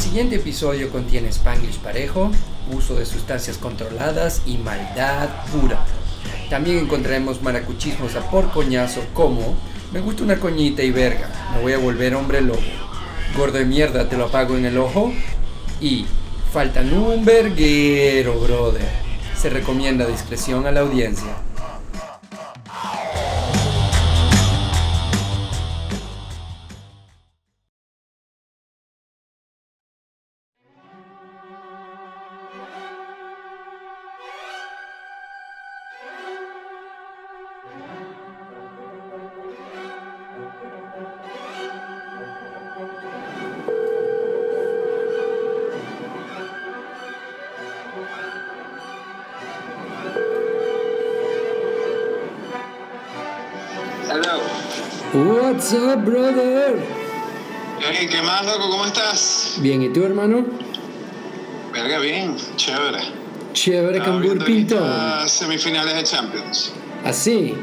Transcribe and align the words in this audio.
siguiente 0.00 0.36
episodio 0.36 0.90
contiene 0.90 1.28
spanglish 1.28 1.78
parejo, 1.78 2.30
uso 2.72 2.94
de 2.94 3.04
sustancias 3.04 3.58
controladas 3.58 4.40
y 4.46 4.56
maldad 4.56 5.28
pura. 5.52 5.84
También 6.48 6.78
encontraremos 6.78 7.42
maracuchismos 7.42 8.16
a 8.16 8.30
por 8.30 8.50
coñazo 8.50 9.02
como 9.12 9.56
me 9.92 10.00
gusta 10.00 10.22
una 10.22 10.40
coñita 10.40 10.82
y 10.82 10.90
verga, 10.90 11.28
me 11.52 11.60
voy 11.60 11.72
a 11.74 11.78
volver 11.78 12.14
hombre 12.14 12.40
lobo. 12.40 12.60
Gordo 13.36 13.58
de 13.58 13.66
mierda, 13.66 14.08
te 14.08 14.16
lo 14.16 14.26
apago 14.26 14.56
en 14.56 14.64
el 14.64 14.78
ojo. 14.78 15.12
Y 15.80 16.06
faltan 16.52 16.92
un 16.94 17.24
verguero, 17.24 18.38
brother. 18.40 18.88
Se 19.36 19.50
recomienda 19.50 20.06
discreción 20.06 20.66
a 20.66 20.72
la 20.72 20.80
audiencia. 20.80 21.36
Brother? 56.04 56.76
Hey, 57.80 58.08
¿Qué 58.10 58.22
más, 58.22 58.44
loco? 58.44 58.70
¿Cómo 58.70 58.84
estás? 58.86 59.56
Bien, 59.60 59.82
¿y 59.82 59.88
tú, 59.88 60.04
hermano? 60.04 60.44
Verga, 61.72 61.98
bien, 61.98 62.36
chévere. 62.56 62.98
Chévere 63.52 63.98
Estaba 63.98 64.20
con 64.20 64.28
Burpington. 64.28 65.28
semifinales 65.28 65.94
de 65.94 66.02
Champions. 66.04 66.72
Así. 67.04 67.54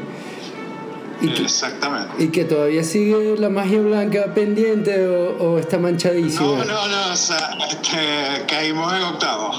¿Y 1.20 1.28
que, 1.30 1.42
Exactamente. 1.42 2.22
¿Y 2.22 2.28
que 2.28 2.44
todavía 2.44 2.84
sigue 2.84 3.36
la 3.38 3.48
magia 3.48 3.80
blanca 3.80 4.34
pendiente 4.34 5.06
o, 5.08 5.36
o 5.54 5.58
está 5.58 5.78
manchadísima? 5.78 6.46
No, 6.46 6.64
no, 6.64 6.88
no, 6.88 7.12
o 7.12 7.16
sea, 7.16 7.56
este, 7.68 8.44
caímos 8.46 8.92
en 8.92 9.02
octavo. 9.02 9.50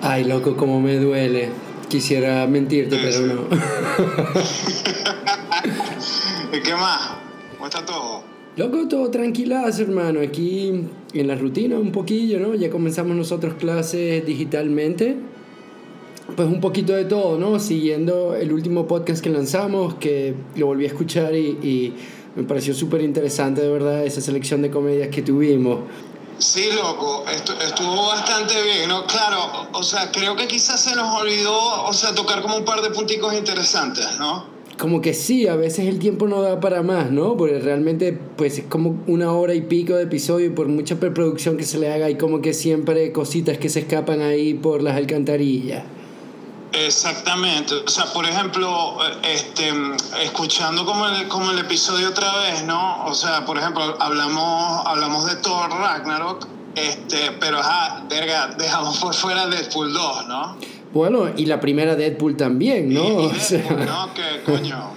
Ay, 0.00 0.24
loco, 0.24 0.56
como 0.56 0.80
me 0.80 0.96
duele. 0.98 1.50
Quisiera 1.88 2.46
mentirte, 2.46 2.96
Sí, 2.96 3.02
pero 3.02 3.18
sí. 3.18 3.24
no. 3.34 3.42
Loco, 8.56 8.86
todo 8.86 9.10
tranquilazo, 9.10 9.82
hermano. 9.82 10.20
Aquí 10.20 10.84
en 11.14 11.26
la 11.26 11.36
rutina 11.36 11.78
un 11.78 11.90
poquillo, 11.90 12.38
¿no? 12.38 12.54
Ya 12.54 12.70
comenzamos 12.70 13.16
nosotros 13.16 13.54
clases 13.54 14.26
digitalmente. 14.26 15.16
Pues 16.36 16.48
un 16.48 16.60
poquito 16.60 16.92
de 16.92 17.06
todo, 17.06 17.38
¿no? 17.38 17.58
Siguiendo 17.58 18.34
el 18.34 18.52
último 18.52 18.86
podcast 18.86 19.22
que 19.22 19.30
lanzamos, 19.30 19.94
que 19.94 20.34
lo 20.56 20.66
volví 20.66 20.84
a 20.84 20.88
escuchar 20.88 21.34
y, 21.34 21.94
me 22.34 22.44
pareció 22.44 22.72
súper 22.72 23.02
interesante, 23.02 23.60
de 23.60 23.70
verdad, 23.70 24.06
esa 24.06 24.22
selección 24.22 24.62
de 24.62 24.70
comedias 24.70 25.08
que 25.08 25.20
tuvimos. 25.20 25.80
Sí, 26.38 26.70
loco, 26.74 27.26
estu- 27.26 27.60
estuvo 27.62 28.06
bastante 28.08 28.54
bien, 28.62 28.88
¿no? 28.88 29.06
Claro, 29.06 29.68
o 29.74 29.82
sea, 29.82 30.10
creo 30.10 30.34
que 30.34 30.46
quizás 30.46 30.80
se 30.80 30.96
nos 30.96 31.14
olvidó, 31.20 31.84
o 31.84 31.92
sea, 31.92 32.14
tocar 32.14 32.40
como 32.40 32.56
un 32.56 32.64
par 32.64 32.80
de 32.80 32.88
punticos 32.88 33.34
interesantes, 33.34 34.06
¿no? 34.18 34.51
Como 34.78 35.00
que 35.00 35.14
sí, 35.14 35.46
a 35.46 35.56
veces 35.56 35.86
el 35.86 35.98
tiempo 35.98 36.26
no 36.26 36.42
da 36.42 36.60
para 36.60 36.82
más, 36.82 37.10
¿no? 37.10 37.36
Porque 37.36 37.58
realmente, 37.58 38.18
pues 38.36 38.58
es 38.58 38.64
como 38.64 38.98
una 39.06 39.32
hora 39.32 39.54
y 39.54 39.62
pico 39.62 39.94
de 39.94 40.04
episodio 40.04 40.46
y 40.46 40.50
por 40.50 40.68
mucha 40.68 40.96
preproducción 40.96 41.56
que 41.56 41.64
se 41.64 41.78
le 41.78 41.92
haga, 41.92 42.06
hay 42.06 42.16
como 42.16 42.40
que 42.40 42.52
siempre 42.54 43.12
cositas 43.12 43.58
que 43.58 43.68
se 43.68 43.80
escapan 43.80 44.22
ahí 44.22 44.54
por 44.54 44.82
las 44.82 44.96
alcantarillas. 44.96 45.84
Exactamente, 46.72 47.74
o 47.74 47.88
sea, 47.88 48.06
por 48.06 48.24
ejemplo, 48.24 48.96
este, 49.24 49.70
escuchando 50.22 50.86
como 50.86 51.06
el, 51.06 51.28
como 51.28 51.50
el 51.50 51.58
episodio 51.58 52.08
otra 52.08 52.34
vez, 52.38 52.64
¿no? 52.64 53.04
O 53.04 53.14
sea, 53.14 53.44
por 53.44 53.58
ejemplo, 53.58 53.94
hablamos, 54.00 54.86
hablamos 54.86 55.26
de 55.26 55.36
Thor 55.36 55.70
Ragnarok, 55.70 56.46
este, 56.74 57.32
pero 57.40 57.58
ajá, 57.58 58.04
verga, 58.08 58.54
dejamos 58.56 58.98
por 58.98 59.12
fuera 59.12 59.46
Deadpool 59.48 59.92
2, 59.92 60.26
¿no? 60.28 60.56
Bueno, 60.92 61.30
y 61.36 61.46
la 61.46 61.60
primera 61.60 61.96
Deadpool 61.96 62.36
también, 62.36 62.92
¿no? 62.92 63.04
Y- 63.04 63.06
y 63.06 63.10
O 63.10 63.20
Deadpool, 63.30 63.40
sea, 63.40 63.70
¿no? 63.86 64.14
Que 64.14 64.42
coño, 64.44 64.90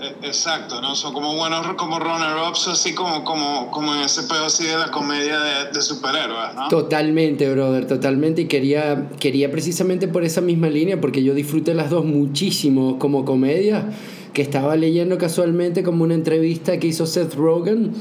eh, 0.00 0.14
exacto, 0.22 0.80
¿no? 0.80 0.94
Son 0.94 1.12
como 1.12 1.34
buenos, 1.36 1.66
como 1.76 1.98
runner-ups, 1.98 2.68
así 2.68 2.94
como, 2.94 3.24
como, 3.24 3.70
como 3.70 3.94
en 3.94 4.00
ese 4.02 4.22
pedo 4.24 4.46
así 4.46 4.64
de 4.64 4.76
la 4.76 4.90
comedia 4.90 5.38
de, 5.38 5.72
de 5.72 5.82
superhéroes, 5.82 6.54
¿no? 6.56 6.68
totalmente, 6.68 7.48
brother, 7.52 7.86
totalmente. 7.86 8.42
Y 8.42 8.46
quería, 8.46 9.08
quería 9.20 9.50
precisamente 9.50 10.08
por 10.08 10.24
esa 10.24 10.40
misma 10.40 10.68
línea, 10.68 11.00
porque 11.00 11.22
yo 11.22 11.34
disfruté 11.34 11.74
las 11.74 11.90
dos 11.90 12.04
muchísimo 12.04 12.98
como 12.98 13.24
comedia, 13.24 13.84
que 14.32 14.42
estaba 14.42 14.76
leyendo 14.76 15.18
casualmente 15.18 15.82
como 15.82 16.04
una 16.04 16.14
entrevista 16.14 16.78
que 16.78 16.86
hizo 16.88 17.06
Seth 17.06 17.34
Rogen, 17.34 17.92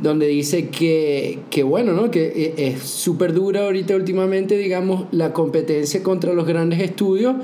donde 0.00 0.26
dice 0.26 0.68
que, 0.68 1.38
que 1.50 1.62
bueno, 1.62 1.92
¿no? 1.92 2.10
Que 2.10 2.54
e- 2.56 2.68
es 2.68 2.82
súper 2.82 3.32
dura 3.32 3.64
ahorita 3.64 3.94
últimamente, 3.96 4.56
digamos, 4.56 5.06
la 5.12 5.32
competencia 5.32 6.02
contra 6.02 6.34
los 6.34 6.46
grandes 6.46 6.80
estudios, 6.80 7.36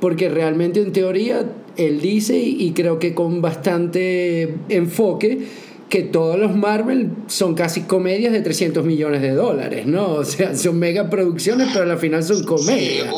porque 0.00 0.28
realmente 0.28 0.80
en 0.80 0.92
teoría 0.92 1.44
él 1.76 2.00
dice, 2.00 2.38
y 2.38 2.62
y 2.62 2.72
creo 2.72 2.98
que 2.98 3.14
con 3.14 3.42
bastante 3.42 4.54
enfoque, 4.68 5.46
que 5.88 6.02
todos 6.02 6.38
los 6.38 6.54
Marvel 6.56 7.10
son 7.26 7.54
casi 7.54 7.82
comedias 7.82 8.32
de 8.32 8.40
300 8.40 8.84
millones 8.84 9.22
de 9.22 9.32
dólares, 9.32 9.86
¿no? 9.86 10.14
O 10.14 10.24
sea, 10.24 10.54
son 10.54 10.78
mega 10.78 11.10
producciones, 11.10 11.68
pero 11.72 11.90
al 11.90 11.98
final 11.98 12.22
son 12.22 12.44
comedias. 12.44 13.08
Sí, 13.08 13.14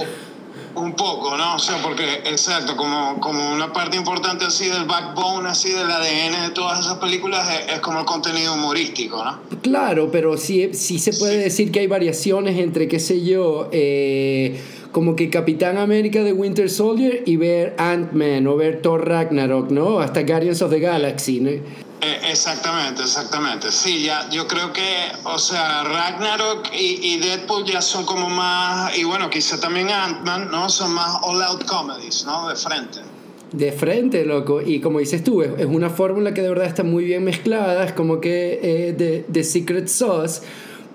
un- 0.75 0.93
poco, 0.93 1.37
¿no? 1.37 1.57
O 1.57 1.59
sea, 1.59 1.79
porque, 1.83 2.05
exacto, 2.27 2.77
como, 2.77 3.19
como 3.21 3.53
una 3.53 3.73
parte 3.73 3.97
importante 3.97 4.45
así 4.45 4.69
del 4.69 4.85
backbone, 4.85 5.49
así 5.49 5.71
del 5.71 5.91
ADN 5.91 6.43
de 6.49 6.51
todas 6.55 6.81
esas 6.81 6.99
películas 6.99 7.49
es, 7.51 7.75
es 7.75 7.81
como 7.81 8.01
el 8.01 8.05
contenido 8.05 8.55
humorístico, 8.55 9.25
¿no? 9.25 9.39
Claro, 9.63 10.11
pero 10.13 10.37
sí, 10.37 10.71
sí 10.75 10.99
se 10.99 11.13
puede 11.15 11.39
decir 11.39 11.73
que 11.73 11.81
hay 11.81 11.87
variaciones 11.87 12.59
entre, 12.59 12.89
qué 12.89 13.01
sé 13.01 13.25
yo, 13.25 13.69
eh, 13.73 14.61
como 14.93 15.17
que 15.17 15.31
Capitán 15.31 15.79
América 15.79 16.23
de 16.23 16.33
Winter 16.35 16.69
Soldier 16.69 17.23
y 17.25 17.37
ver 17.37 17.75
Ant-Man 17.79 18.47
o 18.47 18.57
ver 18.57 18.83
Thor 18.83 19.09
Ragnarok, 19.09 19.71
¿no? 19.71 20.01
Hasta 20.01 20.23
Guardians 20.23 20.61
of 20.63 20.71
the 20.71 20.81
Galaxy, 20.81 21.41
¿no? 21.41 21.51
Eh, 22.05 22.19
exactamente, 22.33 23.03
exactamente. 23.03 23.71
Sí, 23.71 24.03
ya, 24.03 24.29
yo 24.29 24.49
creo 24.49 24.73
que, 24.73 24.83
o 25.23 25.39
sea, 25.39 25.85
Ragnarok 25.85 26.69
y, 26.75 26.99
y 27.01 27.19
Deadpool 27.19 27.65
ya 27.65 27.81
son 27.81 28.05
como 28.05 28.29
más, 28.29 28.99
y 28.99 29.05
bueno, 29.05 29.31
quizá 29.31 29.61
también 29.61 29.89
Ant-Man, 29.89 30.51
¿no? 30.51 30.69
Son 30.69 30.93
más 30.93 31.19
all-out 31.23 31.65
comedies, 31.65 32.25
¿no? 32.27 32.49
De 32.49 32.57
frente. 32.57 32.99
De 33.53 33.71
frente, 33.71 34.25
loco. 34.25 34.61
Y 34.61 34.81
como 34.81 34.99
dices 34.99 35.23
tú, 35.23 35.43
es, 35.43 35.53
es 35.57 35.67
una 35.67 35.91
fórmula 35.91 36.35
que 36.35 36.43
de 36.43 36.49
verdad 36.49 36.67
está 36.67 36.83
muy 36.83 37.05
bien 37.05 37.23
mezclada, 37.23 37.85
es 37.85 37.93
como 37.93 38.21
que 38.21 38.59
eh, 38.61 38.93
de, 38.95 39.25
de 39.29 39.45
Secret 39.45 39.87
Sauce, 39.87 40.43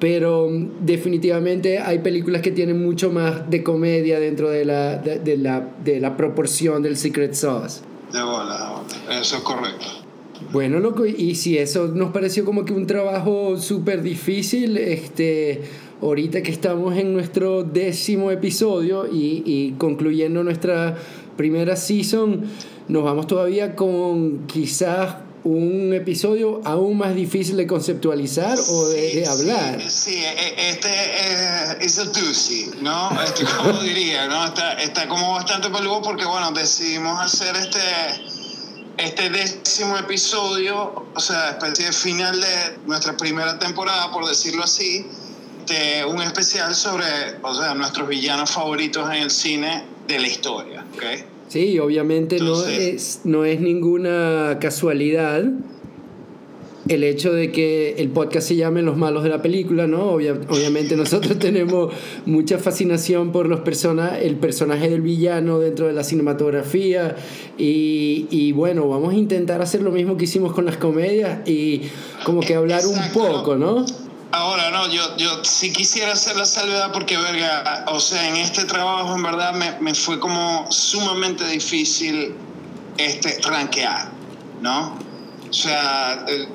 pero 0.02 0.50
mm, 0.50 0.86
definitivamente 0.86 1.80
hay 1.80 2.00
películas 2.00 2.42
que 2.42 2.52
tienen 2.52 2.84
mucho 2.84 3.12
más 3.12 3.50
de 3.50 3.64
comedia 3.64 4.20
dentro 4.20 4.50
de 4.50 4.66
la, 4.66 4.98
de, 4.98 5.20
de 5.20 5.38
la, 5.38 5.70
de 5.86 6.02
la 6.02 6.18
proporción 6.18 6.84
del 6.84 6.98
Secret 6.98 7.34
Sauce. 7.34 7.80
De 8.12 8.22
bola, 8.22 8.58
de 8.58 8.68
bola. 8.68 9.22
Eso 9.22 9.38
es 9.38 9.44
correcto. 9.44 10.07
Bueno, 10.52 10.80
loco, 10.80 11.06
y 11.06 11.36
si 11.36 11.58
eso 11.58 11.88
nos 11.88 12.12
pareció 12.12 12.46
como 12.46 12.66
que 12.66 12.74
un 12.74 12.88
trabajo 12.88 13.60
súper 13.60 14.02
difícil, 14.02 14.78
este, 14.78 15.62
ahorita 16.02 16.42
que 16.44 16.52
estamos 16.52 16.98
en 16.98 17.14
nuestro 17.14 17.64
décimo 17.64 18.32
episodio 18.32 19.08
y, 19.12 19.44
y 19.46 19.76
concluyendo 19.78 20.44
nuestra 20.44 20.98
primera 21.36 21.76
season, 21.76 22.46
nos 22.88 23.04
vamos 23.04 23.28
todavía 23.28 23.76
con 23.76 24.48
quizás 24.48 25.16
un 25.44 25.94
episodio 25.94 26.62
aún 26.66 26.98
más 26.98 27.16
difícil 27.16 27.56
de 27.56 27.66
conceptualizar 27.68 28.58
o 28.70 28.88
de, 28.90 29.16
de 29.16 29.28
hablar. 29.28 29.82
Sí, 29.82 30.12
sí, 30.12 30.18
e- 30.18 30.70
este 30.70 30.90
eh, 30.90 31.78
es 31.80 31.96
doozy, 31.96 32.72
¿no? 32.82 33.10
Este, 33.24 33.46
como 33.58 33.80
diría, 33.82 34.28
¿no? 34.28 34.46
Está, 34.46 34.74
está 34.74 35.08
como 35.08 35.34
bastante 35.34 35.70
peludo 35.70 36.02
porque, 36.02 36.26
bueno, 36.26 36.52
decidimos 36.52 37.20
hacer 37.22 37.56
este, 37.56 37.80
este 38.98 39.30
décimo 39.30 39.98
episodio, 39.98 41.06
o 41.14 41.20
sea, 41.20 41.52
especie 41.52 41.92
final 41.92 42.40
de 42.42 42.78
nuestra 42.88 43.16
primera 43.16 43.60
temporada, 43.60 44.12
por 44.12 44.28
decirlo 44.28 44.64
así, 44.64 45.06
de 45.68 46.06
un 46.06 46.22
especial 46.22 46.74
sobre, 46.74 47.06
o 47.44 47.54
sea, 47.54 47.74
nuestros 47.76 48.08
villanos 48.08 48.52
favoritos 48.52 49.08
en 49.10 49.18
el 49.24 49.32
cine 49.32 49.84
de 50.08 50.20
la 50.20 50.28
historia, 50.28 50.86
¿ok? 50.96 51.04
Sí, 51.50 51.78
obviamente 51.80 52.40
no 52.40 52.46
Entonces- 52.48 52.80
es, 52.96 53.20
no 53.24 53.46
es 53.46 53.60
ninguna 53.62 54.58
casualidad 54.60 55.44
el 56.88 57.04
hecho 57.04 57.34
de 57.34 57.52
que 57.52 57.96
el 57.98 58.10
podcast 58.10 58.48
se 58.48 58.56
llame 58.56 58.82
Los 58.82 58.96
malos 58.98 59.24
de 59.24 59.30
la 59.30 59.42
película, 59.42 59.88
¿no? 59.88 60.12
Obvia- 60.14 60.40
obviamente 60.50 60.96
nosotros 60.96 61.38
tenemos 61.40 61.94
mucha 62.26 62.58
fascinación 62.60 63.32
por 63.32 63.48
los 63.48 63.60
persona 63.62 64.18
el 64.20 64.36
personaje 64.38 64.90
del 64.90 65.02
villano 65.02 65.60
dentro 65.60 65.88
de 65.88 65.94
la 65.94 66.04
cinematografía 66.04 67.16
y, 67.58 68.28
y 68.30 68.52
bueno, 68.54 68.88
vamos 68.88 69.14
a 69.14 69.16
intentar 69.18 69.62
hacer 69.62 69.82
lo 69.82 69.92
mismo 69.92 70.16
que 70.18 70.26
hicimos 70.26 70.54
con 70.54 70.66
las 70.66 70.78
comedias 70.78 71.48
y 71.48 71.84
como 72.24 72.40
que 72.42 72.56
hablar 72.56 72.86
un 72.86 73.00
poco, 73.14 73.56
¿no? 73.56 73.86
Ahora, 74.32 74.72
no, 74.72 74.92
yo, 74.92 75.16
yo 75.18 75.44
sí 75.44 75.72
quisiera 75.72 76.12
hacer 76.14 76.36
la 76.36 76.46
salvedad 76.46 76.92
porque, 76.92 77.18
verga, 77.18 77.86
o 77.88 78.00
sea, 78.00 78.28
en 78.30 78.36
este 78.36 78.66
trabajo 78.66 79.16
en 79.16 79.24
verdad 79.24 79.54
me, 79.54 79.80
me 79.80 79.94
fue 79.96 80.20
como 80.20 80.68
sumamente 80.70 81.48
difícil 81.48 82.34
este, 82.98 83.38
rankear, 83.50 84.10
¿no? 84.62 85.07
O 85.50 85.54
sea, 85.54 86.26
eh, 86.28 86.48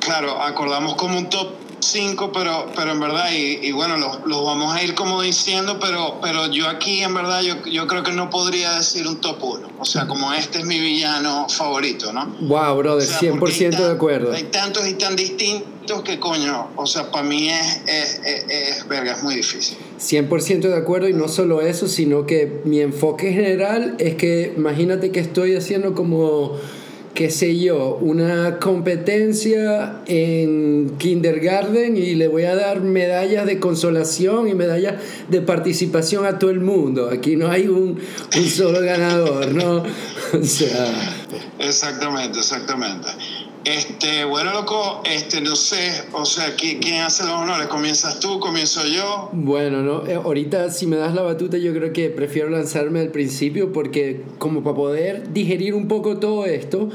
claro, 0.00 0.40
acordamos 0.40 0.94
como 0.94 1.18
un 1.18 1.28
top 1.28 1.48
5, 1.80 2.32
pero, 2.32 2.66
pero 2.74 2.92
en 2.92 3.00
verdad, 3.00 3.30
y, 3.32 3.66
y 3.66 3.72
bueno, 3.72 3.96
los, 3.96 4.26
los, 4.26 4.44
vamos 4.44 4.74
a 4.74 4.82
ir 4.82 4.94
como 4.94 5.22
diciendo, 5.22 5.78
pero, 5.80 6.18
pero 6.20 6.50
yo 6.50 6.68
aquí 6.68 7.02
en 7.02 7.14
verdad 7.14 7.42
yo, 7.42 7.64
yo 7.66 7.86
creo 7.86 8.02
que 8.02 8.12
no 8.12 8.30
podría 8.30 8.74
decir 8.76 9.06
un 9.06 9.20
top 9.20 9.42
1. 9.42 9.68
O 9.78 9.84
sea, 9.84 10.06
como 10.06 10.32
este 10.32 10.58
es 10.58 10.64
mi 10.64 10.78
villano 10.80 11.48
favorito, 11.48 12.12
¿no? 12.12 12.26
Wow, 12.40 12.76
brother, 12.78 13.08
o 13.08 13.10
sea, 13.10 13.32
100% 13.32 13.70
tan, 13.70 13.80
de 13.82 13.90
acuerdo. 13.90 14.32
Hay 14.32 14.44
tantos 14.44 14.88
y 14.88 14.94
tan 14.94 15.14
distintos 15.14 16.02
que 16.02 16.18
coño, 16.18 16.70
o 16.76 16.86
sea, 16.86 17.10
para 17.10 17.24
mí 17.24 17.48
es, 17.48 17.80
es, 17.86 18.20
es, 18.24 18.44
es, 18.48 18.88
verga, 18.88 19.12
es 19.12 19.22
muy 19.22 19.36
difícil. 19.36 19.78
100% 20.00 20.60
de 20.60 20.76
acuerdo 20.76 21.08
y 21.08 21.14
no 21.14 21.28
solo 21.28 21.62
eso, 21.62 21.88
sino 21.88 22.26
que 22.26 22.60
mi 22.64 22.80
enfoque 22.80 23.32
general 23.32 23.94
es 23.98 24.16
que 24.16 24.52
imagínate 24.56 25.12
que 25.12 25.20
estoy 25.20 25.56
haciendo 25.56 25.94
como 25.94 26.56
qué 27.18 27.30
sé 27.32 27.58
yo, 27.58 27.98
una 28.00 28.60
competencia 28.60 30.02
en 30.06 30.94
kindergarten 30.98 31.96
y 31.96 32.14
le 32.14 32.28
voy 32.28 32.44
a 32.44 32.54
dar 32.54 32.80
medallas 32.80 33.44
de 33.44 33.58
consolación 33.58 34.46
y 34.46 34.54
medallas 34.54 35.02
de 35.28 35.40
participación 35.40 36.26
a 36.26 36.38
todo 36.38 36.50
el 36.50 36.60
mundo. 36.60 37.10
Aquí 37.12 37.34
no 37.34 37.50
hay 37.50 37.66
un, 37.66 37.98
un 38.36 38.44
solo 38.44 38.80
ganador, 38.82 39.52
¿no? 39.52 39.82
O 40.32 40.44
sea... 40.44 40.94
Exactamente, 41.58 42.38
exactamente. 42.38 43.08
Este, 43.68 44.24
bueno, 44.24 44.54
loco, 44.54 45.02
este, 45.04 45.42
no 45.42 45.54
sé, 45.54 45.90
o 46.12 46.24
sea, 46.24 46.54
¿quién, 46.56 46.78
quién 46.78 47.02
hace 47.02 47.22
los 47.24 47.32
honores? 47.32 47.66
¿Comienzas 47.66 48.18
tú? 48.18 48.40
¿Comienzo 48.40 48.80
yo? 48.86 49.28
Bueno, 49.32 49.82
no, 49.82 50.06
eh, 50.06 50.14
ahorita 50.14 50.70
si 50.70 50.86
me 50.86 50.96
das 50.96 51.14
la 51.14 51.20
batuta 51.20 51.58
yo 51.58 51.74
creo 51.74 51.92
que 51.92 52.08
prefiero 52.08 52.48
lanzarme 52.48 53.00
al 53.00 53.10
principio 53.10 53.70
porque 53.70 54.22
como 54.38 54.62
para 54.62 54.74
poder 54.74 55.34
digerir 55.34 55.74
un 55.74 55.86
poco 55.86 56.16
todo 56.16 56.46
esto, 56.46 56.88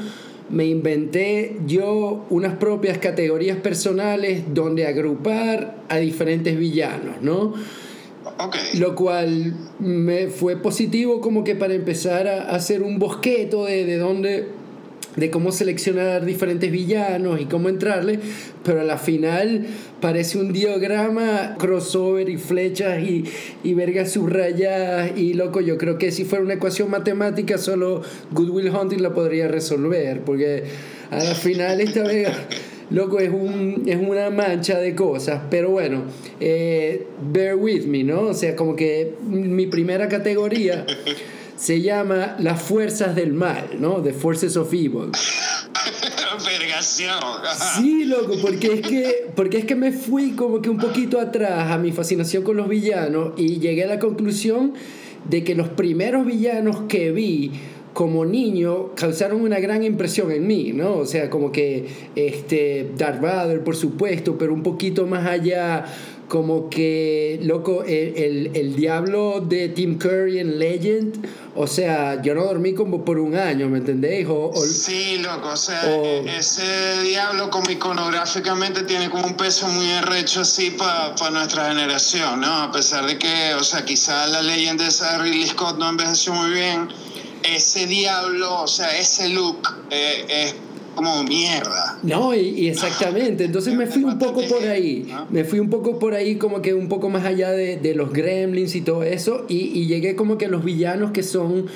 me 0.50 0.66
inventé 0.66 1.58
yo 1.64 2.26
unas 2.28 2.56
propias 2.56 2.98
categorías 2.98 3.58
personales 3.58 4.42
donde 4.52 4.88
agrupar 4.88 5.76
a 5.88 5.98
diferentes 5.98 6.58
villanos, 6.58 7.22
¿no? 7.22 7.54
Okay. 8.36 8.80
Lo 8.80 8.96
cual 8.96 9.54
me 9.78 10.26
fue 10.26 10.56
positivo 10.56 11.20
como 11.20 11.44
que 11.44 11.54
para 11.54 11.74
empezar 11.74 12.26
a 12.26 12.50
hacer 12.50 12.82
un 12.82 12.98
bosqueto 12.98 13.66
de, 13.66 13.84
de 13.84 13.96
dónde 13.96 14.63
de 15.16 15.30
cómo 15.30 15.52
seleccionar 15.52 16.24
diferentes 16.24 16.70
villanos 16.70 17.40
y 17.40 17.44
cómo 17.46 17.68
entrarle, 17.68 18.18
pero 18.64 18.80
a 18.80 18.84
la 18.84 18.98
final 18.98 19.66
parece 20.00 20.38
un 20.38 20.52
diagrama, 20.52 21.56
crossover 21.58 22.28
y 22.28 22.36
flechas 22.36 23.02
y, 23.02 23.24
y 23.62 23.74
vergas 23.74 24.12
subrayadas 24.12 25.16
y 25.16 25.34
loco, 25.34 25.60
yo 25.60 25.78
creo 25.78 25.98
que 25.98 26.10
si 26.10 26.24
fuera 26.24 26.44
una 26.44 26.54
ecuación 26.54 26.90
matemática 26.90 27.58
solo 27.58 28.02
Goodwill 28.32 28.70
Hunting 28.70 29.02
la 29.02 29.14
podría 29.14 29.48
resolver, 29.48 30.20
porque 30.22 30.64
a 31.10 31.22
la 31.22 31.34
final 31.34 31.80
esta 31.80 32.02
vega... 32.02 32.32
Loco, 32.90 33.18
es, 33.18 33.30
un, 33.30 33.84
es 33.86 33.96
una 33.96 34.28
mancha 34.28 34.78
de 34.78 34.94
cosas, 34.94 35.40
pero 35.50 35.70
bueno, 35.70 36.02
eh, 36.38 37.06
bear 37.32 37.56
with 37.56 37.86
me, 37.86 38.04
¿no? 38.04 38.20
O 38.20 38.34
sea, 38.34 38.54
como 38.54 38.76
que 38.76 39.14
mi 39.26 39.66
primera 39.66 40.06
categoría 40.06 40.84
se 41.56 41.80
llama 41.80 42.36
Las 42.38 42.62
Fuerzas 42.62 43.14
del 43.14 43.32
Mal, 43.32 43.76
¿no? 43.78 44.02
The 44.02 44.12
Forces 44.12 44.56
of 44.56 44.72
Evil. 44.72 45.10
Sí, 47.76 48.04
loco, 48.04 48.34
porque 48.42 48.74
es, 48.74 48.80
que, 48.80 49.26
porque 49.34 49.58
es 49.58 49.64
que 49.64 49.74
me 49.74 49.92
fui 49.92 50.32
como 50.32 50.60
que 50.60 50.68
un 50.68 50.78
poquito 50.78 51.20
atrás 51.20 51.70
a 51.70 51.78
mi 51.78 51.92
fascinación 51.92 52.42
con 52.42 52.56
los 52.56 52.68
villanos 52.68 53.32
y 53.36 53.58
llegué 53.58 53.84
a 53.84 53.86
la 53.86 53.98
conclusión 53.98 54.74
de 55.28 55.44
que 55.44 55.54
los 55.54 55.68
primeros 55.68 56.26
villanos 56.26 56.82
que 56.88 57.12
vi 57.12 57.52
como 57.94 58.26
niño 58.26 58.90
causaron 58.96 59.40
una 59.40 59.60
gran 59.60 59.84
impresión 59.84 60.32
en 60.32 60.46
mí, 60.46 60.72
¿no? 60.74 60.96
O 60.96 61.06
sea, 61.06 61.30
como 61.30 61.52
que 61.52 61.86
este 62.16 62.90
Darth 62.98 63.20
Vader, 63.20 63.62
por 63.62 63.76
supuesto, 63.76 64.36
pero 64.36 64.52
un 64.52 64.64
poquito 64.64 65.06
más 65.06 65.26
allá 65.26 65.86
como 66.34 66.68
que, 66.68 67.38
loco, 67.44 67.84
el, 67.84 68.16
el, 68.16 68.50
el, 68.56 68.74
diablo 68.74 69.40
de 69.40 69.68
Tim 69.68 69.98
Curry 69.98 70.40
en 70.40 70.58
Legend, 70.58 71.24
o 71.54 71.68
sea, 71.68 72.20
yo 72.22 72.34
no 72.34 72.42
dormí 72.42 72.74
como 72.74 73.04
por 73.04 73.20
un 73.20 73.36
año, 73.36 73.68
¿me 73.68 73.78
entendéis? 73.78 74.26
O, 74.26 74.50
o, 74.50 74.66
sí, 74.66 75.18
loco, 75.18 75.50
o 75.50 75.56
sea, 75.56 75.80
o, 75.86 76.26
ese 76.26 77.02
diablo 77.02 77.50
como 77.50 77.70
iconográficamente 77.70 78.82
tiene 78.82 79.08
como 79.10 79.28
un 79.28 79.36
peso 79.36 79.68
muy 79.68 79.88
arrecho 79.92 80.40
así 80.40 80.72
para 80.72 81.14
pa 81.14 81.30
nuestra 81.30 81.68
generación, 81.68 82.40
¿no? 82.40 82.64
A 82.64 82.72
pesar 82.72 83.06
de 83.06 83.16
que, 83.16 83.54
o 83.54 83.62
sea, 83.62 83.84
quizá 83.84 84.26
la 84.26 84.42
leyenda 84.42 84.88
esa 84.88 85.12
de 85.12 85.18
Ridley 85.22 85.46
Scott 85.46 85.78
no 85.78 85.88
envejeció 85.88 86.32
muy 86.32 86.50
bien, 86.50 86.88
ese 87.44 87.86
diablo, 87.86 88.62
o 88.62 88.66
sea, 88.66 88.98
ese 88.98 89.28
look 89.28 89.68
eh, 89.90 90.26
es 90.28 90.54
como 90.94 91.22
mierda. 91.24 91.98
No, 92.02 92.34
y, 92.34 92.40
y 92.40 92.68
exactamente. 92.68 93.44
Entonces 93.44 93.74
me 93.74 93.86
fui 93.86 94.04
un 94.04 94.18
poco 94.18 94.42
por 94.48 94.62
ahí. 94.64 95.06
Me 95.30 95.44
fui 95.44 95.58
un 95.58 95.70
poco 95.70 95.98
por 95.98 96.14
ahí, 96.14 96.36
como 96.36 96.62
que 96.62 96.74
un 96.74 96.88
poco 96.88 97.08
más 97.10 97.24
allá 97.24 97.50
de, 97.50 97.76
de 97.76 97.94
los 97.94 98.12
gremlins 98.12 98.74
y 98.74 98.80
todo 98.80 99.02
eso. 99.02 99.44
Y, 99.48 99.78
y, 99.78 99.86
llegué 99.86 100.16
como 100.16 100.38
que 100.38 100.46
a 100.46 100.48
los 100.48 100.64
villanos 100.64 101.12
que 101.12 101.22
son 101.22 101.66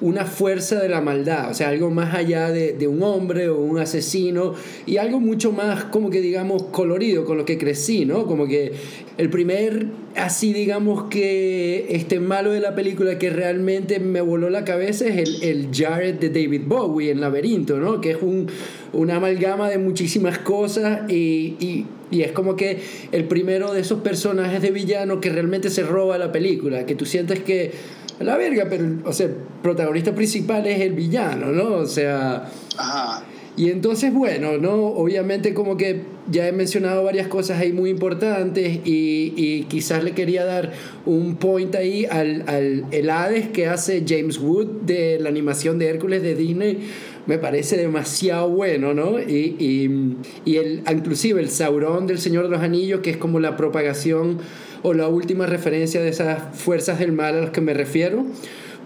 una 0.00 0.24
fuerza 0.24 0.80
de 0.80 0.88
la 0.88 1.00
maldad, 1.00 1.50
o 1.50 1.54
sea, 1.54 1.70
algo 1.70 1.90
más 1.90 2.14
allá 2.14 2.50
de, 2.50 2.72
de, 2.72 2.86
un 2.86 3.02
hombre 3.02 3.48
o 3.48 3.58
un 3.60 3.78
asesino 3.78 4.54
y 4.84 4.98
algo 4.98 5.20
mucho 5.20 5.52
más 5.52 5.84
como 5.84 6.10
que 6.10 6.20
digamos 6.20 6.64
colorido 6.64 7.24
con 7.24 7.38
lo 7.38 7.46
que 7.46 7.56
crecí, 7.56 8.04
¿no? 8.04 8.26
Como 8.26 8.46
que 8.46 8.72
el 9.16 9.30
primer 9.30 9.86
así 10.14 10.52
digamos 10.52 11.04
que 11.04 11.86
este 11.90 12.20
malo 12.20 12.50
de 12.50 12.60
la 12.60 12.74
película 12.74 13.18
que 13.18 13.30
realmente 13.30 13.98
me 13.98 14.20
voló 14.20 14.50
la 14.50 14.64
cabeza 14.64 15.06
es 15.06 15.16
el, 15.16 15.42
el 15.42 15.68
Jared 15.72 16.16
de 16.16 16.28
David 16.28 16.62
Bowie 16.66 17.10
en 17.10 17.20
Laberinto, 17.20 17.78
¿no? 17.78 18.00
Que 18.00 18.10
es 18.12 18.18
un, 18.20 18.48
una 18.92 19.16
amalgama 19.16 19.70
de 19.70 19.78
muchísimas 19.78 20.38
cosas 20.38 21.10
y, 21.10 21.54
y, 21.58 21.86
y 22.10 22.22
es 22.22 22.32
como 22.32 22.54
que 22.54 22.80
el 23.12 23.24
primero 23.24 23.72
de 23.72 23.80
esos 23.80 24.00
personajes 24.00 24.60
de 24.60 24.70
villano 24.70 25.20
que 25.20 25.30
realmente 25.30 25.70
se 25.70 25.82
roba 25.82 26.18
la 26.18 26.32
película, 26.32 26.84
que 26.84 26.94
tú 26.94 27.06
sientes 27.06 27.40
que 27.40 27.72
la 28.20 28.36
verga, 28.36 28.66
pero, 28.68 28.84
o 29.04 29.12
sea, 29.12 29.26
el 29.26 29.34
protagonista 29.62 30.14
principal 30.14 30.66
es 30.66 30.80
el 30.80 30.92
villano, 30.92 31.46
¿no? 31.52 31.74
O 31.74 31.86
sea... 31.86 32.50
Ajá. 32.78 33.24
Y 33.58 33.70
entonces, 33.70 34.12
bueno, 34.12 34.58
¿no? 34.58 34.74
Obviamente 34.74 35.54
como 35.54 35.78
que 35.78 36.02
ya 36.30 36.46
he 36.46 36.52
mencionado 36.52 37.02
varias 37.02 37.26
cosas 37.26 37.58
ahí 37.58 37.72
muy 37.72 37.88
importantes 37.88 38.80
y, 38.84 39.32
y 39.34 39.62
quizás 39.62 40.04
le 40.04 40.12
quería 40.12 40.44
dar 40.44 40.74
un 41.06 41.36
point 41.36 41.74
ahí 41.74 42.04
al, 42.04 42.44
al 42.48 42.84
el 42.90 43.08
Hades 43.08 43.48
que 43.48 43.66
hace 43.66 44.04
James 44.06 44.38
Wood 44.38 44.82
de 44.82 45.18
la 45.20 45.30
animación 45.30 45.78
de 45.78 45.88
Hércules 45.88 46.20
de 46.20 46.34
Disney. 46.34 46.80
Me 47.26 47.38
parece 47.38 47.78
demasiado 47.78 48.50
bueno, 48.50 48.92
¿no? 48.92 49.18
Y, 49.18 49.56
y, 49.58 50.16
y 50.44 50.56
el, 50.58 50.82
inclusive 50.92 51.40
el 51.40 51.48
Sauron 51.48 52.06
del 52.06 52.18
Señor 52.18 52.44
de 52.44 52.50
los 52.50 52.60
Anillos, 52.60 53.00
que 53.00 53.08
es 53.08 53.16
como 53.16 53.40
la 53.40 53.56
propagación 53.56 54.36
o 54.82 54.94
la 54.94 55.08
última 55.08 55.46
referencia 55.46 56.00
de 56.00 56.08
esas 56.08 56.42
fuerzas 56.54 56.98
del 56.98 57.12
mal 57.12 57.36
a 57.36 57.40
las 57.42 57.50
que 57.50 57.60
me 57.60 57.74
refiero. 57.74 58.24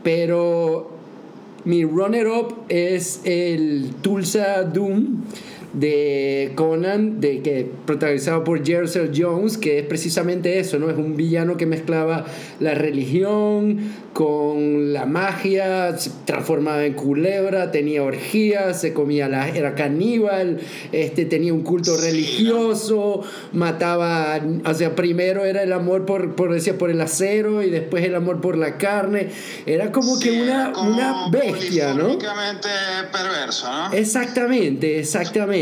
Pero 0.02 0.90
mi 1.64 1.84
runner-up 1.84 2.64
es 2.68 3.20
el 3.24 3.90
Tulsa 4.00 4.62
Doom 4.64 5.22
de 5.72 6.52
Conan, 6.56 7.20
de 7.20 7.42
que 7.42 7.70
protagonizado 7.86 8.42
por 8.42 8.64
Jersey 8.64 9.10
Jones, 9.14 9.56
que 9.56 9.78
es 9.78 9.86
precisamente 9.86 10.58
eso, 10.58 10.78
¿no? 10.78 10.90
Es 10.90 10.96
un 10.96 11.16
villano 11.16 11.56
que 11.56 11.66
mezclaba 11.66 12.26
la 12.58 12.74
religión 12.74 13.78
con 14.12 14.92
la 14.92 15.06
magia, 15.06 15.96
se 15.96 16.10
transformaba 16.24 16.84
en 16.84 16.94
culebra, 16.94 17.70
tenía 17.70 18.02
orgías, 18.02 18.80
se 18.80 18.92
comía 18.92 19.28
la 19.28 19.48
era 19.48 19.76
caníbal, 19.76 20.60
este 20.90 21.24
tenía 21.24 21.54
un 21.54 21.62
culto 21.62 21.96
religioso, 21.96 23.22
mataba, 23.52 24.40
o 24.64 24.74
sea, 24.74 24.96
primero 24.96 25.44
era 25.44 25.62
el 25.62 25.72
amor 25.72 26.06
por 26.06 26.34
por 26.34 26.52
decía 26.52 26.76
por 26.76 26.90
el 26.90 27.00
acero 27.00 27.62
y 27.62 27.70
después 27.70 28.04
el 28.04 28.16
amor 28.16 28.40
por 28.40 28.58
la 28.58 28.78
carne, 28.78 29.28
era 29.66 29.92
como 29.92 30.16
sí, 30.16 30.24
que 30.24 30.42
una 30.42 30.72
como 30.72 30.90
una 30.94 31.30
bestia, 31.30 31.94
¿no? 31.94 32.18
perverso, 32.18 33.70
¿no? 33.70 33.92
Exactamente, 33.92 34.98
exactamente. 34.98 35.59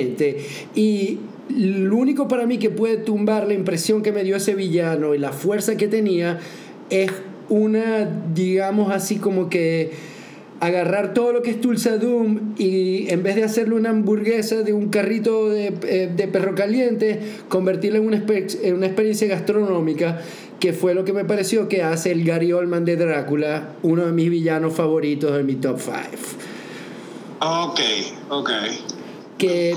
Y 0.75 1.19
lo 1.49 1.97
único 1.97 2.29
para 2.29 2.47
mí 2.47 2.59
que 2.59 2.71
puede 2.71 2.99
tumbar 2.99 3.47
la 3.47 3.55
impresión 3.55 4.03
que 4.03 4.13
me 4.13 4.23
dio 4.25 4.37
ese 4.37 4.55
villano 4.55 5.15
y 5.15 5.19
la 5.19 5.33
fuerza 5.33 5.77
que 5.77 5.89
tenía 5.89 6.39
es 6.91 7.11
una, 7.49 8.09
digamos 8.35 8.93
así 8.93 9.17
como 9.17 9.49
que 9.49 9.91
agarrar 10.61 11.15
todo 11.15 11.33
lo 11.33 11.43
que 11.43 11.51
es 11.51 11.61
Tulsa 11.61 11.99
Doom 11.99 12.55
y 12.59 13.11
en 13.11 13.23
vez 13.23 13.37
de 13.37 13.45
hacerle 13.45 13.77
una 13.77 13.91
hamburguesa 13.91 14.63
de 14.63 14.73
un 14.73 14.89
carrito 14.89 15.49
de, 15.49 15.73
eh, 15.83 16.11
de 16.15 16.29
perro 16.29 16.55
caliente, 16.55 17.21
convertirla 17.49 17.99
en 17.99 18.07
una, 18.07 18.25
en 18.27 18.75
una 18.75 18.87
experiencia 18.87 19.29
gastronómica, 19.29 20.21
que 20.59 20.73
fue 20.73 20.95
lo 20.95 21.05
que 21.05 21.13
me 21.13 21.25
pareció 21.25 21.69
que 21.69 21.83
hace 21.85 22.11
el 22.11 22.25
Gary 22.25 22.53
Oldman 22.53 22.85
de 22.85 22.97
Drácula, 22.97 23.75
uno 23.83 24.07
de 24.07 24.13
mis 24.13 24.31
villanos 24.31 24.75
favoritos 24.75 25.39
en 25.39 25.47
mi 25.47 25.55
top 25.55 25.79
5. 25.81 25.95
Ok, 27.41 27.81
ok. 28.31 28.51
Que 29.39 29.75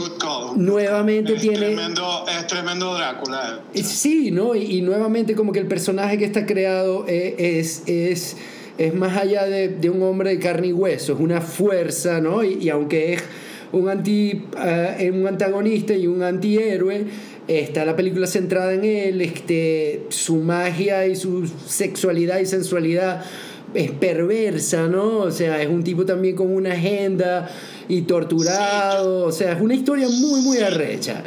nuevamente 0.55 1.35
es 1.35 1.41
tiene... 1.41 1.57
Tremendo, 1.57 2.25
es 2.27 2.47
tremendo 2.47 2.93
Drácula. 2.95 3.61
Sí, 3.75 4.31
¿no? 4.31 4.55
Y, 4.55 4.81
nuevamente 4.81 5.35
como 5.35 5.51
que 5.51 5.59
el 5.59 5.67
personaje 5.67 6.17
que 6.17 6.25
está 6.25 6.45
creado 6.45 7.05
e, 7.07 7.59
es, 7.59 7.83
es, 7.85 8.35
es, 8.77 8.93
más 8.93 9.15
allá 9.17 9.45
de, 9.45 9.69
de, 9.69 9.89
un 9.89 10.01
hombre 10.01 10.31
de 10.31 10.39
carne 10.39 10.67
y 10.67 10.73
hueso, 10.73 11.13
es 11.13 11.19
una 11.19 11.39
fuerza, 11.39 12.19
¿no? 12.19 12.43
Y, 12.43 12.67
aunque 12.69 13.13
es 13.13 13.23
un, 13.71 13.87
anti, 13.87 14.43
uh, 14.53 15.13
un 15.13 15.27
antagonista 15.27 15.93
y 15.93 16.07
un 16.07 16.23
antihéroe, 16.23 17.05
está 17.47 17.85
la 17.85 17.95
película 17.95 18.27
centrada 18.27 18.73
en 18.73 18.83
él, 18.83 19.21
este, 19.21 20.05
su 20.09 20.37
magia 20.37 21.07
y 21.07 21.15
su 21.15 21.47
sexualidad 21.67 22.39
y 22.39 22.45
sensualidad 22.45 23.23
es 23.73 23.91
perversa, 23.91 24.87
¿no? 24.87 25.19
O 25.19 25.31
sea, 25.31 25.61
es 25.61 25.69
un 25.69 25.83
tipo 25.83 26.05
también 26.05 26.35
con 26.35 26.53
una 26.53 26.73
agenda 26.73 27.49
y 27.91 28.03
torturado, 28.03 29.25
o 29.25 29.31
sea, 29.33 29.51
es 29.51 29.61
una 29.61 29.73
historia 29.73 30.07
muy, 30.07 30.39
muy 30.39 30.59
arrecha. 30.59 31.21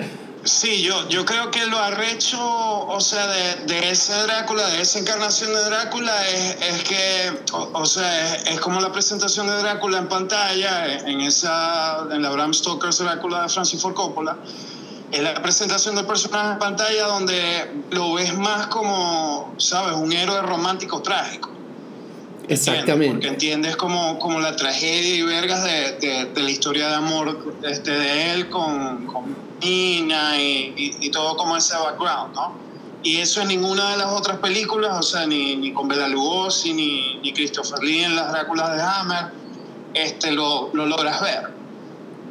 Sí, 0.44 0.82
yo, 0.82 1.08
yo 1.10 1.26
creo 1.26 1.50
que 1.50 1.66
lo 1.66 1.78
arrecho, 1.78 2.38
o 2.40 3.00
sea, 3.00 3.26
de, 3.26 3.66
de 3.66 3.90
ese 3.90 4.14
Drácula, 4.22 4.66
de 4.68 4.80
esa 4.80 4.98
encarnación 4.98 5.52
de 5.52 5.62
Drácula, 5.62 6.26
es, 6.28 6.56
es 6.62 6.84
que, 6.84 7.32
o, 7.52 7.84
sea, 7.84 8.34
es, 8.36 8.60
como 8.60 8.80
la 8.80 8.90
presentación 8.92 9.46
de 9.46 9.56
Drácula 9.56 9.98
en 9.98 10.08
pantalla, 10.08 11.06
en, 11.06 11.20
esa, 11.20 12.06
en 12.10 12.22
la 12.22 12.30
Bram 12.30 12.54
Stoker's 12.54 12.98
Drácula 12.98 13.42
de 13.42 13.48
Francis 13.50 13.82
Ford 13.82 13.94
Coppola, 13.94 14.38
es 15.12 15.22
la 15.22 15.34
presentación 15.34 15.94
del 15.96 16.06
personaje 16.06 16.52
en 16.52 16.58
pantalla 16.58 17.06
donde 17.08 17.82
lo 17.90 18.14
ves 18.14 18.34
más 18.36 18.68
como, 18.68 19.54
¿sabes?, 19.58 19.96
un 19.96 20.12
héroe 20.12 20.40
romántico 20.40 21.02
trágico. 21.02 21.53
Exactamente. 22.48 23.12
Porque 23.12 23.28
entiendes 23.28 23.76
como, 23.76 24.18
como 24.18 24.40
la 24.40 24.54
tragedia 24.56 25.14
y 25.14 25.22
vergas 25.22 25.64
de, 25.64 26.26
de, 26.34 26.42
la 26.42 26.50
historia 26.50 26.88
de 26.88 26.94
amor 26.94 27.54
este, 27.62 27.90
de 27.90 28.32
él 28.32 28.48
con, 28.50 29.06
con 29.06 29.36
Nina 29.62 30.40
y, 30.40 30.94
y, 31.00 31.10
todo 31.10 31.36
como 31.36 31.56
ese 31.56 31.74
background, 31.74 32.34
¿no? 32.34 32.52
Y 33.02 33.18
eso 33.18 33.42
en 33.42 33.48
ninguna 33.48 33.92
de 33.92 33.98
las 33.98 34.12
otras 34.12 34.38
películas, 34.38 34.98
o 34.98 35.02
sea, 35.02 35.26
ni, 35.26 35.56
ni 35.56 35.72
con 35.72 35.88
Bela 35.88 36.08
Lugosi, 36.08 36.72
ni, 36.72 37.18
ni 37.22 37.32
Christopher 37.32 37.82
Lee 37.82 38.04
en 38.04 38.16
las 38.16 38.30
Dráculas 38.32 38.74
de 38.76 38.82
Hammer, 38.82 39.26
este, 39.94 40.32
lo, 40.32 40.70
lo 40.72 40.86
logras 40.86 41.20
ver. 41.20 41.53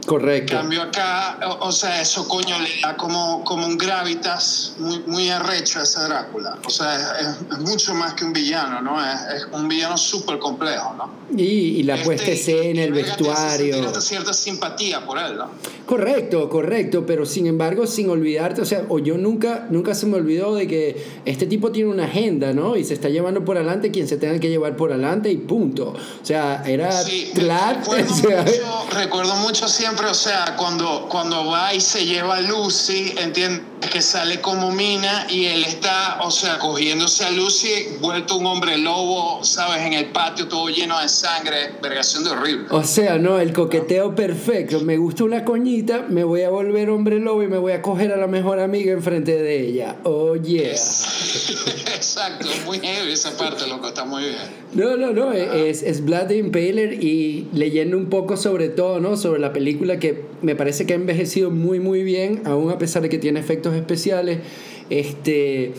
Correcto. 0.06 0.54
En 0.54 0.60
cambio 0.60 0.82
acá, 0.84 1.40
o, 1.60 1.72
sea, 1.72 2.02
eso 2.02 2.28
coño 2.28 2.60
le 2.60 2.82
da 2.82 2.96
como, 2.96 3.44
como 3.44 3.66
un 3.66 3.78
gravitas 3.78 4.74
muy, 4.78 5.00
muy 5.08 5.30
arrecho 5.30 5.80
a 5.80 5.84
ese 5.84 6.02
Drácula. 6.02 6.58
O 6.66 6.70
sea, 6.70 6.96
es, 7.20 7.60
mucho 7.60 7.94
más 7.94 8.14
que 8.14 8.26
un 8.26 8.34
villano, 8.34 8.82
¿no? 8.82 9.04
Es, 9.04 9.22
es 9.36 9.48
un 9.52 9.68
villano 9.68 9.98
súper 9.98 10.40
complejo, 10.40 10.94
¿no? 10.98 11.24
Y, 11.38 11.44
y 11.44 11.84
la 11.84 11.96
este, 11.96 12.06
puesta 12.06 12.32
escena, 12.32 12.84
el 12.84 12.94
vestuario. 12.94 13.76
Tiene 13.76 14.02
cierta 14.02 14.34
simpatía 14.34 15.06
por 15.06 15.18
él, 15.18 15.38
¿no? 15.38 15.52
Correcto, 15.86 16.50
correcto, 16.50 17.06
pero 17.06 17.26
sin 17.26 17.46
embargo, 17.46 17.86
sin 17.88 18.10
olvidarte, 18.10 18.62
o 18.62 18.66
sea, 18.66 18.86
o 18.88 19.00
yo 19.00 19.18
nunca, 19.18 19.68
nunca 19.70 19.94
se 19.94 20.06
me 20.06 20.16
olvidó 20.16 20.56
de 20.56 20.68
que 20.68 21.06
este 21.26 21.46
tipo 21.46 21.72
tiene 21.72 21.90
una 21.90 22.06
agenda, 22.06 22.54
¿no? 22.54 22.78
Y 22.78 22.84
se 22.86 22.94
está 22.94 23.10
llevando 23.10 23.44
por 23.44 23.58
adelante 23.58 23.92
quien 23.92 24.08
se 24.08 24.18
tenga 24.18 24.40
que 24.40 24.50
llevar 24.50 24.78
por 24.78 24.92
adelante 24.92 25.30
y 25.30 25.38
punto. 25.38 25.90
O 25.90 26.26
sea, 26.26 26.64
era 26.66 26.92
sí, 26.92 27.32
Recuerdo, 27.36 28.16
mucho, 28.16 28.86
recuerdo 28.92 29.36
mucho 29.36 29.68
siempre, 29.68 29.93
o 30.02 30.14
sea, 30.14 30.56
cuando, 30.58 31.08
cuando 31.10 31.46
va 31.46 31.74
y 31.74 31.82
se 31.82 32.06
lleva 32.06 32.36
a 32.36 32.42
Lucy, 32.42 33.14
entiendes 33.18 33.73
que 33.90 34.02
sale 34.02 34.42
como 34.42 34.72
mina 34.72 35.28
y 35.30 35.46
él 35.46 35.64
está, 35.64 36.20
o 36.22 36.32
sea, 36.32 36.60
cogiéndose 36.60 37.26
a 37.26 37.32
Lucy, 37.32 37.98
vuelto 38.00 38.38
un 38.38 38.46
hombre 38.46 38.78
lobo, 38.78 39.44
¿sabes? 39.44 39.86
En 39.86 39.94
el 39.94 40.06
patio 40.08 40.48
todo 40.48 40.70
lleno 40.70 41.00
de 41.00 41.10
sangre, 41.10 41.74
vergación 41.82 42.24
de 42.24 42.32
horrible. 42.32 42.68
O 42.72 42.84
sea, 42.84 43.18
no, 43.18 43.40
el 43.40 43.54
coqueteo 43.54 44.16
perfecto. 44.16 44.82
Me 44.82 44.98
gusta 44.98 45.24
una 45.24 45.46
coñita, 45.46 46.06
me 46.10 46.24
voy 46.24 46.42
a 46.42 46.50
volver 46.50 46.90
hombre 46.90 47.20
lobo 47.20 47.44
y 47.44 47.48
me 47.48 47.58
voy 47.58 47.74
a 47.74 47.82
coger 47.82 48.12
a 48.12 48.18
la 48.18 48.28
mejor 48.28 48.60
amiga 48.60 48.92
enfrente 48.94 49.42
de 49.42 49.68
ella. 49.68 49.98
Oh, 50.04 50.36
yeah. 50.36 50.72
Exacto, 51.96 52.48
muy 52.66 52.80
heavy 52.80 53.12
esa 53.12 53.36
parte, 53.38 53.68
loco, 53.68 53.88
está 53.88 54.06
muy 54.06 54.24
bien. 54.24 54.64
No, 54.74 54.98
no, 54.98 55.12
no, 55.12 55.32
es, 55.34 55.84
es 55.84 56.04
Blood 56.04 56.32
Impaler 56.32 57.04
y 57.04 57.48
leyendo 57.54 57.98
un 57.98 58.10
poco 58.10 58.38
sobre 58.38 58.70
todo, 58.70 59.00
¿no? 59.00 59.18
Sobre 59.18 59.40
la 59.40 59.54
película 59.54 60.00
que 60.00 60.26
me 60.42 60.56
parece 60.56 60.86
que 60.86 60.94
ha 60.94 60.96
envejecido 60.96 61.52
muy, 61.52 61.80
muy 61.80 62.04
bien, 62.04 62.42
aún 62.46 62.72
a 62.72 62.78
pesar 62.78 63.02
de 63.02 63.10
que 63.10 63.18
tiene 63.18 63.40
efectos 63.40 63.73
especiales, 63.76 64.40
este 64.90 65.74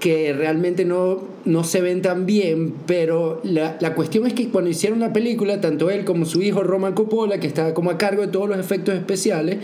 que 0.00 0.34
realmente 0.34 0.84
no, 0.84 1.22
no 1.46 1.64
se 1.64 1.80
ven 1.80 2.02
tan 2.02 2.26
bien, 2.26 2.74
pero 2.86 3.40
la, 3.44 3.78
la, 3.80 3.94
cuestión 3.94 4.26
es 4.26 4.34
que 4.34 4.50
cuando 4.50 4.70
hicieron 4.70 5.00
la 5.00 5.12
película, 5.12 5.60
tanto 5.60 5.90
él 5.90 6.04
como 6.04 6.26
su 6.26 6.42
hijo 6.42 6.62
Roman 6.62 6.92
Coppola, 6.92 7.40
que 7.40 7.46
estaba 7.46 7.72
como 7.72 7.90
a 7.90 7.96
cargo 7.96 8.22
de 8.22 8.28
todos 8.28 8.48
los 8.48 8.58
efectos 8.58 8.94
especiales, 8.94 9.58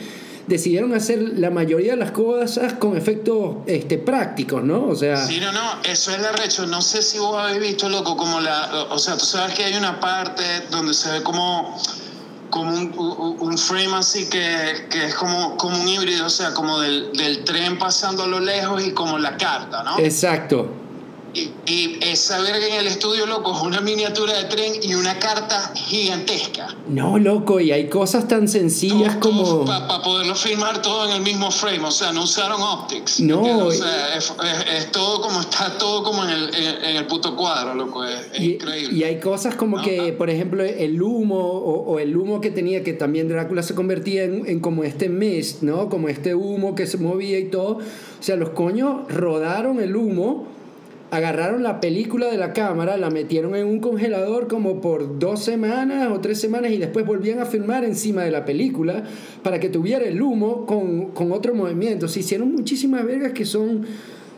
decidieron 0.46 0.94
hacer 0.94 1.38
la 1.38 1.50
mayoría 1.50 1.92
de 1.92 1.98
las 1.98 2.10
cosas 2.10 2.74
con 2.74 2.96
efectos 2.96 3.56
este, 3.66 3.98
prácticos, 3.98 4.62
¿no? 4.64 4.86
O 4.86 4.96
sea... 4.96 5.24
Sí, 5.24 5.38
no, 5.40 5.52
no, 5.52 5.82
eso 5.84 6.10
es 6.10 6.20
la 6.20 6.32
recho. 6.32 6.66
No 6.66 6.82
sé 6.82 7.02
si 7.02 7.18
vos 7.18 7.36
habéis 7.36 7.60
visto, 7.60 7.88
loco, 7.88 8.16
como 8.16 8.40
la... 8.40 8.86
O 8.90 8.98
sea, 8.98 9.16
tú 9.16 9.24
sabes 9.24 9.54
que 9.54 9.64
hay 9.64 9.74
una 9.74 10.00
parte 10.00 10.42
donde 10.70 10.94
se 10.94 11.10
ve 11.10 11.22
como 11.22 11.78
como 12.52 12.70
un, 12.70 13.38
un, 13.40 13.56
frame 13.56 13.94
así 13.94 14.28
que, 14.28 14.86
que, 14.90 15.06
es 15.06 15.14
como, 15.14 15.56
como 15.56 15.80
un 15.80 15.88
híbrido, 15.88 16.26
o 16.26 16.30
sea, 16.30 16.52
como 16.52 16.80
del, 16.80 17.10
del 17.14 17.44
tren 17.44 17.78
pasando 17.78 18.24
a 18.24 18.26
lo 18.26 18.40
lejos 18.40 18.84
y 18.84 18.92
como 18.92 19.18
la 19.18 19.38
carta, 19.38 19.82
¿no? 19.82 19.98
Exacto. 19.98 20.81
Y, 21.34 21.50
y, 21.66 21.98
esa 22.02 22.40
verga 22.40 22.66
en 22.66 22.74
el 22.74 22.86
estudio, 22.86 23.24
loco, 23.26 23.54
es 23.56 23.62
una 23.62 23.80
miniatura 23.80 24.36
de 24.36 24.44
tren 24.44 24.72
y 24.82 24.94
una 24.94 25.18
carta 25.18 25.72
gigantesca. 25.74 26.76
No, 26.88 27.18
loco, 27.18 27.58
y 27.58 27.72
hay 27.72 27.88
cosas 27.88 28.28
tan 28.28 28.48
sencillas 28.48 29.16
como... 29.16 29.64
Para 29.64 30.02
poderlo 30.02 30.34
filmar 30.34 30.82
todo 30.82 31.06
en 31.08 31.16
el 31.16 31.22
mismo 31.22 31.50
frame, 31.50 31.84
o 31.84 31.90
sea, 31.90 32.12
no 32.12 32.24
usaron 32.24 32.60
optics. 32.60 33.20
No. 33.20 33.66
O 33.66 33.70
sea, 33.70 34.16
es, 34.16 34.32
es, 34.76 34.92
todo 34.92 35.22
como 35.22 35.40
está 35.40 35.78
todo 35.78 36.02
como 36.02 36.24
en 36.24 36.30
el, 36.30 36.54
en, 36.54 36.96
el 36.96 37.06
puto 37.06 37.34
cuadro, 37.34 37.74
loco, 37.74 38.04
es, 38.04 38.38
increíble. 38.38 38.94
Y 38.94 39.04
hay 39.04 39.18
cosas 39.18 39.54
como 39.54 39.80
que, 39.80 40.12
por 40.12 40.28
ejemplo, 40.28 40.62
el 40.62 41.00
humo 41.00 41.38
o, 41.38 41.92
o, 41.92 41.98
el 41.98 42.14
humo 42.16 42.40
que 42.40 42.50
tenía, 42.50 42.84
que 42.84 42.92
también 42.92 43.28
Drácula 43.28 43.62
se 43.62 43.74
convertía 43.74 44.24
en, 44.24 44.46
en 44.46 44.60
como 44.60 44.84
este 44.84 45.08
mist, 45.08 45.62
¿no? 45.62 45.88
Como 45.88 46.08
este 46.08 46.34
humo 46.34 46.74
que 46.74 46.86
se 46.86 46.98
movía 46.98 47.38
y 47.38 47.48
todo. 47.48 47.78
O 47.78 48.22
sea, 48.24 48.36
los 48.36 48.50
coños 48.50 49.08
rodaron 49.08 49.80
el 49.80 49.96
humo 49.96 50.46
agarraron 51.12 51.62
la 51.62 51.78
película 51.78 52.28
de 52.28 52.38
la 52.38 52.54
cámara, 52.54 52.96
la 52.96 53.10
metieron 53.10 53.54
en 53.54 53.66
un 53.66 53.80
congelador 53.80 54.48
como 54.48 54.80
por 54.80 55.18
dos 55.18 55.44
semanas 55.44 56.10
o 56.10 56.20
tres 56.20 56.40
semanas 56.40 56.72
y 56.72 56.78
después 56.78 57.04
volvían 57.04 57.38
a 57.38 57.44
filmar 57.44 57.84
encima 57.84 58.22
de 58.22 58.30
la 58.30 58.46
película 58.46 59.04
para 59.42 59.60
que 59.60 59.68
tuviera 59.68 60.06
el 60.06 60.22
humo 60.22 60.64
con, 60.64 61.10
con 61.10 61.30
otro 61.32 61.54
movimiento. 61.54 62.08
Se 62.08 62.20
hicieron 62.20 62.50
muchísimas 62.54 63.04
vergas 63.04 63.32
que 63.32 63.44
son 63.44 63.86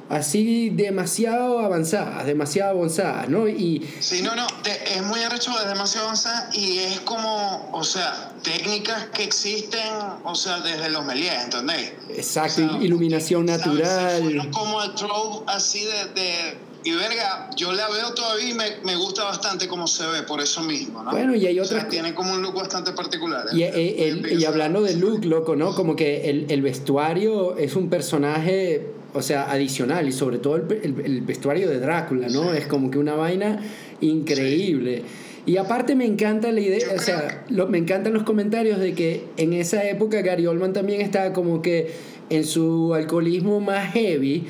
así 0.08 0.70
demasiado 0.70 1.60
avanzadas, 1.60 2.26
demasiado 2.26 2.78
avanzadas, 2.78 3.28
¿no? 3.28 3.48
Y, 3.48 3.88
sí, 4.00 4.22
no, 4.22 4.34
no, 4.34 4.46
es 4.64 5.02
muy 5.04 5.20
arrecho, 5.20 5.50
es 5.60 5.68
demasiado 5.68 6.06
avanzada 6.06 6.50
y 6.52 6.78
es 6.78 7.00
como, 7.00 7.70
o 7.72 7.84
sea, 7.84 8.32
técnicas 8.42 9.06
que 9.06 9.24
existen, 9.24 9.80
o 10.24 10.34
sea, 10.34 10.60
desde 10.60 10.90
los 10.90 11.04
Méliès, 11.04 11.44
¿entendés? 11.44 11.92
Exacto, 12.10 12.78
iluminación 12.80 13.46
natural. 13.46 14.50
como 14.50 14.82
el 14.82 14.94
trope 14.94 15.44
así 15.46 15.84
de, 16.14 16.56
y 16.84 16.92
verga, 16.92 17.50
yo 17.56 17.72
la 17.72 17.88
veo 17.88 18.12
todavía 18.12 18.50
y 18.50 18.54
me, 18.54 18.64
me, 18.84 18.94
gusta 18.96 19.24
bastante 19.24 19.66
cómo 19.66 19.86
se 19.86 20.06
ve, 20.06 20.22
por 20.22 20.40
eso 20.40 20.62
mismo, 20.62 21.02
¿no? 21.02 21.10
Bueno, 21.10 21.34
y 21.34 21.46
hay 21.46 21.58
otras... 21.58 21.88
tiene 21.88 22.14
como 22.14 22.34
un 22.34 22.42
look 22.42 22.54
bastante 22.54 22.92
particular. 22.92 23.46
Y, 23.52 23.62
¿eh? 23.62 24.22
y 24.38 24.44
hablando 24.44 24.82
de 24.82 24.94
look, 24.94 25.24
loco, 25.24 25.56
¿no? 25.56 25.74
Como 25.74 25.96
que 25.96 26.28
el, 26.28 26.46
el 26.50 26.60
vestuario 26.60 27.56
es 27.56 27.74
un 27.74 27.88
personaje 27.88 28.86
o 29.14 29.22
sea, 29.22 29.50
adicional 29.50 30.08
y 30.08 30.12
sobre 30.12 30.38
todo 30.38 30.56
el, 30.56 30.94
el, 31.04 31.20
vestuario 31.22 31.70
de 31.70 31.78
Drácula, 31.78 32.28
¿no? 32.28 32.52
Es 32.52 32.66
como 32.66 32.90
que 32.90 32.98
una 32.98 33.14
vaina 33.14 33.60
increíble. 34.00 35.02
Y 35.46 35.56
aparte 35.56 35.94
me 35.94 36.04
encanta 36.04 36.50
la 36.50 36.60
idea, 36.60 36.88
o 36.94 36.98
sea, 36.98 37.44
lo, 37.48 37.68
me 37.68 37.78
encantan 37.78 38.12
los 38.12 38.24
comentarios 38.24 38.80
de 38.80 38.94
que 38.94 39.24
en 39.36 39.52
esa 39.52 39.88
época 39.88 40.20
Gary 40.22 40.46
Oldman 40.46 40.72
también 40.72 41.00
estaba 41.00 41.32
como 41.32 41.62
que 41.62 41.92
en 42.28 42.44
su 42.44 42.92
alcoholismo 42.92 43.60
más 43.60 43.92
heavy 43.92 44.46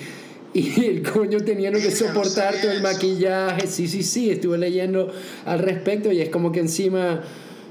y 0.58 0.84
el 0.86 1.02
coño 1.02 1.40
tenía 1.40 1.72
que 1.72 1.90
soportar 1.90 2.54
todo 2.60 2.70
el 2.70 2.82
maquillaje. 2.82 3.66
Sí, 3.66 3.88
sí, 3.88 4.02
sí, 4.02 4.30
estuve 4.30 4.56
leyendo 4.56 5.12
al 5.44 5.58
respecto 5.58 6.12
y 6.12 6.20
es 6.20 6.30
como 6.30 6.52
que 6.52 6.60
encima 6.60 7.22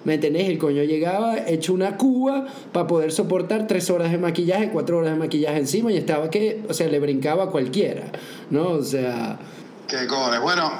¿Me 0.04 0.16
entendés? 0.16 0.50
El 0.50 0.58
coño 0.58 0.84
llegaba 0.84 1.38
hecho 1.48 1.74
una 1.74 1.96
cuba 1.96 2.46
para 2.74 2.88
poder 2.88 3.12
soportar 3.12 3.68
tres 3.68 3.90
horas 3.90 4.12
de 4.12 4.18
maquillaje, 4.18 4.70
cuatro 4.70 4.98
horas 4.98 5.12
de 5.14 5.18
maquillaje 5.18 5.60
encima 5.60 5.92
y 5.92 5.98
estaba 5.98 6.30
que, 6.30 6.64
o 6.68 6.74
sea, 6.74 6.88
le 6.88 7.00
brincaba 7.00 7.46
a 7.46 7.48
cualquiera, 7.48 8.12
¿no? 8.50 8.72
O 8.72 8.84
sea... 8.84 9.40
Qué 9.88 10.06
cojones. 10.08 10.42
Bueno, 10.42 10.74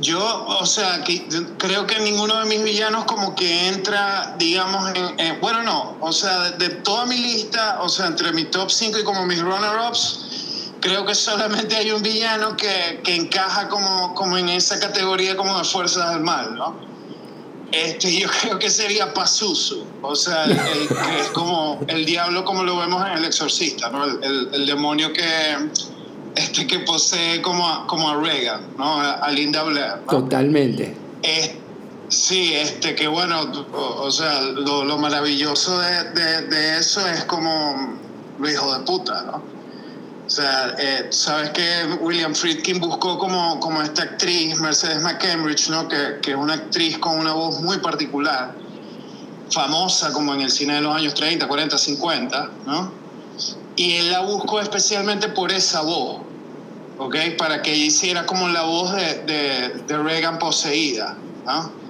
yo, 0.00 0.46
o 0.60 0.66
sea, 0.66 1.04
que, 1.04 1.26
creo 1.58 1.86
que 1.86 2.00
ninguno 2.00 2.40
de 2.40 2.46
mis 2.46 2.64
villanos 2.64 3.04
como 3.04 3.34
que 3.36 3.68
entra, 3.68 4.34
digamos, 4.38 4.92
en, 5.16 5.40
bueno, 5.40 5.62
no, 5.62 5.96
o 6.00 6.12
sea, 6.12 6.50
de, 6.52 6.68
toda 6.68 7.06
mi 7.06 7.16
lista, 7.16 7.78
o 7.82 7.88
sea, 7.88 8.06
entre 8.06 8.32
mi 8.32 8.44
top 8.44 8.70
5 8.70 8.98
y 8.98 9.04
como 9.04 9.24
mis 9.26 9.40
runner-ups, 9.40 10.25
creo 10.86 11.04
que 11.04 11.14
solamente 11.16 11.74
hay 11.74 11.90
un 11.90 12.00
villano 12.00 12.56
que, 12.56 13.00
que 13.02 13.16
encaja 13.16 13.68
como, 13.68 14.14
como 14.14 14.38
en 14.38 14.48
esa 14.48 14.78
categoría 14.78 15.36
como 15.36 15.58
de 15.58 15.64
fuerzas 15.64 16.10
del 16.10 16.20
mal, 16.20 16.54
¿no? 16.54 16.76
Este, 17.72 18.16
yo 18.20 18.28
creo 18.40 18.58
que 18.58 18.70
sería 18.70 19.12
Pazuzu, 19.12 19.84
o 20.02 20.14
sea, 20.14 20.44
el, 20.44 20.56
que 20.56 21.20
es 21.20 21.28
como 21.32 21.80
el 21.88 22.04
diablo 22.04 22.44
como 22.44 22.62
lo 22.62 22.76
vemos 22.76 23.04
en 23.04 23.18
El 23.18 23.24
Exorcista, 23.24 23.90
¿no? 23.90 24.04
El, 24.04 24.50
el, 24.52 24.66
demonio 24.66 25.12
que, 25.12 25.26
este, 26.36 26.68
que 26.68 26.78
posee 26.80 27.42
como 27.42 27.68
a, 27.68 27.86
como 27.88 28.08
a 28.08 28.16
Reagan, 28.20 28.76
¿no? 28.78 29.00
A, 29.00 29.28
Linda 29.30 29.64
Blair. 29.64 30.06
Totalmente. 30.08 30.94
sí, 32.08 32.54
este, 32.54 32.94
que 32.94 33.08
bueno, 33.08 33.50
o, 33.72 34.10
sea, 34.12 34.40
lo, 34.40 34.84
lo 34.84 34.98
maravilloso 34.98 35.80
de, 35.80 36.04
de, 36.12 36.42
de, 36.42 36.78
eso 36.78 37.04
es 37.08 37.24
como 37.24 37.98
lo 38.38 38.48
hijo 38.48 38.72
de 38.72 38.84
puta, 38.84 39.22
¿no? 39.22 39.55
O 40.26 40.30
sea, 40.30 40.74
eh, 40.78 41.06
sabes 41.10 41.50
que 41.50 41.84
William 42.00 42.34
Friedkin 42.34 42.80
buscó 42.80 43.16
como, 43.16 43.60
como 43.60 43.80
esta 43.80 44.02
actriz, 44.02 44.58
Mercedes 44.58 45.00
McCambridge, 45.00 45.68
¿no? 45.70 45.86
Que, 45.86 46.18
que, 46.20 46.32
es 46.32 46.36
una 46.36 46.54
actriz 46.54 46.98
con 46.98 47.20
una 47.20 47.32
voz 47.32 47.60
muy 47.60 47.78
particular, 47.78 48.52
famosa 49.50 50.12
como 50.12 50.34
en 50.34 50.40
el 50.40 50.50
cine 50.50 50.74
de 50.74 50.80
los 50.80 50.96
años 50.96 51.14
30, 51.14 51.46
40, 51.46 51.78
50, 51.78 52.50
¿no? 52.66 52.92
Y 53.76 53.92
él 53.92 54.10
la 54.10 54.20
buscó 54.20 54.60
especialmente 54.60 55.28
por 55.28 55.52
esa 55.52 55.82
voz, 55.82 56.22
¿ok? 56.98 57.16
Para 57.38 57.62
que 57.62 57.72
ella 57.72 57.84
hiciera 57.84 58.26
como 58.26 58.48
la 58.48 58.62
voz 58.62 58.96
de, 58.96 59.22
de, 59.26 59.68
de 59.86 59.98
Reagan 59.98 60.40
poseída, 60.40 61.16
¿no? 61.44 61.85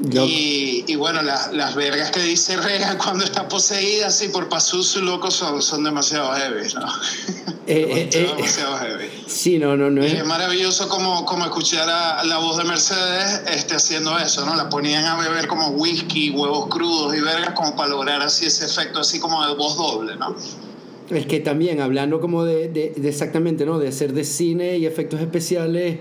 Y, 0.00 0.84
y, 0.86 0.96
bueno, 0.96 1.22
las 1.22 1.74
vergas 1.74 2.10
que 2.10 2.20
dice 2.20 2.56
Reagan 2.56 2.98
cuando 3.02 3.24
está 3.24 3.48
poseída, 3.48 4.10
sí, 4.10 4.28
por 4.28 4.48
Pazuzu, 4.48 5.00
loco, 5.02 5.30
son, 5.30 5.62
son 5.62 5.84
demasiado 5.84 6.32
heavy, 6.32 6.72
¿no? 6.74 6.86
Eh, 7.64 8.08
eh, 8.10 8.10
eh, 8.12 8.34
demasiado 8.36 8.76
heavy. 8.76 9.08
Sí, 9.28 9.56
no, 9.56 9.76
no, 9.76 9.88
no. 9.88 10.02
Es, 10.02 10.14
es 10.14 10.26
maravilloso 10.26 10.88
como, 10.88 11.24
como 11.24 11.44
escuchar 11.44 11.88
a 11.88 12.24
la 12.24 12.38
voz 12.38 12.56
de 12.58 12.64
Mercedes 12.64 13.42
este, 13.54 13.76
haciendo 13.76 14.18
eso, 14.18 14.44
¿no? 14.44 14.56
La 14.56 14.68
ponían 14.68 15.04
a 15.04 15.16
beber 15.16 15.46
como 15.46 15.68
whisky, 15.68 16.30
huevos 16.30 16.66
crudos 16.66 17.14
y 17.16 17.20
vergas 17.20 17.52
como 17.52 17.76
para 17.76 17.90
lograr 17.90 18.20
así 18.20 18.46
ese 18.46 18.66
efecto 18.66 18.98
así 18.98 19.20
como 19.20 19.46
de 19.46 19.54
voz 19.54 19.76
doble, 19.76 20.16
¿no? 20.16 20.34
Es 21.10 21.26
que 21.26 21.38
también, 21.38 21.80
hablando 21.80 22.20
como 22.20 22.42
de, 22.44 22.68
de, 22.68 22.94
de 22.96 23.08
exactamente, 23.08 23.64
¿no? 23.64 23.78
De 23.78 23.86
hacer 23.86 24.12
de 24.12 24.24
cine 24.24 24.78
y 24.78 24.86
efectos 24.86 25.20
especiales 25.20 26.00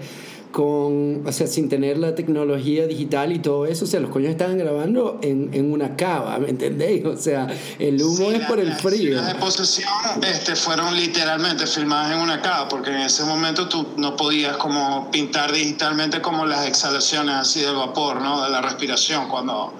con, 0.52 1.26
o 1.26 1.32
sea, 1.32 1.48
sin 1.48 1.70
tener 1.70 1.98
la 1.98 2.14
tecnología 2.16 2.86
digital 2.88 3.32
y 3.32 3.40
todo 3.40 3.66
eso, 3.66 3.86
o 3.86 3.88
sea, 3.88 4.00
los 4.00 4.10
coños 4.10 4.32
estaban 4.32 4.58
grabando 4.58 5.20
en, 5.22 5.50
en 5.54 5.72
una 5.72 5.96
cava, 5.96 6.38
¿me 6.40 6.50
entendéis? 6.50 7.06
O 7.06 7.18
sea, 7.18 7.48
el 7.80 8.02
humo 8.02 8.32
es 8.32 8.46
por 8.46 8.60
el 8.60 8.74
frío. 8.74 9.16
Las 9.16 9.36
posesión 9.36 9.90
este, 10.22 10.56
fueron 10.56 10.96
literalmente 10.96 11.66
filmadas 11.66 12.14
en 12.14 12.20
una 12.20 12.42
cava, 12.42 12.68
porque 12.68 12.90
en 12.90 13.02
ese 13.02 13.24
momento 13.24 13.68
tú 13.68 13.88
no 13.98 14.16
podías 14.16 14.58
como 14.58 15.10
pintar 15.10 15.52
digitalmente 15.52 16.22
como 16.22 16.46
las 16.46 16.68
exhalaciones 16.68 17.36
así 17.36 17.62
del 17.62 17.76
vapor, 17.76 18.22
¿no? 18.22 18.44
De 18.44 18.50
la 18.50 18.62
respiración 18.62 19.30
cuando 19.30 19.74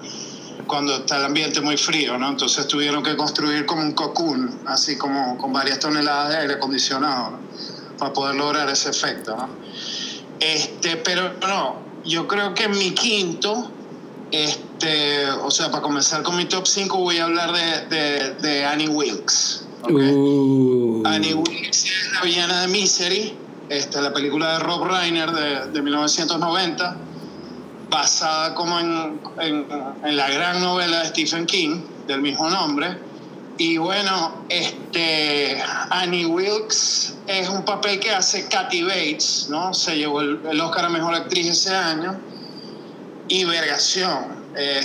cuando 0.66 0.96
está 0.96 1.18
el 1.18 1.24
ambiente 1.24 1.60
muy 1.60 1.76
frío, 1.76 2.16
¿no? 2.16 2.28
Entonces 2.30 2.66
tuvieron 2.66 3.02
que 3.02 3.16
construir 3.16 3.66
como 3.66 3.82
un 3.82 3.92
cocoon, 3.92 4.60
así 4.66 4.96
como 4.96 5.36
con 5.36 5.52
varias 5.52 5.78
toneladas 5.80 6.30
de 6.30 6.36
aire 6.36 6.54
acondicionado, 6.54 7.38
para 7.98 8.12
poder 8.12 8.36
lograr 8.36 8.68
ese 8.70 8.88
efecto, 8.88 9.36
¿no? 9.36 9.48
Este, 10.42 10.96
pero 10.96 11.34
no, 11.40 11.76
yo 12.04 12.26
creo 12.26 12.52
que 12.54 12.68
mi 12.68 12.90
quinto, 12.90 13.70
este, 14.32 15.30
o 15.30 15.50
sea, 15.50 15.70
para 15.70 15.82
comenzar 15.82 16.22
con 16.22 16.36
mi 16.36 16.46
top 16.46 16.66
5 16.66 16.98
voy 16.98 17.18
a 17.18 17.24
hablar 17.24 17.52
de, 17.52 17.96
de, 17.96 18.34
de 18.34 18.64
Annie 18.64 18.88
Wilkes. 18.88 19.64
Uh. 19.88 21.02
Annie 21.04 21.34
Wilkes 21.34 21.84
es 21.84 22.12
la 22.12 22.22
villana 22.22 22.60
de 22.62 22.68
Misery, 22.68 23.34
este, 23.68 24.02
la 24.02 24.12
película 24.12 24.54
de 24.54 24.58
Rob 24.60 24.84
Reiner 24.84 25.30
de, 25.30 25.66
de 25.70 25.82
1990, 25.82 26.96
basada 27.88 28.54
como 28.54 28.80
en, 28.80 29.20
en, 29.38 29.66
en 30.04 30.16
la 30.16 30.28
gran 30.28 30.60
novela 30.60 31.00
de 31.00 31.08
Stephen 31.08 31.46
King 31.46 31.82
del 32.08 32.20
mismo 32.20 32.50
nombre 32.50 33.11
y 33.58 33.76
bueno, 33.76 34.44
este, 34.48 35.62
Annie 35.90 36.26
Wilkes 36.26 37.14
es 37.26 37.48
un 37.48 37.64
papel 37.64 38.00
que 38.00 38.10
hace 38.10 38.48
Kathy 38.48 38.82
Bates, 38.82 39.48
¿no? 39.50 39.74
Se 39.74 39.96
llevó 39.96 40.20
el, 40.20 40.60
Oscar 40.60 40.86
a 40.86 40.88
Mejor 40.88 41.14
Actriz 41.14 41.48
ese 41.48 41.74
año. 41.74 42.18
Y 43.28 43.44
Vergación, 43.44 44.44
eh, 44.56 44.82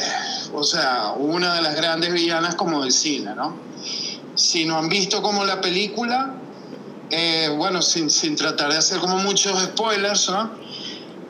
o 0.53 0.63
sea, 0.63 1.13
una 1.17 1.55
de 1.55 1.61
las 1.61 1.75
grandes 1.75 2.13
villanas 2.13 2.55
como 2.55 2.81
del 2.81 2.91
cine, 2.91 3.33
¿no? 3.35 3.57
Si 4.35 4.65
no 4.65 4.77
han 4.77 4.89
visto 4.89 5.21
como 5.21 5.43
la 5.43 5.59
película, 5.59 6.35
eh, 7.09 7.49
bueno, 7.57 7.81
sin, 7.81 8.09
sin, 8.09 8.35
tratar 8.35 8.71
de 8.71 8.77
hacer 8.77 8.99
como 8.99 9.17
muchos 9.17 9.61
spoilers, 9.63 10.29
¿no? 10.29 10.51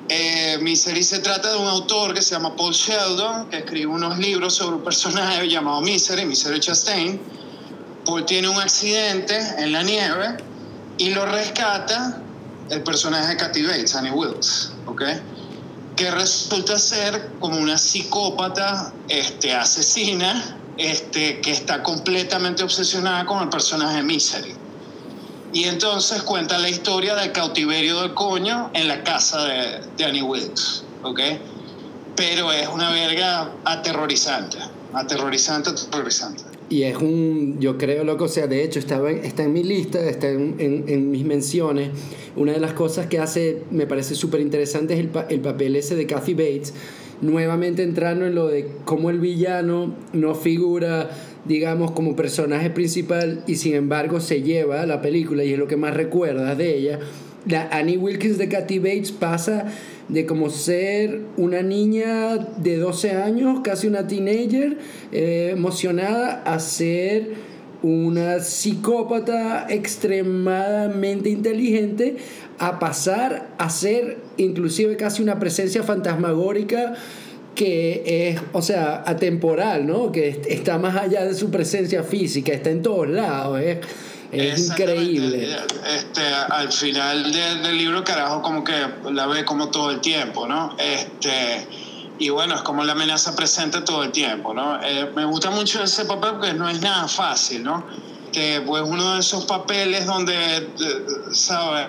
Eh, 0.10 0.76
se 0.76 1.20
trata 1.20 1.52
de 1.52 1.58
un 1.58 1.68
autor 1.68 2.14
que 2.14 2.22
se 2.22 2.36
llama 2.36 2.56
Paul 2.56 2.74
Sheldon, 2.74 3.50
que 3.50 3.58
escribe 3.58 3.88
unos 3.88 4.18
libros 4.18 4.56
sobre 4.56 4.78
un 4.78 4.84
personaje 4.84 5.48
llamado 5.50 5.82
Misery, 5.82 6.26
Misery 6.26 6.60
Chastain. 6.60 7.20
Paul 8.06 8.26
tiene 8.26 8.48
un 8.48 8.58
accidente 8.58 9.38
en 9.58 9.74
la 9.74 9.84
nieve 9.84 10.38
y 10.98 11.10
lo 11.10 11.26
rescata 11.26 12.22
el 12.70 12.84
personaje 12.84 13.30
de 13.30 13.38
Kathy 13.38 13.64
Bates, 13.64 13.96
Annie 13.96 14.12
Wilkes, 14.12 14.72
¿ok? 14.86 15.04
Que 15.96 16.12
resulta 16.12 16.80
ser 16.80 17.32
como 17.40 17.58
una 17.58 17.78
psicópata 17.78 18.94
este, 19.10 19.54
asesina 19.54 20.58
este, 20.78 21.42
que 21.42 21.52
está 21.52 21.84
completamente 21.84 22.64
obsesionada 22.64 23.26
con 23.26 23.44
el 23.44 23.50
personaje 23.50 23.98
de 23.98 24.04
Misery. 24.04 24.56
Y 25.54 25.64
entonces 25.64 26.22
cuenta 26.24 26.58
la 26.58 26.70
historia 26.70 27.16
del 27.16 27.32
cautiverio 27.32 28.02
del 28.02 28.14
coño 28.14 28.70
en 28.74 28.88
la 28.88 29.04
casa 29.04 29.46
de, 29.46 29.80
de 29.98 30.04
Annie 30.04 30.22
Wilkes, 30.22 30.84
¿ok? 31.04 31.20
Pero 32.16 32.52
es 32.52 32.68
una 32.68 32.92
verga 32.92 33.52
aterrorizante, 33.64 34.58
aterrorizante, 34.94 35.70
aterrorizante. 35.70 36.44
Y 36.70 36.84
es 36.84 36.98
un, 36.98 37.60
yo 37.60 37.78
creo, 37.78 38.04
loco, 38.04 38.26
o 38.26 38.28
sea, 38.28 38.48
de 38.48 38.64
hecho 38.64 38.80
está 38.80 39.44
en 39.44 39.54
mi 39.54 39.64
lista, 39.64 40.00
está 40.02 40.28
en, 40.28 41.12
mis 41.12 41.24
menciones. 41.24 41.92
Una 42.36 42.52
de 42.52 42.60
las 42.60 42.74
cosas 42.74 43.08
que 43.08 43.20
hace, 43.20 43.64
me 43.72 43.88
parece 43.88 44.16
súper 44.16 44.42
interesante 44.42 44.94
es 44.94 45.00
el, 45.00 45.12
el 45.30 45.40
papel 45.40 45.78
ese 45.78 45.96
de 45.96 46.06
Kathy 46.06 46.34
Bates, 46.34 46.74
nuevamente 47.22 47.84
entrando 47.84 48.26
en 48.26 48.36
lo 48.36 48.48
de 48.48 48.70
cómo 48.84 49.10
el 49.10 49.20
villano 49.20 49.96
no 50.12 50.36
figura 50.36 51.10
digamos, 51.48 51.92
como 51.92 52.16
personaje 52.16 52.70
principal 52.70 53.44
y 53.48 53.56
sin 53.56 53.76
embargo 53.76 54.20
se 54.20 54.42
lleva 54.42 54.86
la 54.86 55.02
película 55.02 55.44
y 55.44 55.54
es 55.54 55.60
lo 55.60 55.68
que 55.68 55.78
más 55.78 55.94
recuerdas 55.94 56.58
de 56.58 56.78
ella. 56.78 57.00
La 57.46 57.70
Annie 57.72 57.98
Wilkins 57.98 58.38
de 58.38 58.50
Kathy 58.50 58.80
Bates 58.80 59.12
pasa 59.12 59.66
de 60.10 60.26
como 60.26 60.50
ser 60.50 61.22
una 61.38 61.62
niña 61.62 62.38
de 62.38 62.78
12 62.78 63.12
años, 63.12 63.62
casi 63.64 63.88
una 63.88 64.08
teenager, 64.08 64.78
eh, 65.12 65.52
emocionada, 65.54 66.44
a 66.44 66.60
ser 66.60 67.36
una 67.84 68.40
psicópata 68.40 69.68
extremadamente 69.70 71.30
inteligente, 71.30 72.18
a 72.58 72.80
pasar 72.80 73.50
a 73.58 73.70
ser 73.70 74.18
inclusive 74.38 74.98
casi 74.98 75.22
una 75.22 75.40
presencia 75.40 75.84
fantasmagórica 75.84 76.96
que 77.58 78.30
es, 78.30 78.42
o 78.54 78.62
sea, 78.62 79.04
atemporal, 79.04 79.88
¿no? 79.88 80.12
Que 80.12 80.42
está 80.48 80.78
más 80.78 80.96
allá 80.96 81.26
de 81.26 81.34
su 81.34 81.50
presencia 81.50 82.04
física, 82.04 82.54
está 82.54 82.70
en 82.70 82.84
todos 82.84 83.10
lados, 83.10 83.60
es, 83.60 83.80
es 84.32 84.68
increíble. 84.70 85.58
Este, 85.92 86.22
al 86.24 86.72
final 86.72 87.34
del 87.34 87.76
libro, 87.76 88.04
carajo, 88.04 88.44
como 88.44 88.64
que 88.64 88.74
la 89.12 89.26
ve 89.26 89.44
como 89.44 89.70
todo 89.70 89.90
el 89.90 90.02
tiempo, 90.02 90.48
¿no? 90.48 90.78
Este, 90.78 91.68
y 92.20 92.30
bueno, 92.30 92.54
es 92.54 92.62
como 92.62 92.84
la 92.84 92.92
amenaza 92.92 93.36
presente 93.36 93.82
todo 93.82 94.04
el 94.04 94.12
tiempo, 94.12 94.54
¿no? 94.54 94.80
Eh, 94.84 95.12
me 95.16 95.26
gusta 95.26 95.50
mucho 95.50 95.84
ese 95.84 96.06
papel 96.06 96.34
porque 96.34 96.54
no 96.54 96.70
es 96.70 96.80
nada 96.80 97.08
fácil, 97.08 97.64
¿no? 97.64 97.84
Pues 98.66 98.84
uno 98.86 99.14
de 99.14 99.20
esos 99.20 99.46
papeles 99.46 100.06
donde, 100.06 100.58
eh, 100.58 100.68
¿sabes? 101.32 101.88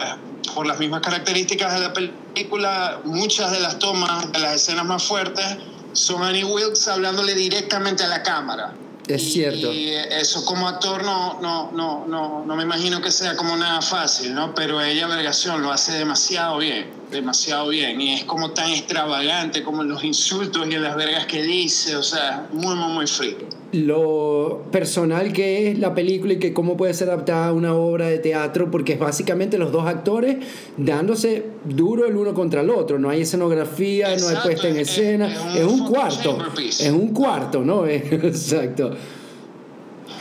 por 0.55 0.67
las 0.67 0.79
mismas 0.79 1.01
características 1.01 1.75
de 1.75 1.81
la 1.81 1.93
película, 1.93 3.01
muchas 3.05 3.53
de 3.53 3.61
las 3.61 3.79
tomas, 3.79 4.31
de 4.33 4.39
las 4.39 4.55
escenas 4.55 4.85
más 4.87 5.03
fuertes, 5.03 5.45
son 5.93 6.23
Annie 6.23 6.45
Wilkes 6.45 6.87
hablándole 6.89 7.35
directamente 7.35 8.05
a 8.05 8.09
la 8.09 8.23
cámara. 8.23 8.75
Es 9.07 9.33
cierto. 9.33 9.73
Y 9.73 9.91
eso 9.91 10.45
como 10.45 10.69
actor 10.69 11.03
no, 11.03 11.41
no, 11.41 11.71
no, 11.73 12.07
no, 12.07 12.45
no 12.45 12.57
me 12.57 12.63
imagino 12.63 13.01
que 13.01 13.11
sea 13.11 13.37
como 13.37 13.57
nada 13.57 13.81
fácil, 13.81 14.35
¿no? 14.35 14.55
Pero 14.55 14.83
ella, 14.83 15.07
Vergación, 15.07 15.63
lo 15.63 15.73
hace 15.73 15.93
demasiado 15.93 16.59
bien, 16.59 16.91
demasiado 17.11 17.68
bien. 17.68 18.01
Y 18.01 18.14
es 18.14 18.25
como 18.25 18.51
tan 18.51 18.71
extravagante 18.71 19.62
como 19.62 19.83
los 19.83 20.05
insultos 20.05 20.66
y 20.66 20.73
las 20.73 20.97
vergas 20.97 21.27
que 21.27 21.42
dice, 21.42 21.97
o 21.97 22.03
sea, 22.03 22.47
muy, 22.53 22.75
muy, 22.75 22.92
muy 22.92 23.07
frío. 23.07 23.37
Lo 23.73 24.62
personal 24.73 25.33
que 25.33 25.71
es 25.71 25.79
la 25.79 25.94
película 25.94 26.33
y 26.33 26.38
que 26.38 26.55
cómo 26.55 26.77
puede 26.77 26.94
ser 26.94 27.11
adaptada 27.11 27.49
a 27.49 27.53
una 27.53 27.75
obra 27.75 28.09
de 28.09 28.18
teatro, 28.18 28.71
porque 28.71 28.94
es 28.94 28.99
básicamente 28.99 29.59
los 29.59 29.73
dos 29.73 29.87
actores 29.87 30.38
dándose 30.79 31.44
duro 31.64 32.07
el 32.07 32.16
uno 32.16 32.33
contra 32.33 32.62
el 32.62 32.71
otro. 32.71 32.99
No 32.99 33.11
hay 33.11 33.23
escenografía, 33.23 34.16
no 34.16 34.29
hay 34.29 34.37
puesta 34.42 34.68
en 34.68 34.77
escena. 34.79 35.27
Es, 35.55 35.64
un, 35.64 35.87
cuarto. 35.87 36.38
Es 36.59 36.90
un 36.90 37.12
cuarto, 37.12 37.62
¿no? 37.62 37.87
Exacto. 37.87 38.92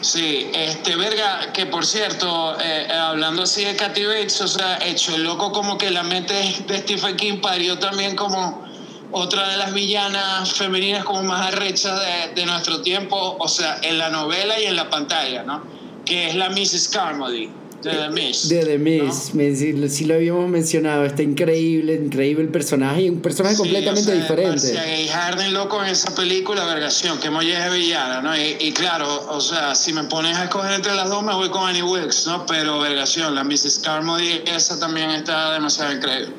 Sí, 0.01 0.49
este, 0.53 0.95
verga, 0.95 1.51
que 1.53 1.65
por 1.65 1.85
cierto, 1.85 2.55
eh, 2.59 2.87
hablando 2.91 3.43
así 3.43 3.65
de 3.65 3.75
Kathy 3.75 4.05
Bates, 4.05 4.41
o 4.41 4.47
sea, 4.47 4.77
hecho 4.85 5.15
el 5.15 5.23
loco 5.23 5.51
como 5.51 5.77
que 5.77 5.89
la 5.89 6.03
mente 6.03 6.33
de 6.33 6.77
Stephen 6.79 7.15
King 7.17 7.39
parió 7.41 7.79
también 7.79 8.15
como 8.15 8.63
otra 9.11 9.49
de 9.49 9.57
las 9.57 9.73
villanas 9.73 10.53
femeninas 10.53 11.03
como 11.03 11.23
más 11.23 11.47
arrechas 11.47 11.99
de, 11.99 12.33
de, 12.35 12.45
nuestro 12.45 12.81
tiempo, 12.81 13.37
o 13.39 13.47
sea, 13.47 13.79
en 13.81 13.97
la 13.97 14.09
novela 14.09 14.59
y 14.59 14.65
en 14.65 14.75
la 14.75 14.89
pantalla, 14.89 15.43
¿no? 15.43 15.63
Que 16.05 16.29
es 16.29 16.35
la 16.35 16.49
Mrs. 16.49 16.89
Carmody. 16.89 17.49
De 17.83 17.91
The 17.91 18.09
Miss. 18.09 18.49
De 18.49 18.65
The 18.65 18.77
Miss, 18.79 19.33
¿no? 19.35 19.87
sí, 19.87 20.05
lo 20.05 20.15
habíamos 20.15 20.49
mencionado, 20.49 21.05
está 21.05 21.21
increíble, 21.21 21.93
increíble 21.93 22.43
el 22.43 22.49
personaje 22.49 23.03
y 23.03 23.09
un 23.09 23.21
personaje 23.21 23.55
sí, 23.55 23.61
completamente 23.61 24.01
o 24.01 24.05
sea, 24.05 24.15
diferente. 24.15 24.73
Marcia 24.73 25.13
Harden 25.13 25.53
loco 25.53 25.83
en 25.83 25.89
esa 25.91 26.13
película, 26.15 26.65
vergación, 26.65 27.19
que 27.19 27.29
molle 27.29 27.53
es 27.53 27.73
villana, 27.73 28.21
¿no? 28.21 28.35
Y, 28.35 28.55
y, 28.59 28.71
claro, 28.71 29.27
o 29.29 29.41
sea, 29.41 29.75
si 29.75 29.93
me 29.93 30.03
pones 30.05 30.35
a 30.37 30.45
escoger 30.45 30.73
entre 30.73 30.95
las 30.95 31.09
dos, 31.09 31.23
me 31.23 31.33
voy 31.33 31.49
con 31.49 31.69
Annie 31.69 31.83
Wilkes, 31.83 32.25
¿no? 32.27 32.45
Pero 32.45 32.79
vergación, 32.79 33.35
la 33.35 33.43
Mrs. 33.43 33.79
Carmody, 33.83 34.41
esa 34.45 34.79
también 34.79 35.11
está 35.11 35.53
demasiado 35.53 35.93
increíble. 35.93 36.33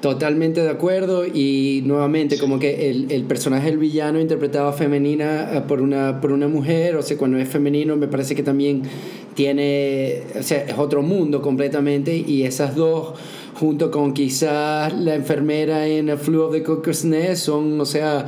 Totalmente 0.00 0.62
de 0.62 0.70
acuerdo 0.70 1.26
y 1.26 1.82
nuevamente 1.84 2.38
como 2.38 2.58
que 2.58 2.90
el, 2.90 3.12
el, 3.12 3.24
personaje 3.24 3.66
del 3.66 3.76
villano 3.76 4.18
interpretado 4.18 4.72
femenina 4.72 5.50
eh, 5.52 5.60
por 5.60 5.82
una, 5.82 6.22
por 6.22 6.32
una 6.32 6.48
mujer, 6.48 6.96
o 6.96 7.02
sea, 7.02 7.18
cuando 7.18 7.36
es 7.36 7.46
femenino 7.50 7.96
me 7.96 8.08
parece 8.08 8.34
que 8.34 8.42
también 8.42 8.82
tiene, 9.34 10.22
o 10.38 10.42
sea, 10.42 10.64
es 10.64 10.78
otro 10.78 11.02
mundo 11.02 11.40
completamente 11.42 12.14
y 12.16 12.44
esas 12.44 12.74
dos 12.74 13.18
junto 13.58 13.90
con 13.90 14.14
quizás 14.14 14.92
la 14.94 15.14
enfermera 15.14 15.86
en 15.86 16.10
A 16.10 16.16
Flu 16.16 16.44
of 16.44 16.52
the 16.52 16.62
Cuckoo's 16.62 17.04
Nest 17.04 17.44
son, 17.44 17.80
o 17.80 17.84
sea, 17.84 18.26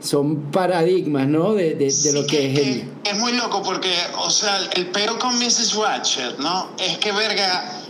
son 0.00 0.50
paradigmas, 0.52 1.26
¿no? 1.26 1.54
De, 1.54 1.74
de, 1.74 1.86
de 1.86 1.90
sí, 1.90 2.12
lo 2.12 2.26
que 2.26 2.52
es, 2.52 2.58
es 2.58 2.66
el... 2.66 2.88
Es 3.04 3.18
muy 3.18 3.32
loco 3.32 3.62
porque, 3.62 3.92
o 4.18 4.30
sea, 4.30 4.58
el 4.74 4.86
peor 4.86 5.18
con 5.18 5.38
Mrs. 5.38 5.74
Ratchet, 5.74 6.38
¿no? 6.38 6.70
Es 6.78 6.98
que, 6.98 7.12
verga 7.12 7.80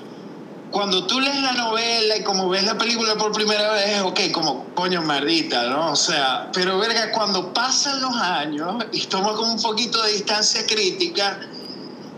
cuando 0.70 1.04
tú 1.06 1.20
lees 1.20 1.40
la 1.42 1.52
novela 1.52 2.16
y 2.16 2.22
como 2.22 2.48
ves 2.48 2.64
la 2.64 2.78
película 2.78 3.16
por 3.16 3.32
primera 3.32 3.72
vez, 3.72 4.02
ok, 4.02 4.20
como 4.32 4.66
coño 4.74 5.02
maldita, 5.02 5.64
¿no? 5.64 5.92
O 5.92 5.96
sea, 5.96 6.50
pero 6.52 6.78
verga, 6.78 7.10
cuando 7.12 7.52
pasan 7.52 8.00
los 8.00 8.14
años 8.16 8.84
y 8.92 9.00
tomas 9.06 9.32
como 9.32 9.52
un 9.52 9.60
poquito 9.60 10.02
de 10.02 10.12
distancia 10.12 10.64
crítica, 10.66 11.40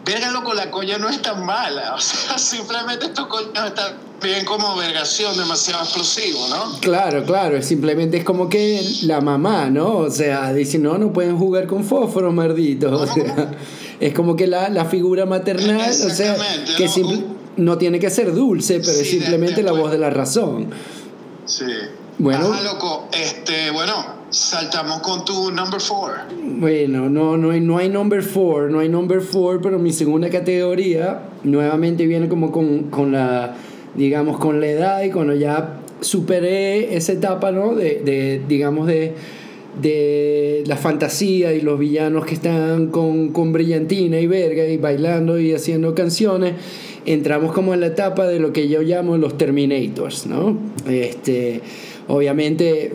verga, 0.05 0.31
loco, 0.31 0.55
la 0.55 0.71
coña 0.71 0.99
no 0.99 1.09
es 1.09 1.21
tan 1.23 1.45
mala. 1.45 1.95
O 1.97 2.01
sea, 2.01 2.39
simplemente 2.39 3.07
estos 3.07 3.27
coños 3.27 3.67
están 3.67 3.95
bien 4.23 4.45
como 4.45 4.77
vergación, 4.77 5.37
demasiado 5.37 5.83
explosivo, 5.83 6.47
¿no? 6.49 6.79
Claro, 6.81 7.25
claro, 7.25 7.61
simplemente 7.63 8.19
es 8.19 8.25
como 8.25 8.49
que 8.49 8.81
la 9.03 9.21
mamá, 9.21 9.69
¿no? 9.69 9.99
O 9.99 10.11
sea, 10.11 10.53
dice, 10.53 10.79
no, 10.79 10.97
no 10.99 11.13
pueden 11.13 11.37
jugar 11.39 11.67
con 11.67 11.85
fósforo, 11.85 12.33
marditos. 12.33 13.11
O 13.11 13.13
sea, 13.13 13.51
es 14.01 14.15
como 14.15 14.37
que 14.37 14.47
la, 14.47 14.69
la 14.69 14.85
figura 14.85 15.27
maternal, 15.27 15.91
o 15.91 16.11
sea, 16.11 16.37
que 16.77 16.89
¿no? 17.03 17.25
no 17.57 17.79
tiene 17.79 17.99
que 17.99 18.11
ser 18.11 18.33
dulce, 18.33 18.81
pero 18.81 18.93
Sí, 18.93 19.01
es 19.01 19.11
simplemente 19.11 19.63
la 19.63 19.73
voz 19.73 19.91
de 19.91 19.99
la 19.99 20.11
razón. 20.11 20.71
Sí. 21.45 21.67
Bueno. 22.19 22.53
Ajá, 22.53 22.63
loco, 22.63 23.09
este, 23.13 23.71
bueno, 23.73 24.22
saltamos 24.33 25.01
con 25.01 25.25
tu 25.25 25.51
number 25.53 25.81
four. 25.81 26.13
Bueno, 26.43 27.09
no, 27.09 27.37
no, 27.37 27.51
hay, 27.51 27.61
no 27.61 27.79
hay 27.79 27.89
number 27.89 28.23
four, 28.23 28.71
no 28.71 28.81
hay 28.81 28.89
number 28.89 29.21
four, 29.21 29.61
pero 29.61 29.79
mi 29.79 29.93
segunda 29.93 30.31
categoría 30.31 31.23
nuevamente 31.45 32.07
viene 32.07 32.29
como 32.29 32.51
con, 32.51 32.85
con 32.91 33.13
la, 33.13 33.55
digamos, 33.95 34.39
con 34.39 34.61
la 34.61 34.67
edad 34.67 35.03
y 35.03 35.11
cuando 35.11 35.35
ya 35.35 35.77
superé 36.01 36.97
esa 36.97 37.13
etapa, 37.13 37.53
¿no? 37.53 37.75
De, 37.75 38.03
de 38.05 38.43
digamos, 38.49 38.87
de, 38.87 39.15
de 39.81 40.65
la 40.67 40.77
fantasía 40.77 41.53
y 41.55 41.61
los 41.61 41.79
villanos 41.79 42.27
que 42.27 42.35
están 42.35 42.89
con, 42.89 43.29
con 43.29 43.53
brillantina 43.53 44.21
y 44.21 44.27
verga 44.27 44.67
y 44.67 44.77
bailando 44.77 45.39
y 45.41 45.53
haciendo 45.53 45.95
canciones, 45.95 46.55
entramos 47.07 47.53
como 47.53 47.75
en 47.75 47.81
la 47.81 47.87
etapa 47.87 48.27
de 48.27 48.39
lo 48.39 48.53
que 48.53 48.69
yo 48.69 48.83
llamo 48.83 49.17
los 49.17 49.39
Terminators, 49.39 50.27
¿no? 50.27 50.59
Este, 50.89 51.61
obviamente, 52.09 52.93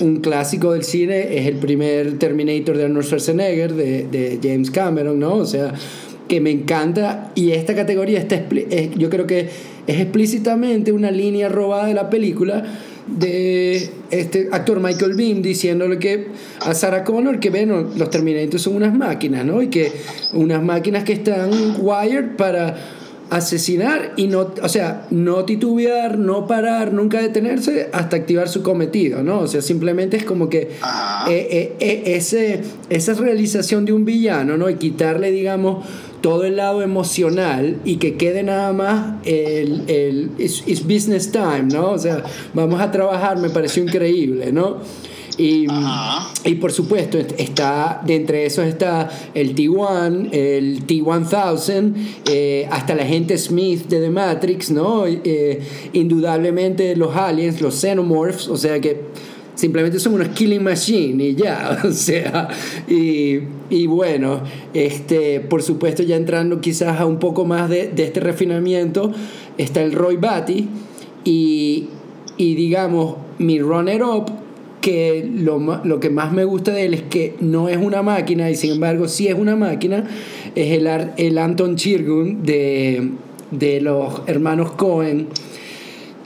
un 0.00 0.16
clásico 0.16 0.72
del 0.72 0.84
cine 0.84 1.38
es 1.38 1.46
el 1.46 1.56
primer 1.56 2.18
Terminator 2.18 2.76
de 2.76 2.84
Arnold 2.84 3.06
Schwarzenegger, 3.06 3.72
de, 3.74 4.06
de 4.06 4.38
James 4.42 4.70
Cameron, 4.70 5.18
¿no? 5.18 5.36
O 5.36 5.46
sea, 5.46 5.72
que 6.28 6.40
me 6.40 6.50
encanta 6.50 7.32
y 7.34 7.50
esta 7.50 7.74
categoría 7.74 8.18
está, 8.18 8.42
yo 8.96 9.10
creo 9.10 9.26
que 9.26 9.48
es 9.86 10.00
explícitamente 10.00 10.92
una 10.92 11.10
línea 11.10 11.48
robada 11.48 11.86
de 11.86 11.94
la 11.94 12.08
película 12.08 12.64
de 13.06 13.90
este 14.10 14.48
actor 14.52 14.80
Michael 14.80 15.14
Beam 15.14 15.42
diciéndole 15.42 15.98
que 15.98 16.28
a 16.60 16.74
Sarah 16.74 17.04
Connor 17.04 17.40
que 17.40 17.50
bueno, 17.50 17.90
los 17.96 18.10
Terminators 18.10 18.62
son 18.62 18.76
unas 18.76 18.94
máquinas, 18.94 19.44
¿no? 19.44 19.62
Y 19.62 19.68
que 19.68 19.92
unas 20.32 20.62
máquinas 20.62 21.04
que 21.04 21.14
están 21.14 21.50
wired 21.80 22.36
para 22.36 22.76
asesinar 23.32 24.12
y 24.16 24.26
no, 24.26 24.52
o 24.62 24.68
sea, 24.68 25.06
no 25.10 25.46
titubear, 25.46 26.18
no 26.18 26.46
parar, 26.46 26.92
nunca 26.92 27.20
detenerse 27.20 27.88
hasta 27.92 28.16
activar 28.16 28.46
su 28.48 28.62
cometido, 28.62 29.22
¿no? 29.22 29.40
O 29.40 29.46
sea, 29.46 29.62
simplemente 29.62 30.18
es 30.18 30.24
como 30.24 30.50
que 30.50 30.72
Ajá. 30.82 31.30
eh, 31.32 31.48
eh, 31.50 31.76
eh, 31.80 32.02
ese, 32.14 32.60
esa 32.90 33.14
realización 33.14 33.86
de 33.86 33.94
un 33.94 34.04
villano, 34.04 34.58
¿no? 34.58 34.68
Y 34.68 34.74
quitarle, 34.74 35.30
digamos, 35.30 35.86
todo 36.22 36.44
el 36.44 36.56
lado 36.56 36.80
emocional 36.82 37.76
y 37.84 37.96
que 37.96 38.16
quede 38.16 38.42
nada 38.42 38.72
más 38.72 39.16
el, 39.26 39.82
el 39.88 40.30
it's, 40.38 40.62
it's 40.66 40.82
business 40.82 41.30
time, 41.30 41.64
¿no? 41.72 41.90
O 41.90 41.98
sea, 41.98 42.22
vamos 42.54 42.80
a 42.80 42.90
trabajar, 42.90 43.36
me 43.38 43.50
pareció 43.50 43.82
increíble, 43.82 44.52
¿no? 44.52 44.78
Y, 45.38 45.66
y 46.44 46.54
por 46.56 46.72
supuesto, 46.72 47.16
est- 47.18 47.32
está, 47.40 48.02
de 48.06 48.16
entre 48.16 48.44
esos 48.44 48.66
está 48.66 49.08
el 49.34 49.54
T1, 49.56 50.28
el 50.30 50.86
T1000, 50.86 51.94
eh, 52.30 52.68
hasta 52.70 52.94
la 52.94 53.04
gente 53.06 53.38
Smith 53.38 53.88
de 53.88 54.00
The 54.00 54.10
Matrix, 54.10 54.70
¿no? 54.70 55.06
Eh, 55.06 55.60
indudablemente 55.94 56.94
los 56.96 57.16
aliens, 57.16 57.60
los 57.62 57.74
xenomorphs, 57.76 58.48
o 58.48 58.56
sea 58.58 58.78
que 58.80 59.00
simplemente 59.62 60.00
son 60.00 60.14
unos 60.14 60.30
killing 60.30 60.60
machine 60.60 61.22
y 61.22 61.36
ya, 61.36 61.78
o 61.84 61.92
sea, 61.92 62.48
y, 62.88 63.38
y 63.70 63.86
bueno, 63.86 64.40
este, 64.74 65.38
por 65.38 65.62
supuesto 65.62 66.02
ya 66.02 66.16
entrando 66.16 66.60
quizás 66.60 66.98
a 66.98 67.06
un 67.06 67.20
poco 67.20 67.44
más 67.44 67.70
de, 67.70 67.86
de 67.86 68.02
este 68.02 68.18
refinamiento, 68.18 69.12
está 69.58 69.80
el 69.80 69.92
Roy 69.92 70.16
Batty 70.16 70.66
y, 71.22 71.86
y 72.36 72.54
digamos, 72.56 73.18
mi 73.38 73.60
runner-up 73.60 74.32
que 74.80 75.30
lo, 75.32 75.60
lo 75.84 76.00
que 76.00 76.10
más 76.10 76.32
me 76.32 76.44
gusta 76.44 76.72
de 76.72 76.86
él 76.86 76.94
es 76.94 77.02
que 77.02 77.36
no 77.38 77.68
es 77.68 77.76
una 77.76 78.02
máquina 78.02 78.50
y 78.50 78.56
sin 78.56 78.72
embargo 78.72 79.06
sí 79.06 79.28
es 79.28 79.36
una 79.36 79.54
máquina, 79.54 80.08
es 80.56 80.72
el, 80.72 80.88
el 81.18 81.38
Anton 81.38 81.76
Chirgun 81.76 82.42
de, 82.42 83.10
de 83.52 83.80
los 83.80 84.22
hermanos 84.26 84.72
Cohen 84.72 85.28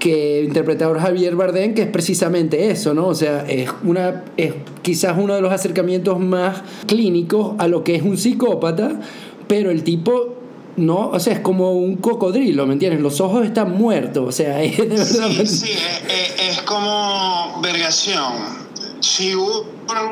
que 0.07 0.45
interpretado 0.45 0.92
por 0.92 1.01
Javier 1.03 1.35
Bardem, 1.35 1.75
que 1.75 1.83
es 1.83 1.88
precisamente 1.88 2.71
eso, 2.71 2.95
¿no? 2.95 3.09
O 3.09 3.14
sea, 3.14 3.45
es, 3.49 3.69
una, 3.83 4.23
es 4.37 4.53
quizás 4.83 5.16
uno 5.19 5.35
de 5.35 5.40
los 5.40 5.53
acercamientos 5.53 6.21
más 6.21 6.62
clínicos 6.87 7.55
a 7.59 7.66
lo 7.66 7.83
que 7.83 7.97
es 7.97 8.03
un 8.03 8.16
psicópata, 8.16 9.01
pero 9.49 9.73
el 9.73 9.83
tipo 9.83 10.35
no, 10.77 11.09
o 11.09 11.19
sea, 11.19 11.33
es 11.33 11.40
como 11.40 11.73
un 11.73 11.97
cocodrilo, 11.97 12.66
¿me 12.66 12.75
entiendes? 12.75 13.01
Los 13.01 13.21
ojos 13.21 13.45
están 13.47 13.73
muertos, 13.77 14.29
o 14.29 14.33
sea, 14.33 14.62
es 14.62 14.77
de 14.77 14.85
verdad. 14.87 15.07
Sí, 15.07 15.47
sí, 15.47 15.71
es, 15.73 16.38
es- 16.38 16.51
es 16.59 16.62
como 16.62 17.61
vergación. 17.62 18.65
Shibu 19.07 19.64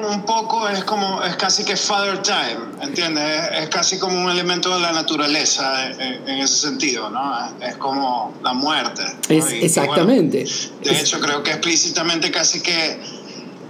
un 0.09 0.22
poco 0.24 0.68
es 0.68 0.85
como 0.85 1.22
es 1.24 1.35
casi 1.37 1.64
que 1.64 1.76
father 1.76 2.22
time, 2.22 2.59
¿entiendes? 2.80 3.24
Es, 3.52 3.62
es 3.64 3.68
casi 3.68 3.98
como 3.98 4.18
un 4.22 4.30
elemento 4.30 4.72
de 4.74 4.80
la 4.80 4.92
naturaleza 4.92 5.87
en, 5.87 6.00
en- 6.00 6.28
en 6.28 6.38
ese 6.38 6.54
sentido, 6.68 7.11
¿no? 7.11 7.46
Es, 7.61 7.70
es 7.70 7.76
como 7.76 8.33
la 8.42 8.52
muerte. 8.52 9.02
¿no? 9.28 9.35
Es- 9.37 9.52
Y- 9.52 9.57
y 9.57 9.64
exactamente. 9.64 10.44
bueno, 10.44 10.78
de 10.85 11.00
hecho, 11.00 11.18
creo 11.20 11.42
que 11.42 11.50
explícitamente 11.50 12.30
casi 12.30 12.61
que 12.61 13.00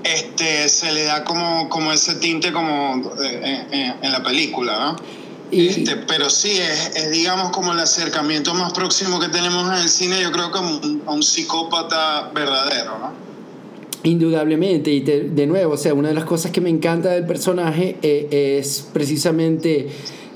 este 0.04 0.68
se 0.68 0.92
le 0.92 1.04
da 1.04 1.24
como, 1.24 1.68
como 1.70 1.90
ese 1.92 2.16
tinte 2.16 2.52
como 2.52 2.96
eh, 3.22 3.66
en, 3.70 3.80
en- 3.80 3.96
en 4.02 4.12
la 4.12 4.22
película, 4.22 4.78
¿no? 4.78 4.96
Y- 5.50 5.68
Este, 5.68 5.96
pero 5.96 6.28
sí, 6.30 6.50
es, 6.60 6.92
es, 6.96 7.10
digamos 7.12 7.50
como 7.50 7.72
el 7.72 7.80
acercamiento 7.80 8.52
más 8.54 8.72
próximo 8.74 9.18
que 9.20 9.28
tenemos 9.28 9.66
en 9.68 9.74
el 9.82 9.88
cine, 9.88 10.20
yo 10.20 10.30
creo 10.32 10.52
que 10.52 10.58
a 10.58 10.62
un, 10.62 11.02
a 11.06 11.10
un 11.12 11.22
psicópata 11.22 12.30
verdadero, 12.34 12.98
¿no? 12.98 13.23
Indudablemente, 14.04 14.92
y 14.92 15.00
te- 15.00 15.24
de 15.30 15.46
nuevo, 15.46 15.72
o 15.74 15.76
sea, 15.76 15.94
una 15.94 16.08
de 16.08 16.14
las 16.14 16.24
cosas 16.26 16.50
que 16.52 16.60
me 16.60 16.68
encanta 16.70 17.10
del 17.10 17.24
personaje 17.24 17.96
eh, 18.02 18.58
es 18.60 18.86
precisamente 18.92 19.86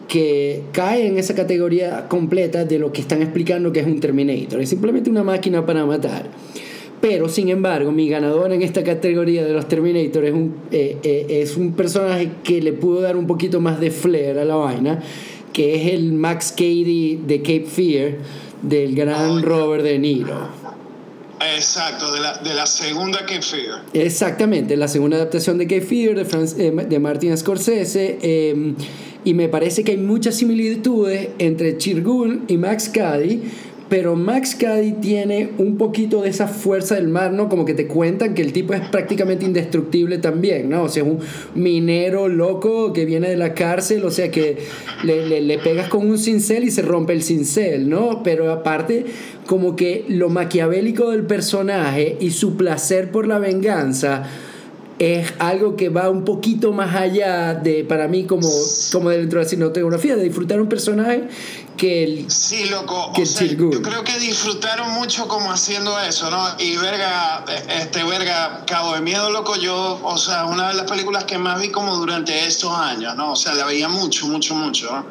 que 0.09 0.63
cae 0.73 1.07
en 1.07 1.19
esa 1.19 1.35
categoría 1.35 2.09
completa 2.09 2.65
de 2.65 2.79
lo 2.79 2.93
que 2.93 3.03
están 3.03 3.21
explicando 3.21 3.71
que 3.71 3.81
es 3.81 3.87
un 3.87 4.01
Terminator. 4.01 4.61
Es 4.63 4.71
simplemente 4.71 5.11
una 5.11 5.23
máquina 5.23 5.67
para 5.67 5.85
matar. 5.85 6.31
Pero, 7.03 7.29
sin 7.29 7.51
embargo, 7.51 7.93
mi 7.93 8.09
ganador 8.09 8.51
en 8.53 8.63
esta 8.63 8.83
categoría 8.83 9.45
de 9.45 9.53
los 9.53 9.69
Terminator 9.69 10.25
es 10.25 10.33
un, 10.33 10.55
eh, 10.73 10.97
eh, 11.03 11.27
es 11.29 11.57
un 11.59 11.73
personaje 11.73 12.31
que 12.43 12.63
le 12.63 12.73
pudo 12.73 13.03
dar 13.03 13.17
un 13.19 13.27
poquito 13.27 13.61
más 13.61 13.79
de 13.81 13.91
flair 13.91 14.39
a 14.39 14.45
la 14.47 14.57
vaina, 14.57 15.03
que 15.53 15.75
es 15.77 15.93
el 15.93 16.15
Max 16.15 16.55
Cady 16.57 17.21
de 17.27 17.39
Cape 17.43 17.67
Fear, 17.67 18.13
del 18.63 18.95
gran. 18.97 19.43
Robert 19.43 19.85
De 19.85 19.99
Niro. 19.99 20.49
Exacto, 21.57 22.13
de 22.13 22.21
la, 22.21 22.39
de 22.39 22.55
la 22.55 22.67
segunda 22.67 23.25
que 23.27 23.41
Fear. 23.43 23.83
Exactamente, 23.93 24.77
la 24.77 24.89
segunda 24.89 25.17
adaptación 25.17 25.59
de 25.59 25.67
Cape 25.67 25.83
Fear 25.83 26.15
de, 26.17 26.25
Franz- 26.25 26.57
eh, 26.59 26.71
de 26.89 26.99
Martin 26.99 27.37
Scorsese. 27.37 28.19
eh, 28.23 28.75
y 29.25 29.35
me 29.35 29.49
parece 29.49 29.83
que 29.85 29.91
hay 29.93 29.97
muchas 29.99 30.37
similitudes 30.37 31.31
entre 31.39 31.77
Chirgun 31.77 32.45
y 32.49 32.57
Max 32.57 32.89
Cady, 32.89 33.43
pero 33.89 34.17
Max 34.17 34.55
Cady 34.55 34.93
tiene 34.93 35.51
un 35.59 35.77
poquito 35.77 36.23
de 36.23 36.29
esa 36.29 36.47
fuerza 36.47 36.97
del 36.97 37.09
mar, 37.09 37.33
¿no? 37.33 37.49
Como 37.49 37.65
que 37.65 37.75
te 37.75 37.87
cuentan 37.87 38.35
que 38.35 38.43
el 38.43 38.53
tipo 38.53 38.75
es 38.75 38.81
prácticamente 38.89 39.45
indestructible 39.45 40.19
también, 40.19 40.69
¿no? 40.69 40.85
O 40.85 40.89
sea, 40.89 41.03
es 41.03 41.09
un 41.09 41.21
minero 41.55 42.29
loco 42.29 42.93
que 42.93 43.05
viene 43.05 43.31
de 43.31 43.37
la 43.37 43.55
cárcel, 43.55 44.05
o 44.05 44.11
sea, 44.11 44.31
que 44.31 44.59
le, 45.05 45.41
le 45.41 45.59
pegas 45.59 45.89
con 45.89 46.09
un 46.09 46.19
cincel 46.19 46.65
y 46.65 46.71
se 46.71 46.83
rompe 46.83 47.13
el 47.13 47.23
cincel, 47.23 47.89
¿no? 47.89 48.23
Pero 48.23 48.51
aparte, 48.53 49.07
como 49.47 49.77
que 49.77 50.05
lo 50.09 50.29
maquiavélico 50.29 51.11
del 51.11 51.23
personaje 51.23 52.17
y 52.21 52.31
su 52.31 52.57
placer 52.57 53.11
por 53.11 53.27
la 53.27 53.39
venganza 53.39 54.29
es 54.99 55.33
algo 55.39 55.77
que 55.77 55.89
va 55.91 56.11
un 56.11 56.25
poquito 56.25 56.73
más 56.73 56.95
allá 56.95 57.55
de, 57.55 57.85
para 57.85 58.09
mí, 58.09 58.25
como, 58.25 58.49
como 58.93 59.11
dentro 59.11 59.39
de 59.39 59.45
la 59.45 59.49
cinematografía, 59.49 60.17
de 60.17 60.25
disfrutar 60.25 60.61
un 60.61 60.69
personaje 60.69 61.29
que 61.77 62.03
el. 62.05 62.31
Sí, 62.31 62.67
loco. 62.67 63.13
o 63.15 63.27
sea, 63.27 63.47
yo 63.47 63.71
creo 63.83 64.03
que 64.03 64.19
disfrutaron 64.19 64.91
mucho 64.95 65.29
como 65.29 65.53
haciendo 65.53 65.99
eso, 66.01 66.31
¿no? 66.31 66.45
Y 66.59 66.77
verga, 66.77 67.45
este 67.81 68.03
verga, 68.03 68.65
Cabo 68.67 68.95
de 68.95 69.01
Miedo, 69.01 69.31
loco, 69.31 69.55
yo, 69.57 70.01
o 70.03 70.19
sea, 70.19 70.47
una 70.47 70.69
de 70.71 70.75
las 70.75 70.91
películas 70.91 71.25
que 71.25 71.39
más 71.39 71.61
vi 71.61 71.69
como 71.69 71.97
durante 71.97 72.47
estos 72.47 72.73
años, 72.73 73.15
¿no? 73.15 73.33
O 73.33 73.37
sea, 73.37 73.55
la 73.55 73.67
veía 73.67 73.89
mucho, 73.89 74.27
mucho, 74.27 74.55
mucho, 74.57 74.91
¿no? 74.91 75.07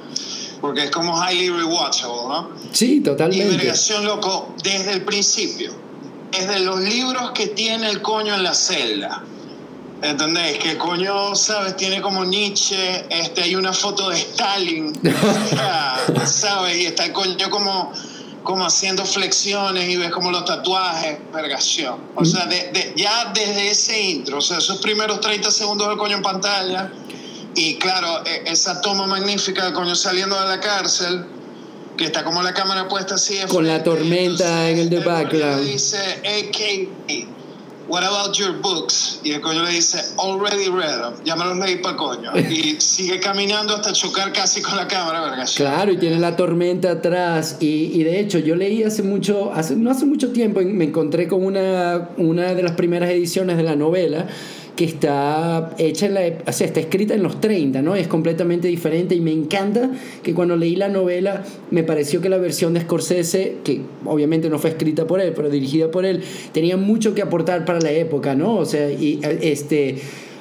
Porque 0.60 0.86
es 0.86 0.92
como 0.92 1.16
highly 1.16 1.50
rewatchable, 1.50 2.28
¿no? 2.28 2.50
Sí, 2.74 3.00
totalmente. 3.00 3.54
Y 3.54 3.58
vergación, 3.58 4.04
loco, 4.06 4.54
desde 4.64 4.92
el 4.92 5.04
principio. 5.04 5.72
Desde 6.32 6.60
los 6.60 6.82
libros 6.82 7.32
que 7.32 7.48
tiene 7.48 7.90
el 7.90 8.02
coño 8.02 8.36
en 8.36 8.44
la 8.44 8.54
celda 8.54 9.24
¿Entendés? 10.02 10.60
Que 10.60 10.78
coño, 10.78 11.36
¿sabes? 11.36 11.76
Tiene 11.76 12.02
como 12.02 12.24
Nietzsche, 12.24 13.06
este, 13.10 13.44
hay 13.44 13.56
una 13.56 13.74
foto 13.74 14.10
de 14.10 14.18
Stalin, 14.18 14.94
¿sabes? 16.26 16.78
Y 16.78 16.86
está 16.86 17.06
el 17.06 17.14
coño 17.14 17.50
como, 17.50 17.92
como 18.44 18.66
haciendo 18.66 19.06
flexiones 19.06 19.90
y 19.90 19.98
ves 19.98 20.12
como 20.12 20.30
los 20.30 20.46
tatuajes, 20.46 21.18
vergación. 21.34 21.96
O 22.16 22.24
sea, 22.24 22.46
de, 22.46 22.94
ya 22.96 23.32
desde 23.34 23.72
ese 23.72 24.00
intro, 24.00 24.38
o 24.38 24.42
sea, 24.42 24.60
esos 24.60 24.78
primeros 24.78 25.20
30 25.20 25.50
segundos 25.50 25.88
del 25.88 25.98
coño 25.98 26.18
en 26.18 26.22
pantalla, 26.22 26.92
y 27.56 27.76
claro, 27.78 28.24
e, 28.24 28.44
esa 28.52 28.82
toma 28.82 29.08
magnífica 29.08 29.66
del 29.66 29.74
coño 29.74 29.96
saliendo 29.96 30.40
de 30.40 30.48
la 30.48 30.60
cárcel, 30.60 31.26
que 31.98 32.06
está 32.06 32.24
como 32.24 32.44
la 32.44 32.54
cámara 32.54 32.88
puesta 32.88 33.16
así. 33.16 33.40
Con 33.48 33.66
la 33.66 33.84
tormenta 33.84 34.70
en 34.70 34.78
el 34.78 34.90
de 34.92 35.00
background. 35.00 35.66
Dice, 35.66 35.98
AK, 35.98 37.37
What 37.88 38.04
about 38.04 38.36
your 38.38 38.62
books? 38.62 39.22
Y 39.24 39.32
el 39.32 39.42
coño 39.42 39.64
le 39.64 39.72
dice, 39.72 40.00
already 40.18 40.70
read 40.70 41.02
them. 41.02 41.14
Ya 41.24 41.36
me 41.36 41.46
los 41.46 41.58
leí 41.58 41.78
para 41.78 41.96
coño. 41.96 42.32
Y 42.50 42.80
sigue 42.80 43.20
caminando 43.20 43.76
hasta 43.76 43.94
chocar 43.94 44.34
casi 44.34 44.62
con 44.62 44.76
la 44.76 44.88
cámara, 44.88 45.22
verga. 45.22 45.46
Claro, 45.56 45.92
y 45.92 45.98
tiene 45.98 46.20
la 46.20 46.36
tormenta 46.36 46.92
atrás. 46.92 47.58
Y, 47.60 47.92
y, 47.94 48.04
de 48.04 48.20
hecho, 48.20 48.40
yo 48.40 48.56
leí 48.56 48.84
hace 48.84 49.04
mucho, 49.04 49.52
hace, 49.54 49.76
no 49.76 49.92
hace 49.92 50.06
mucho 50.06 50.32
tiempo, 50.32 50.62
me 50.62 50.86
encontré 50.86 51.28
con 51.28 51.46
una, 51.46 52.10
una 52.18 52.54
de 52.54 52.64
las 52.64 52.74
primeras 52.74 53.10
ediciones 53.10 53.58
de 53.58 53.64
la 53.64 53.76
novela 53.76 54.28
que 54.78 54.86
está 54.86 55.74
hecha 55.80 56.06
en 56.06 56.14
la, 56.14 56.22
o 56.46 56.54
sea, 56.54 56.68
está 56.68 56.80
escrita 56.80 57.16
en 57.16 57.24
los 57.24 57.42
30, 57.42 57.82
¿no? 57.82 57.96
Es 57.96 58.08
completamente 58.08 58.68
diferente 58.68 59.16
y 59.16 59.20
me 59.20 59.34
encanta 59.34 59.90
que 60.22 60.36
cuando 60.36 60.56
leí 60.56 60.76
la 60.76 60.88
novela 60.88 61.44
me 61.72 61.84
pareció 61.84 62.22
que 62.22 62.30
la 62.30 62.38
versión 62.38 62.76
de 62.76 62.82
Scorsese, 62.82 63.58
que 63.64 63.82
obviamente 64.06 64.50
no 64.50 64.60
fue 64.60 64.70
escrita 64.70 65.08
por 65.08 65.20
él, 65.20 65.34
pero 65.36 65.50
dirigida 65.50 65.90
por 65.90 66.06
él, 66.06 66.22
tenía 66.54 66.78
mucho 66.78 67.16
que 67.16 67.24
aportar 67.24 67.66
para 67.66 67.82
la 67.82 67.92
época, 67.92 68.36
¿no? 68.36 68.56
O 68.56 68.66
sea, 68.66 68.90
y 68.92 69.20
este, 69.42 69.98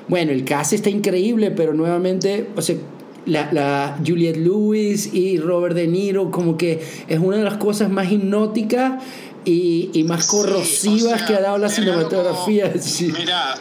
bueno, 0.07 0.33
el 0.33 0.45
cast 0.45 0.75
está 0.75 0.91
increíble, 0.91 1.51
pero 1.51 1.73
nuevamente, 1.73 2.49
o 2.55 2.61
sea, 2.61 2.77
la, 3.25 3.49
la, 3.53 3.99
Juliette 4.07 4.37
Lewis 4.37 5.15
y 5.15 5.39
Robert 5.39 5.75
De 5.75 5.89
Niro, 5.89 6.31
como 6.31 6.59
que 6.59 6.81
es 7.09 7.19
una 7.19 7.39
de 7.39 7.43
las 7.43 7.57
cosas 7.57 7.91
más 7.91 8.13
hipnóticas 8.13 9.03
y, 9.47 9.89
y 9.95 10.05
más 10.05 10.27
corrosivas 10.27 11.23
que 11.23 11.35
ha 11.35 11.41
dado 11.41 11.57
la 11.57 11.71
cinematografía. 11.71 12.73
Mira, 13.19 13.55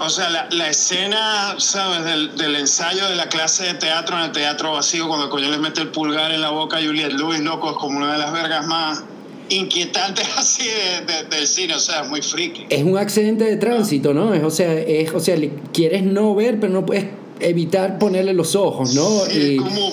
o 0.00 0.08
sea, 0.10 0.30
la, 0.30 0.48
la 0.50 0.68
escena, 0.68 1.56
¿sabes? 1.58 2.04
Del, 2.04 2.36
del, 2.36 2.56
ensayo 2.56 3.08
de 3.08 3.16
la 3.16 3.28
clase 3.28 3.64
de 3.64 3.74
teatro 3.74 4.16
en 4.16 4.24
el 4.24 4.32
teatro 4.32 4.72
vacío, 4.72 5.08
cuando 5.08 5.26
el 5.26 5.30
coño 5.30 5.50
le 5.50 5.58
mete 5.58 5.80
el 5.80 5.88
pulgar 5.88 6.30
en 6.32 6.40
la 6.40 6.50
boca 6.50 6.78
a 6.78 6.80
Juliette 6.80 7.12
Lewis, 7.12 7.40
loco, 7.40 7.70
es 7.70 7.76
como 7.76 7.98
una 7.98 8.12
de 8.12 8.18
las 8.18 8.32
vergas 8.32 8.66
más 8.66 9.02
inquietantes 9.48 10.26
así 10.36 10.64
de, 10.64 11.24
del 11.24 11.46
cine, 11.46 11.74
o 11.74 11.80
sea, 11.80 12.02
es 12.02 12.08
muy 12.08 12.22
friki. 12.22 12.66
Es 12.68 12.84
un 12.84 12.96
accidente 12.96 13.44
de 13.44 13.56
tránsito, 13.56 14.14
¿no? 14.14 14.34
Es, 14.34 14.44
o 14.44 14.50
sea, 14.50 14.72
es, 14.74 15.12
o 15.12 15.20
sea, 15.20 15.36
quieres 15.72 16.04
no 16.04 16.34
ver, 16.34 16.60
pero 16.60 16.72
no 16.72 16.86
puedes 16.86 17.06
evitar 17.40 17.98
ponerle 17.98 18.34
los 18.34 18.56
ojos, 18.56 18.94
¿no? 18.94 19.22
y, 19.30 19.56
como 19.56 19.92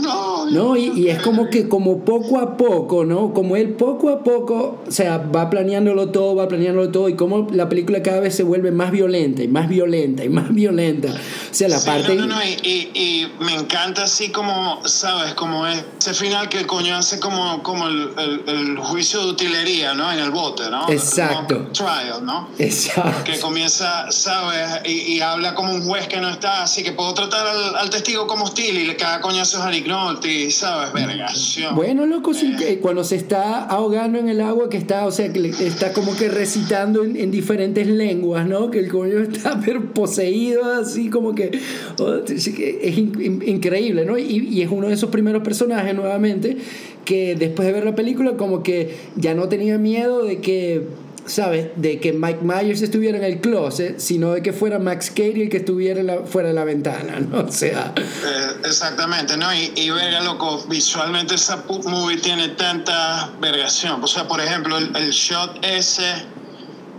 no. 0.00 0.46
No, 0.46 0.76
y, 0.76 0.92
y, 0.94 1.08
es 1.08 1.20
como 1.22 1.48
que 1.48 1.68
como 1.68 2.04
poco 2.04 2.38
a 2.38 2.56
poco, 2.56 3.04
¿no? 3.04 3.32
Como 3.32 3.56
él 3.56 3.74
poco 3.74 4.10
a 4.10 4.22
poco, 4.22 4.80
o 4.86 4.90
sea, 4.90 5.18
va 5.18 5.50
planeándolo 5.50 6.10
todo, 6.10 6.34
va 6.34 6.48
planeándolo 6.48 6.90
todo, 6.90 7.08
y 7.08 7.14
como 7.14 7.48
la 7.50 7.68
película 7.68 8.02
cada 8.02 8.20
vez 8.20 8.34
se 8.34 8.42
vuelve 8.42 8.70
más 8.70 8.90
violenta 8.90 9.42
y 9.42 9.48
más 9.48 9.68
violenta 9.68 10.24
y 10.24 10.28
más 10.28 10.52
violenta. 10.52 11.08
O 11.08 11.54
sea, 11.54 11.68
la 11.68 11.80
parte... 11.80 12.14
No, 12.14 12.26
no, 12.26 12.36
no, 12.36 12.44
y, 12.44 12.90
y, 12.94 13.32
me 13.40 13.54
encanta 13.54 14.04
así 14.04 14.30
como, 14.30 14.80
¿sabes? 14.86 15.34
Como 15.34 15.66
ese 15.66 16.14
final 16.14 16.48
que 16.48 16.58
el 16.58 16.66
coño 16.66 16.96
hace 16.96 17.20
como, 17.20 17.62
como 17.62 17.86
el, 17.88 18.10
el, 18.46 18.78
juicio 18.78 19.20
de 19.20 19.30
utilería, 19.30 19.94
¿no? 19.94 20.10
En 20.12 20.18
el 20.18 20.30
bote, 20.30 20.70
¿no? 20.70 20.88
Exacto. 20.88 21.68
trial, 21.72 22.24
¿no? 22.24 22.48
Exacto. 22.58 23.24
Que 23.24 23.38
comienza, 23.40 24.10
¿sabes? 24.10 24.82
Y, 24.84 25.20
habla 25.20 25.54
como 25.54 25.72
un 25.72 25.82
juez 25.82 26.08
que 26.08 26.20
no 26.20 26.28
está, 26.28 26.64
así 26.64 26.82
que 26.82 26.92
puedo 26.92 27.14
tratar 27.14 27.46
al, 27.46 27.90
testigo 27.90 28.26
como 28.26 28.44
hostil 28.44 28.76
y 28.76 28.86
le 28.86 28.96
caga 29.12 29.20
coñazos 29.20 29.60
a 29.60 29.70
Nick 29.70 29.86
Nolte, 29.86 30.50
¿sabes? 30.50 30.92
Vergación. 30.92 31.74
Bueno, 31.74 32.06
loco, 32.06 32.32
sí, 32.32 32.56
que 32.56 32.78
cuando 32.78 33.04
se 33.04 33.16
está 33.16 33.64
ahogando 33.64 34.18
en 34.18 34.28
el 34.28 34.40
agua, 34.40 34.68
que 34.68 34.78
está, 34.78 35.06
o 35.06 35.10
sea, 35.10 35.32
que 35.32 35.48
está 35.48 35.92
como 35.92 36.16
que 36.16 36.28
recitando 36.28 37.04
en, 37.04 37.30
diferentes 37.30 37.86
lenguas, 37.86 38.46
¿no? 38.46 38.70
Que 38.70 38.78
el 38.78 38.88
coño 38.88 39.20
está 39.20 39.60
poseído, 39.94 40.64
así 40.64 41.10
como 41.10 41.34
que 41.34 41.60
oh, 41.98 42.16
es 42.26 42.46
increíble, 42.48 44.04
¿no? 44.04 44.16
Y, 44.16 44.48
y 44.48 44.62
es 44.62 44.70
uno 44.70 44.88
de 44.88 44.94
esos 44.94 45.10
primeros 45.10 45.42
personajes, 45.42 45.94
nuevamente, 45.94 46.56
que 47.04 47.34
después 47.34 47.66
de 47.66 47.72
ver 47.72 47.84
la 47.84 47.94
película, 47.94 48.36
como 48.36 48.62
que 48.62 48.96
ya 49.16 49.34
no 49.34 49.48
tenía 49.48 49.78
miedo 49.78 50.24
de 50.24 50.40
que 50.40 50.86
¿sabes? 51.26 51.68
De 51.76 52.00
que 52.00 52.12
Mike 52.12 52.40
Myers 52.42 52.82
estuviera 52.82 53.18
en 53.18 53.24
el 53.24 53.40
closet, 53.40 53.98
sino 53.98 54.32
de 54.32 54.42
que 54.42 54.52
fuera 54.52 54.78
Max 54.78 55.10
Cady 55.10 55.42
el 55.42 55.48
que 55.48 55.58
estuviera 55.58 56.24
fuera 56.26 56.48
de 56.48 56.54
la 56.54 56.64
ventana, 56.64 57.20
¿no? 57.20 57.40
O 57.52 57.52
sea... 57.52 57.92
Eh, 57.96 58.48
exactamente, 58.64 59.36
¿no? 59.36 59.52
Y, 59.54 59.72
y, 59.76 59.90
verga, 59.90 60.20
loco, 60.20 60.64
visualmente 60.68 61.34
esa 61.34 61.64
movie 61.68 62.18
tiene 62.18 62.48
tanta 62.50 63.32
vergación. 63.40 64.02
O 64.02 64.06
sea, 64.06 64.26
por 64.26 64.40
ejemplo, 64.40 64.78
el, 64.78 64.94
el 64.96 65.10
shot 65.10 65.58
ese 65.64 66.24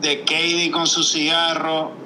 de 0.02 0.24
Cady 0.24 0.70
con 0.70 0.86
su 0.86 1.04
cigarro 1.04 2.03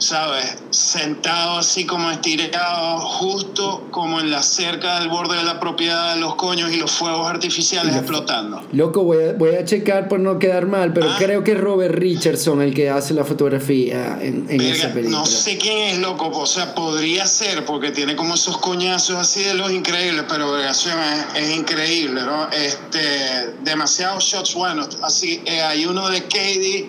¿sabes? 0.00 0.56
Sentado 0.70 1.58
así 1.58 1.84
como 1.86 2.10
estirado, 2.10 2.98
justo 3.00 3.86
como 3.90 4.20
en 4.20 4.30
la 4.30 4.42
cerca 4.42 4.98
del 4.98 5.08
borde 5.08 5.36
de 5.36 5.44
la 5.44 5.60
propiedad 5.60 6.14
de 6.14 6.20
los 6.20 6.34
coños 6.34 6.72
y 6.72 6.76
los 6.76 6.90
fuegos 6.90 7.28
artificiales 7.28 7.94
explotando. 7.94 8.62
Loco, 8.72 9.04
voy 9.04 9.24
a, 9.24 9.32
voy 9.34 9.54
a 9.54 9.64
checar 9.64 10.08
por 10.08 10.20
no 10.20 10.38
quedar 10.38 10.66
mal, 10.66 10.92
pero 10.92 11.10
ah. 11.10 11.16
creo 11.18 11.44
que 11.44 11.52
es 11.52 11.60
Robert 11.60 11.94
Richardson 11.94 12.62
el 12.62 12.74
que 12.74 12.90
hace 12.90 13.14
la 13.14 13.24
fotografía 13.24 14.18
en, 14.20 14.46
en 14.48 14.60
esa 14.60 14.88
película. 14.88 15.18
No 15.18 15.26
sé 15.26 15.58
quién 15.58 15.78
es, 15.78 15.98
loco, 15.98 16.30
o 16.32 16.46
sea, 16.46 16.74
podría 16.74 17.26
ser, 17.26 17.64
porque 17.64 17.90
tiene 17.90 18.16
como 18.16 18.34
esos 18.34 18.58
coñazos 18.58 19.16
así 19.16 19.42
de 19.42 19.54
los 19.54 19.70
increíbles, 19.70 20.24
pero 20.28 20.52
vergación 20.52 20.98
es, 21.34 21.42
es, 21.42 21.56
increíble, 21.56 22.22
¿no? 22.22 22.48
Este, 22.50 23.54
demasiados 23.62 24.24
shots 24.24 24.54
buenos. 24.54 24.98
Así, 25.02 25.42
eh, 25.44 25.60
hay 25.60 25.84
uno 25.84 26.08
de 26.08 26.22
Katie 26.22 26.88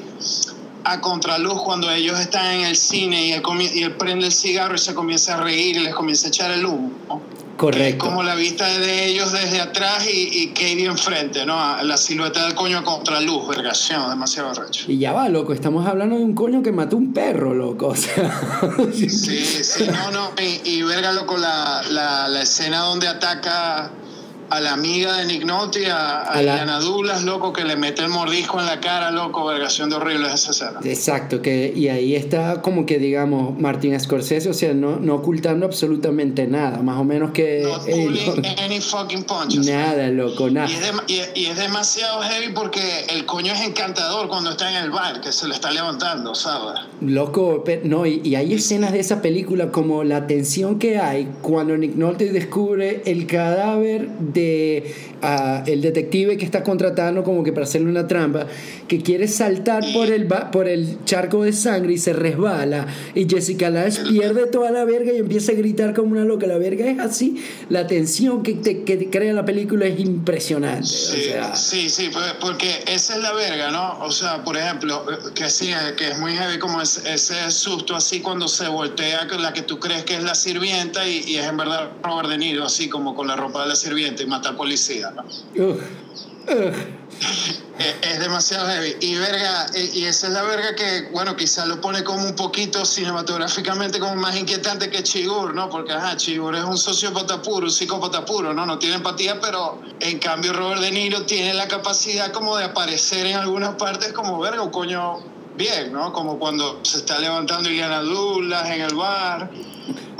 a 0.84 1.02
contraluz 1.02 1.62
cuando 1.62 1.92
ellos 1.92 2.20
están 2.20 2.46
en 2.56 2.66
el 2.66 2.76
cine 2.76 3.28
y 3.28 3.32
él, 3.34 3.44
y 3.74 3.84
él 3.84 3.96
prende 3.96 4.26
el 4.28 4.32
cigarro 4.32 4.76
y 4.76 4.80
se 4.80 4.94
comienza 4.94 5.36
a 5.36 5.42
reír 5.42 5.78
y 5.78 5.80
les 5.80 5.94
comienza 5.94 6.28
a 6.28 6.30
echar 6.30 6.52
el 6.52 6.66
humo. 6.66 6.92
Correcto. 7.58 8.06
como 8.06 8.24
la 8.24 8.34
vista 8.34 8.66
de 8.80 9.06
ellos 9.06 9.32
desde 9.32 9.62
atrás 9.62 10.08
y, 10.12 10.30
y 10.42 10.48
Katie 10.48 10.86
enfrente, 10.86 11.46
¿no? 11.46 11.56
La 11.84 11.96
silueta 11.96 12.44
del 12.44 12.56
coño 12.56 12.80
a 12.80 12.84
contraluz, 12.84 13.48
vergación, 13.50 14.10
demasiado 14.10 14.52
recho. 14.56 14.86
Y 14.92 14.98
ya 14.98 15.14
va, 15.14 15.30
loco, 15.30 15.54
estamos 15.54 15.86
hablando 15.86 16.18
de 16.18 16.24
un 16.24 16.34
coño 16.34 16.64
que 16.64 16.72
mató 16.72 16.98
un 16.98 17.14
perro, 17.14 17.54
loco. 17.54 17.90
O 17.90 17.96
sea. 17.96 18.42
Sí, 18.92 19.10
sí, 19.10 19.88
no, 19.92 20.10
no. 20.10 20.32
Y, 20.42 20.70
y 20.72 20.82
verga, 20.82 21.12
loco, 21.12 21.38
la, 21.38 21.84
la, 21.92 22.28
la 22.30 22.42
escena 22.42 22.80
donde 22.80 23.08
ataca 23.08 23.92
a 24.52 24.60
la 24.60 24.74
amiga 24.74 25.16
de 25.18 25.26
Nick 25.26 25.46
Nolte, 25.46 25.90
a, 25.90 26.30
a, 26.30 26.42
Diana 26.42 26.80
Douglas, 26.80 27.24
loco, 27.24 27.54
que 27.54 27.64
le 27.64 27.78
mete 27.78 28.02
el 28.04 28.10
mordisco 28.10 28.60
en 28.60 28.66
la 28.66 28.82
cara, 28.82 29.10
loco, 29.10 29.46
vergación 29.46 29.90
de 29.90 29.96
horrible 29.96 30.28
esa 30.32 30.52
escena. 30.52 30.80
Exacto, 30.84 31.42
que, 31.42 31.72
y 31.74 31.88
ahí 31.88 32.16
está 32.16 32.62
como 32.62 32.86
que, 32.86 33.00
digamos, 33.00 33.58
Martin 33.58 33.98
Scorsese, 33.98 34.50
o 34.50 34.54
sea, 34.54 34.74
no, 34.74 34.98
no 34.98 35.16
ocultando 35.16 35.66
absolutamente 35.66 36.48
nada, 36.48 36.82
más 36.82 36.98
o 36.98 37.06
menos 37.06 37.32
que... 37.32 37.62
No 37.64 37.80
pulling 37.80 38.46
any 38.60 38.82
fucking 38.82 39.24
punches. 39.24 39.66
Nada, 39.66 40.10
loco, 40.10 40.50
nada. 40.50 40.68
Y 41.08 41.20
es, 41.20 41.32
y, 41.36 41.46
es, 41.46 41.58
demasiado 41.58 42.22
heavy 42.22 42.54
porque 42.54 43.06
el 43.10 43.26
coño 43.26 43.54
es 43.54 43.62
encantador 43.62 44.28
cuando 44.28 44.52
está 44.52 44.70
en 44.70 44.84
el 44.84 44.92
bar, 44.92 45.22
que 45.22 45.32
se 45.32 45.48
le 45.48 45.54
está 45.54 45.72
levantando, 45.72 46.36
¿sabes? 46.36 46.82
Loco, 47.00 47.64
no, 47.86 48.06
y, 48.06 48.20
y 48.26 48.36
hay 48.36 48.54
escenas 48.54 48.92
de 48.92 49.00
esa 49.00 49.22
película 49.22 49.72
como 49.72 50.04
la 50.04 50.28
tensión 50.28 50.78
que 50.78 51.00
hay 51.00 51.32
cuando 51.42 51.78
Nick 51.78 51.96
Nolte 51.96 52.34
descubre 52.34 53.02
el 53.06 53.28
cadáver 53.28 54.10
de 54.10 54.41
de 54.42 54.94
ah, 55.22 55.64
el 55.66 55.82
detective 55.82 56.38
que 56.38 56.46
está 56.46 56.64
contratando 56.64 57.24
como 57.24 57.44
que 57.44 57.52
para 57.52 57.66
hacerle 57.66 57.90
una 57.90 58.08
trampa, 58.08 58.48
que 58.88 59.02
quiere 59.02 59.28
saltar 59.28 59.84
por 59.94 60.10
el, 60.12 60.28
por 60.52 60.68
el 60.68 61.04
charco 61.06 61.44
de 61.44 61.54
sangre 61.54 61.94
y 61.94 61.98
se 61.98 62.14
resbala. 62.14 62.88
Y 63.16 63.28
Jessica 63.28 63.70
Lange 63.70 64.04
pierde 64.10 64.48
toda 64.48 64.72
la 64.72 64.86
verga 64.86 65.14
y 65.14 65.18
empieza 65.18 65.52
a 65.52 65.56
gritar 65.56 65.94
como 65.94 66.12
una 66.12 66.26
loca. 66.26 66.48
La 66.48 66.58
verga 66.58 66.86
es 66.90 67.00
así. 67.00 67.44
La 67.70 67.88
tensión 67.88 68.44
que, 68.44 68.54
te, 68.54 68.84
que 68.84 69.10
crea 69.10 69.34
la 69.34 69.46
película 69.46 69.86
es 69.86 70.00
impresionante. 70.00 70.88
Sí, 70.88 71.90
sí, 71.90 72.10
pues, 72.12 72.34
porque 72.40 72.84
esa 72.88 73.16
es 73.16 73.22
la 73.22 73.34
verga, 73.34 73.72
¿no? 73.72 74.00
O 74.04 74.12
sea, 74.12 74.44
por 74.44 74.58
ejemplo, 74.58 75.06
que 75.34 75.50
sí, 75.50 75.72
que 75.98 76.10
es 76.10 76.20
muy 76.20 76.34
heavy 76.34 76.60
como 76.60 76.82
ese 76.82 77.52
susto 77.52 77.96
así 77.96 78.20
cuando 78.22 78.48
se 78.48 78.68
voltea 78.68 79.28
la 79.40 79.54
que 79.54 79.62
tú 79.62 79.80
crees 79.80 80.04
que 80.04 80.16
es 80.16 80.24
la 80.24 80.36
sirvienta 80.36 81.08
y, 81.08 81.36
es 81.36 81.46
en 81.46 81.58
verdad 81.58 81.92
Robert 82.04 82.30
De 82.30 82.38
Niro, 82.38 82.66
así 82.66 82.90
como 82.90 83.16
con 83.16 83.28
la 83.28 83.36
ropa 83.36 83.62
de 83.62 83.70
la 83.70 83.76
sirvienta 83.76 84.24
y 84.32 84.34
mata 84.34 84.50
al 84.50 84.56
policía, 84.56 85.12
¿no? 85.12 85.24
Es, 88.02 88.20
demasiado 88.20 88.68
heavy. 88.68 88.96
Y 89.00 89.16
verga, 89.16 89.66
y 89.76 90.06
esa 90.06 90.28
es 90.28 90.34
la 90.34 90.44
verga 90.44 90.76
que, 90.76 91.10
bueno, 91.12 91.36
quizás 91.36 91.68
lo 91.68 91.82
pone 91.82 92.04
como 92.04 92.24
un 92.24 92.36
poquito 92.36 92.86
cinematográficamente 92.86 94.00
como 94.00 94.16
más 94.16 94.38
inquietante 94.38 94.90
que 94.90 95.02
Chigur, 95.02 95.56
¿no? 95.56 95.70
Porque, 95.70 95.92
ajá, 95.92 96.16
Chigur 96.16 96.56
es 96.56 96.64
un 96.64 96.78
sociópata 96.78 97.42
puro, 97.42 97.66
un 97.66 97.72
psicópata 97.72 98.24
puro, 98.24 98.54
¿no? 98.54 98.66
No 98.66 98.78
tiene 98.78 98.96
empatía, 98.96 99.40
pero 99.40 99.82
en 100.00 100.20
cambio 100.20 100.54
Robert 100.54 100.82
De 100.82 100.92
Niro 100.92 101.24
tiene 101.24 101.54
la 101.56 101.68
capacidad 101.68 102.32
como 102.32 102.56
de 102.58 102.66
aparecer 102.66 103.26
en 103.26 103.38
algunas 103.38 103.76
partes 103.76 104.14
como, 104.14 104.38
verga, 104.40 104.62
un 104.62 104.72
coño 104.72 105.20
bien, 105.56 105.92
¿no? 105.92 106.14
Como 106.14 106.38
cuando 106.38 106.80
se 106.84 106.98
está 106.98 107.20
levantando 107.20 107.70
Iliana 107.70 108.02
Douglas 108.02 108.70
en 108.70 108.82
el 108.82 108.94
bar, 108.94 109.50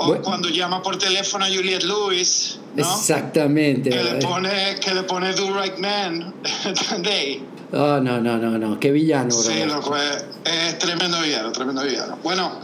o 0.04 0.22
cuando 0.22 0.48
llama 0.48 0.82
por 0.82 0.98
teléfono 0.98 1.44
a 1.44 1.48
Juliette 1.48 1.84
Lewis, 1.84 2.58
¿no? 2.74 2.82
Exactamente. 2.82 3.90
Que 3.90 4.02
le 4.02 4.14
pone, 4.14 4.76
que 4.80 4.94
le 4.94 5.02
pone 5.04 5.32
Do 5.32 5.52
Right 5.60 5.78
Man 5.78 6.34
Day. 7.02 7.44
Oh, 7.72 7.98
no, 8.00 8.20
no, 8.20 8.36
no, 8.36 8.58
no, 8.58 8.78
qué 8.78 8.90
villano, 8.92 9.28
bro. 9.28 9.42
Sí, 9.42 9.64
loco, 9.64 9.96
es, 9.96 10.24
es 10.44 10.78
tremendo 10.78 11.20
villano, 11.20 11.52
tremendo 11.52 11.82
villano. 11.82 12.18
Bueno, 12.22 12.60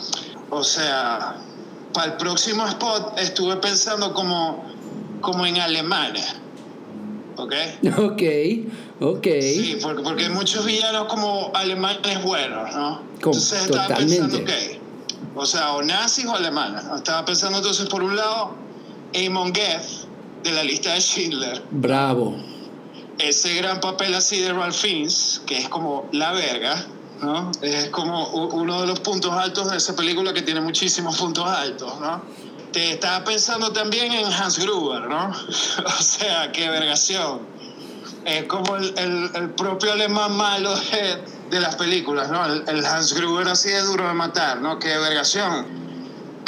o 0.50 0.62
sea, 0.62 1.36
para 1.94 2.12
el 2.12 2.16
próximo 2.18 2.66
spot 2.66 3.18
estuve 3.18 3.56
pensando 3.56 4.12
como, 4.12 4.66
como 5.20 5.46
en 5.46 5.58
Alemania. 5.58 6.26
¿Ok? 7.36 7.54
Ok, 7.98 8.22
ok. 9.00 9.26
Sí, 9.40 9.78
porque, 9.80 10.02
porque 10.02 10.24
hay 10.24 10.30
muchos 10.30 10.66
villanos 10.66 11.04
como 11.08 11.52
alemanes 11.54 12.22
buenos, 12.22 12.74
¿no? 12.74 13.00
entonces 13.14 13.62
estaba 13.62 13.88
pensando, 13.88 14.38
ok, 14.38 14.50
o 15.34 15.46
sea, 15.46 15.72
o 15.72 15.82
nazis 15.82 16.26
o 16.26 16.34
alemanes. 16.34 16.84
Estaba 16.96 17.24
pensando 17.24 17.58
entonces, 17.58 17.88
por 17.88 18.02
un 18.02 18.16
lado, 18.16 18.54
Eamon 19.12 19.54
Geth, 19.54 20.06
de 20.42 20.52
la 20.52 20.62
lista 20.62 20.94
de 20.94 21.00
Schindler. 21.00 21.62
Bravo 21.70 22.36
ese 23.18 23.54
gran 23.54 23.80
papel 23.80 24.14
así 24.14 24.40
de 24.40 24.52
Ralph 24.52 24.76
Fiennes, 24.76 25.42
que 25.46 25.58
es 25.58 25.68
como 25.68 26.08
la 26.12 26.32
verga, 26.32 26.86
¿no? 27.20 27.50
Es 27.62 27.88
como 27.90 28.28
uno 28.28 28.80
de 28.80 28.86
los 28.86 29.00
puntos 29.00 29.32
altos 29.32 29.70
de 29.70 29.76
esa 29.76 29.94
película 29.96 30.32
que 30.32 30.42
tiene 30.42 30.60
muchísimos 30.60 31.18
puntos 31.18 31.46
altos, 31.46 32.00
¿no? 32.00 32.22
Te 32.72 32.92
estaba 32.92 33.24
pensando 33.24 33.72
también 33.72 34.12
en 34.12 34.26
Hans 34.26 34.58
Gruber, 34.58 35.08
¿no? 35.08 35.30
o 35.86 36.02
sea, 36.02 36.52
qué 36.52 36.68
vergación. 36.70 37.40
Es 38.24 38.44
como 38.44 38.76
el, 38.76 38.94
el, 39.34 39.50
propio 39.50 39.92
alemán 39.92 40.36
malo 40.36 40.74
de, 40.74 41.24
de, 41.50 41.60
las 41.60 41.76
películas, 41.76 42.30
¿no? 42.30 42.44
El, 42.44 42.86
Hans 42.86 43.14
Gruber 43.14 43.48
así 43.48 43.70
de 43.70 43.80
duro 43.82 44.06
de 44.06 44.14
matar, 44.14 44.60
¿no? 44.60 44.78
Qué 44.78 44.96
vergación 44.98 45.87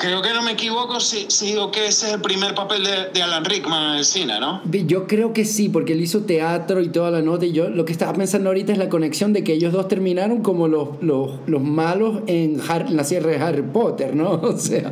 Creo 0.01 0.23
que 0.23 0.33
no 0.33 0.41
me 0.41 0.53
equivoco 0.53 0.99
si, 0.99 1.27
digo 1.43 1.71
que 1.71 1.87
ese 1.87 2.07
es 2.07 2.15
el 2.15 2.23
primer 2.23 2.55
papel 2.55 2.85
de, 3.13 3.23
Alan 3.23 3.45
Rickman 3.45 3.91
en 3.91 3.99
el 3.99 4.07
cine, 4.07 4.41
¿no? 4.41 4.63
Yo 4.65 5.07
creo 5.07 5.35
que 5.35 5.45
sí, 5.45 5.69
porque 5.69 5.93
él 5.93 6.01
hizo 6.01 6.23
teatro 6.23 6.81
y 6.81 6.89
toda 6.89 7.11
la 7.11 7.21
nota. 7.21 7.45
Y 7.45 7.53
yo 7.53 7.69
lo 7.69 7.85
que 7.85 7.93
estaba 7.93 8.15
pensando 8.15 8.49
ahorita 8.49 8.73
es 8.73 8.79
la 8.79 8.89
conexión 8.89 9.35
de 9.35 9.45
que 9.45 9.53
ellos 9.53 9.75
dos 9.75 9.89
terminaron 9.89 10.41
como 10.43 10.69
los, 10.69 11.03
los, 11.03 11.33
los 11.47 11.61
malos 11.61 12.23
en, 12.29 12.63
la 12.97 13.05
serie 13.05 13.29
de 13.29 13.45
Harry 13.45 13.61
Potter, 13.61 14.17
¿no? 14.17 14.31
O 14.51 14.57
sea. 14.57 14.91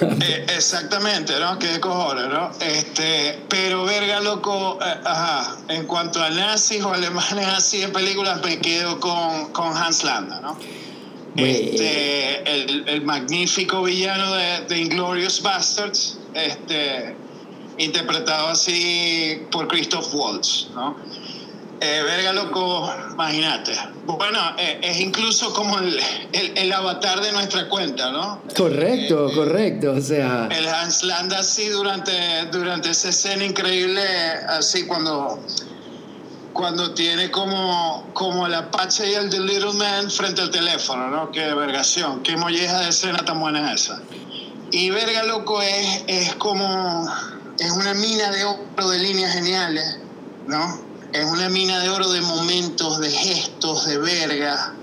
Eh, 0.00 0.46
exactamente, 0.56 1.38
¿no? 1.38 1.56
Qué 1.60 1.78
cojones, 1.78 2.28
¿no? 2.28 2.50
Este, 2.60 3.38
pero 3.48 3.84
verga, 3.84 4.18
loco, 4.20 4.78
eh, 4.84 4.94
ajá. 5.04 5.56
En 5.68 5.86
cuanto 5.86 6.20
a 6.20 6.30
nazis 6.30 6.82
o 6.82 6.92
alemanes 6.92 7.46
así 7.46 7.82
en 7.82 7.92
películas, 7.92 8.42
me 8.44 8.58
quedo 8.58 8.98
con, 8.98 9.52
con 9.52 9.76
Hans 9.76 10.02
Landa, 10.02 10.40
¿no? 10.40 10.56
Este, 11.46 12.42
el, 12.52 12.88
el, 12.88 13.02
magnífico 13.02 13.82
villano 13.82 14.34
de, 14.34 14.60
de, 14.68 14.78
Inglorious 14.78 15.40
Bastards, 15.40 16.18
este, 16.34 17.14
interpretado 17.78 18.48
así 18.48 19.42
por 19.50 19.68
Christoph 19.68 20.12
Waltz, 20.12 20.68
¿no? 20.74 20.96
Eh, 21.80 22.02
verga 22.04 22.32
loco, 22.32 22.92
imagínate. 23.12 23.72
Bueno, 24.04 24.40
eh, 24.58 24.80
es 24.82 24.98
incluso 24.98 25.52
como 25.52 25.78
el, 25.78 26.00
el, 26.32 26.72
avatar 26.72 27.20
de 27.20 27.30
nuestra 27.30 27.68
cuenta, 27.68 28.10
¿no? 28.10 28.42
Correcto, 28.56 29.28
eh, 29.28 29.34
correcto, 29.34 29.92
o 29.92 30.00
sea... 30.00 30.48
El 30.50 30.66
Hans 30.66 31.04
Landa 31.04 31.38
así 31.38 31.68
durante, 31.68 32.46
durante 32.50 32.90
esa 32.90 33.10
escena 33.10 33.44
increíble, 33.44 34.02
así 34.48 34.86
cuando 34.86 35.40
cuando 36.58 36.90
tiene 36.90 37.30
como, 37.30 38.04
como 38.14 38.44
el 38.48 38.54
Apache 38.54 39.08
y 39.08 39.14
el 39.14 39.30
The 39.30 39.38
Little 39.38 39.74
Man 39.74 40.10
frente 40.10 40.42
al 40.42 40.50
teléfono, 40.50 41.08
¿no? 41.08 41.30
Qué 41.30 41.54
vergación, 41.54 42.20
qué 42.24 42.36
molleja 42.36 42.80
de 42.80 42.88
escena 42.88 43.18
tan 43.24 43.38
buena 43.38 43.72
es 43.72 43.82
esa. 43.82 44.02
Y 44.72 44.90
verga, 44.90 45.22
loco, 45.22 45.62
es, 45.62 46.02
es 46.08 46.34
como, 46.34 47.08
es 47.60 47.70
una 47.70 47.94
mina 47.94 48.32
de 48.32 48.44
oro 48.44 48.90
de 48.90 48.98
líneas 48.98 49.34
geniales, 49.34 50.00
¿no? 50.48 50.80
Es 51.12 51.24
una 51.26 51.48
mina 51.48 51.78
de 51.78 51.90
oro 51.90 52.10
de 52.10 52.22
momentos, 52.22 52.98
de 52.98 53.12
gestos, 53.12 53.86
de 53.86 53.98
verga. 53.98 54.74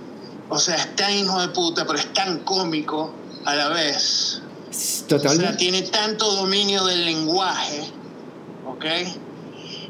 O 0.47 0.57
sea, 0.57 0.75
es 0.75 0.95
tan 0.95 1.11
hijo 1.11 1.41
de 1.41 1.49
puta, 1.49 1.85
pero 1.85 1.99
es 1.99 2.13
tan 2.13 2.39
cómico 2.45 3.13
a 3.43 3.53
la 3.53 3.67
vez. 3.67 4.41
Totalmente. 5.09 5.43
O 5.43 5.47
sea, 5.49 5.57
tiene 5.57 5.81
tanto 5.81 6.35
dominio 6.35 6.85
del 6.85 7.03
lenguaje, 7.03 7.91
¿ok? 8.65 8.85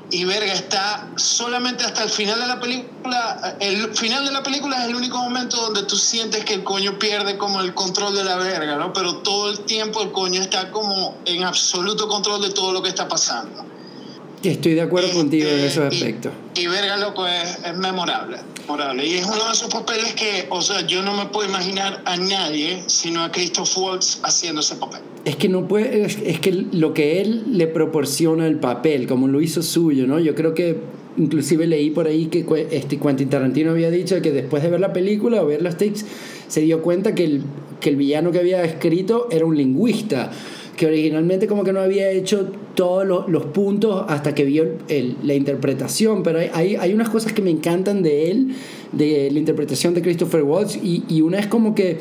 Y 0.10 0.24
verga 0.24 0.54
está 0.54 1.14
solamente 1.18 1.84
hasta 1.84 2.04
el 2.04 2.10
final 2.10 2.40
de 2.40 2.48
la 2.48 2.60
película 2.60 3.58
el 3.60 3.96
final 3.96 4.26
de 4.26 4.32
la 4.32 4.44
película 4.44 4.84
es 4.84 4.90
el 4.90 4.96
único 4.96 5.18
momento 5.18 5.58
donde 5.58 5.84
tú 5.84 5.98
sientes 5.98 6.46
que 6.46 6.54
el 6.54 6.64
coño 6.64 7.00
pierde 7.00 7.38
como 7.38 7.62
el 7.62 7.74
control 7.74 8.16
de 8.16 8.24
la 8.24 8.36
verga 8.36 8.78
no 8.78 8.94
pero 8.94 9.22
todo 9.24 9.50
el 9.50 9.66
tiempo 9.66 10.04
el 10.04 10.12
coño 10.12 10.42
está 10.42 10.70
como 10.72 11.22
en 11.26 11.44
absoluto 11.44 12.08
control 12.08 12.42
de 12.42 12.52
todo 12.52 12.72
lo 12.72 12.84
que 12.84 12.90
está 12.90 13.08
pasando 13.08 13.75
estoy 14.44 14.74
de 14.74 14.82
acuerdo 14.82 15.12
contigo 15.12 15.48
en 15.50 15.60
ese 15.60 15.84
aspecto 15.84 16.32
y, 16.56 16.68
verga 16.68 16.98
loco 16.98 17.28
es, 17.28 17.60
es 17.66 17.78
memorable 17.78 18.38
memorable. 18.66 19.06
Y 19.06 19.16
es 19.16 19.26
uno 19.26 19.46
de 19.46 19.52
esos 19.54 19.72
papeles 19.72 20.14
que 20.14 20.46
o 20.50 20.62
sea 20.62 20.86
yo 20.86 21.02
no 21.02 21.16
me 21.16 21.28
puedo 21.28 21.48
imaginar 21.48 22.02
a 22.06 22.18
nadie 22.18 22.84
sino 22.88 23.24
a 23.24 23.32
Christoph 23.32 23.78
Waltz 23.78 24.20
haciendo 24.24 24.62
ese 24.62 24.76
papel. 24.76 25.02
Es 25.24 25.36
que 25.36 25.50
no 25.50 25.68
puede, 25.68 26.06
es, 26.06 26.40
que 26.40 26.52
lo 26.52 26.94
que 26.94 27.22
él 27.22 27.58
le 27.58 27.68
proporciona 27.68 28.48
el 28.48 28.60
papel, 28.60 29.08
como 29.08 29.28
lo 29.28 29.42
hizo 29.42 29.64
suyo, 29.64 30.06
¿no? 30.06 30.20
Yo 30.20 30.36
creo 30.36 30.54
que 30.54 30.80
inclusive 31.18 31.66
leí 31.66 31.90
por 31.92 32.08
ahí 32.08 32.28
que 32.28 32.46
este 32.72 33.00
Quentin 33.00 33.30
Tarantino 33.30 33.72
había 33.72 33.90
dicho 33.90 34.22
que 34.22 34.32
después 34.32 34.62
de 34.62 34.70
ver 34.70 34.80
la 34.80 34.94
película 34.94 35.42
o 35.42 35.48
ver 35.48 35.62
los 35.62 35.78
takes 35.78 36.02
se 36.48 36.62
dio 36.62 36.82
cuenta 36.82 37.16
que 37.16 37.24
el, 37.24 37.44
que 37.80 37.90
el 37.90 37.96
villano 37.96 38.32
que 38.32 38.40
había 38.40 38.64
escrito 38.64 39.28
era 39.32 39.46
un 39.46 39.58
lingüista 39.58 40.32
que 40.76 40.86
originalmente 40.86 41.48
como 41.48 41.64
que 41.64 41.72
no 41.72 41.80
había 41.80 42.10
hecho 42.10 42.52
todos 42.76 43.06
los, 43.06 43.30
los 43.30 43.46
puntos 43.46 44.06
hasta 44.08 44.36
que 44.36 44.44
vio 44.44 44.66
el, 44.88 45.16
la 45.24 45.34
interpretación, 45.34 46.24
pero 46.24 46.40
hay, 46.40 46.50
hay, 46.54 46.76
hay, 46.76 46.94
unas 46.94 47.10
cosas 47.10 47.34
que 47.34 47.42
me 47.42 47.50
encantan 47.50 48.04
de 48.04 48.32
él, 48.32 48.56
de 48.92 49.30
la 49.32 49.40
interpretación 49.40 49.94
de 49.94 50.02
Christopher 50.02 50.44
Watts, 50.44 50.76
y, 50.76 51.04
y 51.08 51.22
una 51.22 51.40
es 51.40 51.48
como 51.48 51.74
que 51.76 52.00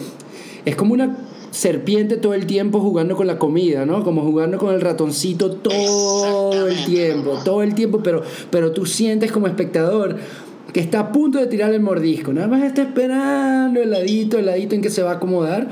es 0.65 0.77
como 0.77 0.95
una 0.95 1.17
serpiente 1.51 2.17
todo 2.17 2.35
el 2.35 2.47
tiempo 2.47 2.81
jugando 2.81 3.17
con 3.17 3.27
la 3.27 3.39
comida, 3.39 3.87
¿no? 3.87 4.03
Como 4.03 4.23
jugando 4.23 4.59
con 4.59 4.75
el 4.75 4.81
ratoncito 4.81 5.53
todo 5.53 6.67
el 6.67 6.85
tiempo, 6.85 7.39
todo 7.45 7.63
el 7.63 7.75
tiempo, 7.75 8.01
pero, 8.03 8.23
pero 8.51 8.73
tú 8.73 8.87
sientes 8.87 9.31
como 9.31 9.47
espectador 9.47 10.17
que 10.73 10.81
está 10.81 10.99
a 10.99 11.13
punto 11.13 11.39
de 11.39 11.47
tirar 11.47 11.73
el 11.73 11.81
mordisco, 11.81 12.33
nada 12.33 12.49
más 12.49 12.65
está 12.65 12.83
esperando 12.83 13.81
el 13.81 13.91
ladito, 13.91 14.39
el 14.39 14.47
ladito 14.47 14.75
en 14.75 14.83
que 14.83 14.91
se 14.91 15.03
va 15.03 15.13
a 15.13 15.15
acomodar 15.15 15.69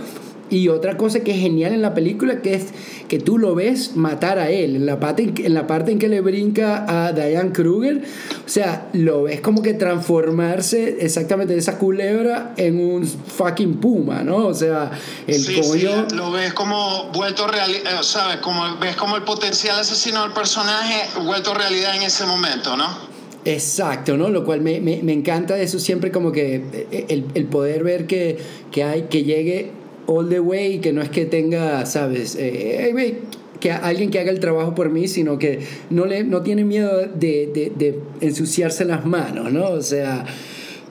y 0.52 0.68
otra 0.68 0.98
cosa 0.98 1.20
que 1.20 1.30
es 1.30 1.40
genial 1.40 1.72
en 1.72 1.80
la 1.80 1.94
película, 1.94 2.42
que 2.42 2.52
es 2.54 2.66
que 3.08 3.18
tú 3.18 3.38
lo 3.38 3.54
ves 3.54 3.96
matar 3.96 4.38
a 4.38 4.50
él, 4.50 4.76
en 4.76 4.84
la 4.84 5.00
parte 5.00 5.22
en, 5.22 5.34
en 5.42 5.54
la 5.54 5.66
parte 5.66 5.92
en 5.92 5.98
que 5.98 6.08
le 6.08 6.20
brinca 6.20 6.84
a 6.86 7.12
Diane 7.12 7.52
Kruger, 7.52 8.02
o 8.44 8.48
sea, 8.48 8.88
lo 8.92 9.22
ves 9.22 9.40
como 9.40 9.62
que 9.62 9.72
transformarse 9.72 10.98
exactamente 11.00 11.54
de 11.54 11.60
esa 11.60 11.78
culebra 11.78 12.52
en 12.58 12.78
un 12.78 13.06
fucking 13.06 13.80
puma, 13.80 14.22
¿no? 14.22 14.46
O 14.46 14.52
sea, 14.52 14.90
el 15.26 15.42
sí. 15.42 15.62
Sí, 15.62 15.88
lo 16.14 16.30
ves 16.30 16.52
como 16.52 17.10
vuelto 17.14 17.46
realidad, 17.46 18.00
eh, 18.00 18.02
¿sabes? 18.02 18.36
Como, 18.38 18.76
ves 18.76 18.94
como 18.96 19.16
el 19.16 19.22
potencial 19.22 19.78
asesino 19.78 20.22
del 20.22 20.32
personaje 20.32 21.08
vuelto 21.24 21.54
realidad 21.54 21.96
en 21.96 22.02
ese 22.02 22.26
momento, 22.26 22.76
¿no? 22.76 23.10
Exacto, 23.46 24.18
¿no? 24.18 24.28
Lo 24.28 24.44
cual 24.44 24.60
me, 24.60 24.80
me, 24.80 25.02
me, 25.02 25.14
encanta 25.14 25.58
eso 25.58 25.78
siempre 25.78 26.12
como 26.12 26.30
que 26.30 26.62
eh, 26.90 27.06
el, 27.08 27.24
el 27.34 27.46
poder 27.46 27.82
ver 27.82 28.06
que, 28.06 28.38
que, 28.70 28.84
hay, 28.84 29.02
que 29.04 29.24
llegue 29.24 29.81
all 30.06 30.28
the 30.28 30.40
way, 30.40 30.78
que 30.78 30.92
no 30.92 31.02
es 31.02 31.10
que 31.10 31.26
tenga, 31.26 31.86
¿sabes? 31.86 32.36
Eh, 32.38 33.16
que 33.60 33.70
alguien 33.70 34.10
que 34.10 34.18
haga 34.18 34.32
el 34.32 34.40
trabajo 34.40 34.74
por 34.74 34.90
mí, 34.90 35.06
sino 35.06 35.38
que 35.38 35.60
no, 35.88 36.04
le, 36.04 36.24
no 36.24 36.42
tiene 36.42 36.64
miedo 36.64 36.98
de, 36.98 37.48
de, 37.54 37.72
de 37.76 37.98
ensuciarse 38.20 38.84
las 38.84 39.06
manos, 39.06 39.52
¿no? 39.52 39.68
O 39.68 39.82
sea, 39.82 40.26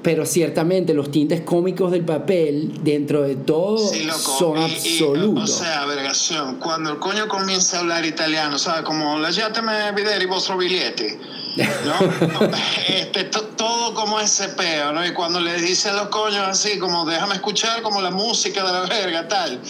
pero 0.02 0.26
ciertamente 0.26 0.94
los 0.94 1.12
tintes 1.12 1.42
cómicos 1.42 1.92
del 1.92 2.04
papel, 2.04 2.84
dentro 2.84 3.22
de 3.22 3.36
todo, 3.36 3.78
son 3.78 4.58
absolutos. 4.58 5.50
o 5.50 5.64
sea, 5.64 5.86
vergación, 5.86 6.58
cuando 6.58 6.92
el 6.92 7.00
coño 7.00 7.28
comienza 7.28 7.78
a 7.78 7.80
hablar 7.82 8.06
italiano, 8.06 8.58
¿sabes? 8.58 8.84
Como 8.84 9.20
lasciatemi 9.20 9.72
vedere 9.96 10.24
i 10.24 10.28
vostri 10.28 10.58
biglietti. 10.58 11.08
¿no? 11.86 12.50
este, 12.88 13.26
todo 13.26 13.94
como 13.94 14.20
ese 14.20 14.48
peo, 14.50 14.94
¿no? 14.94 15.06
Y 15.06 15.14
cuando 15.14 15.40
le 15.40 15.62
dice 15.62 15.90
a 15.90 15.94
los 15.94 16.08
coños 16.08 16.48
así, 16.48 16.80
como 16.80 17.06
déjame 17.06 17.36
escuchar 17.36 17.82
como 17.82 18.02
la 18.02 18.12
música 18.12 18.64
de 18.64 18.72
la 18.72 18.82
verga, 18.82 19.28
tal. 19.28 19.62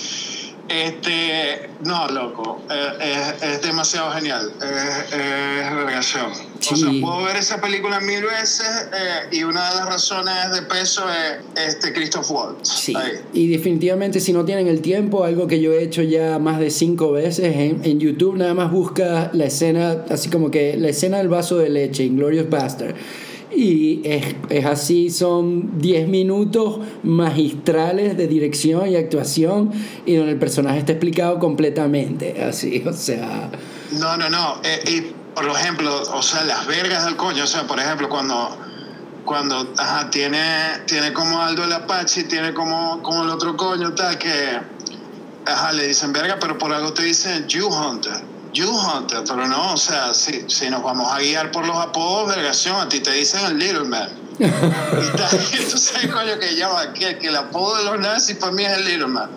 Este, 0.68 1.70
no, 1.84 2.08
loco, 2.08 2.62
eh, 2.70 3.34
es, 3.42 3.62
demasiado 3.62 4.12
genial, 4.12 4.54
es, 4.62 6.16
es 6.62 6.72
O 6.72 6.76
sea, 6.76 6.90
puedo 7.02 7.24
ver 7.24 7.36
esa 7.38 7.60
película 7.60 8.00
mil 8.00 8.24
veces 8.24 8.88
eh, 8.94 9.36
y 9.36 9.44
una 9.44 9.70
de 9.70 9.76
las 9.76 9.86
razones 9.86 10.52
de 10.54 10.62
peso 10.64 11.04
es 11.10 11.68
este 11.68 11.94
Christoph 11.94 12.30
Waltz. 12.30 12.70
Sí, 12.70 12.94
y 13.34 13.48
definitivamente 13.48 14.20
si 14.20 14.34
no 14.34 14.46
tienen 14.46 14.68
el 14.68 14.82
tiempo, 14.82 15.24
algo 15.24 15.48
que 15.48 15.60
yo 15.60 15.74
he 15.74 15.84
hecho 15.84 16.02
ya 16.02 16.40
más 16.40 16.60
de 16.60 16.70
cinco 16.70 17.12
veces 17.12 17.56
en, 17.56 17.84
en 17.84 18.00
YouTube, 18.00 18.38
nada 18.38 18.54
más 18.54 18.72
busca 18.72 19.30
la 19.34 19.46
escena, 19.46 20.06
así 20.10 20.30
como 20.30 20.52
que 20.52 20.78
la 20.78 20.90
escena 20.90 21.18
del 21.18 21.30
vaso 21.30 21.58
de 21.58 21.70
leche, 21.70 22.04
Inglorious 22.04 22.50
Bastard. 22.50 22.96
Y 23.54 24.02
es, 24.06 24.36
es, 24.50 24.66
así, 24.66 25.10
son 25.10 25.78
10 25.80 26.08
minutos 26.08 26.80
magistrales 27.04 28.16
de 28.16 28.28
dirección 28.28 28.90
y 28.90 28.96
actuación 28.96 29.72
y 30.06 30.16
donde 30.16 30.32
el 30.32 30.40
personaje 30.40 30.80
está 30.80 30.94
explicado 30.94 31.38
completamente, 31.38 32.42
así, 32.42 32.82
o 32.86 32.94
sea... 32.94 33.52
No, 33.92 34.16
no, 34.16 34.30
no, 34.30 34.62
eh, 34.64 34.80
y 34.90 35.21
por 35.36 35.48
ejemplo, 35.48 36.04
o 36.14 36.22
sea, 36.22 36.44
las 36.44 36.66
vergas 36.68 37.06
del 37.06 37.16
coño, 37.16 37.44
o 37.44 37.48
sea, 37.48 37.66
por 37.68 37.80
ejemplo, 37.80 38.10
cuando, 38.10 38.58
cuando 39.26 39.74
ajá, 39.78 40.10
tiene, 40.10 40.82
tiene 40.88 41.14
como 41.14 41.42
Aldo 41.42 41.64
el 41.64 41.74
Apache, 41.74 42.24
tiene 42.26 42.54
como, 42.54 43.02
como 43.02 43.24
el 43.24 43.30
otro 43.30 43.56
coño, 43.56 43.94
tal, 43.94 44.18
que, 44.18 44.60
ajá, 45.46 45.72
le 45.72 45.88
dicen 45.88 46.12
verga, 46.14 46.38
pero 46.40 46.58
por 46.58 46.74
algo 46.74 46.94
te 46.94 47.04
dicen 47.04 47.48
You 47.48 47.68
Hunter. 47.68 48.31
You 48.54 48.70
Hunter, 48.70 49.20
pero 49.28 49.48
no, 49.48 49.74
o 49.74 49.78
sea, 49.78 50.14
si, 50.14 50.46
si 50.48 50.70
nos 50.70 50.84
vamos 50.84 51.12
a 51.12 51.20
guiar 51.20 51.52
por 51.52 51.66
los 51.66 51.78
apodos, 51.78 52.36
vergación, 52.36 52.76
a 52.76 52.90
ti 52.90 53.00
te 53.00 53.12
dicen 53.12 53.46
el 53.46 53.58
Little 53.58 53.86
Man. 53.86 54.10
y 54.40 54.44
tú 55.72 55.78
sabes, 55.78 56.08
coño, 56.12 56.38
que 56.40 56.56
llama 56.56 56.94
que, 56.94 57.18
que 57.18 57.28
el 57.28 57.36
apodo 57.36 57.78
de 57.78 57.84
los 57.86 58.00
nazis 58.00 58.36
para 58.36 58.52
mí 58.52 58.66
es 58.66 58.74
el 58.74 58.86
Little 58.86 59.08
Man. 59.08 59.30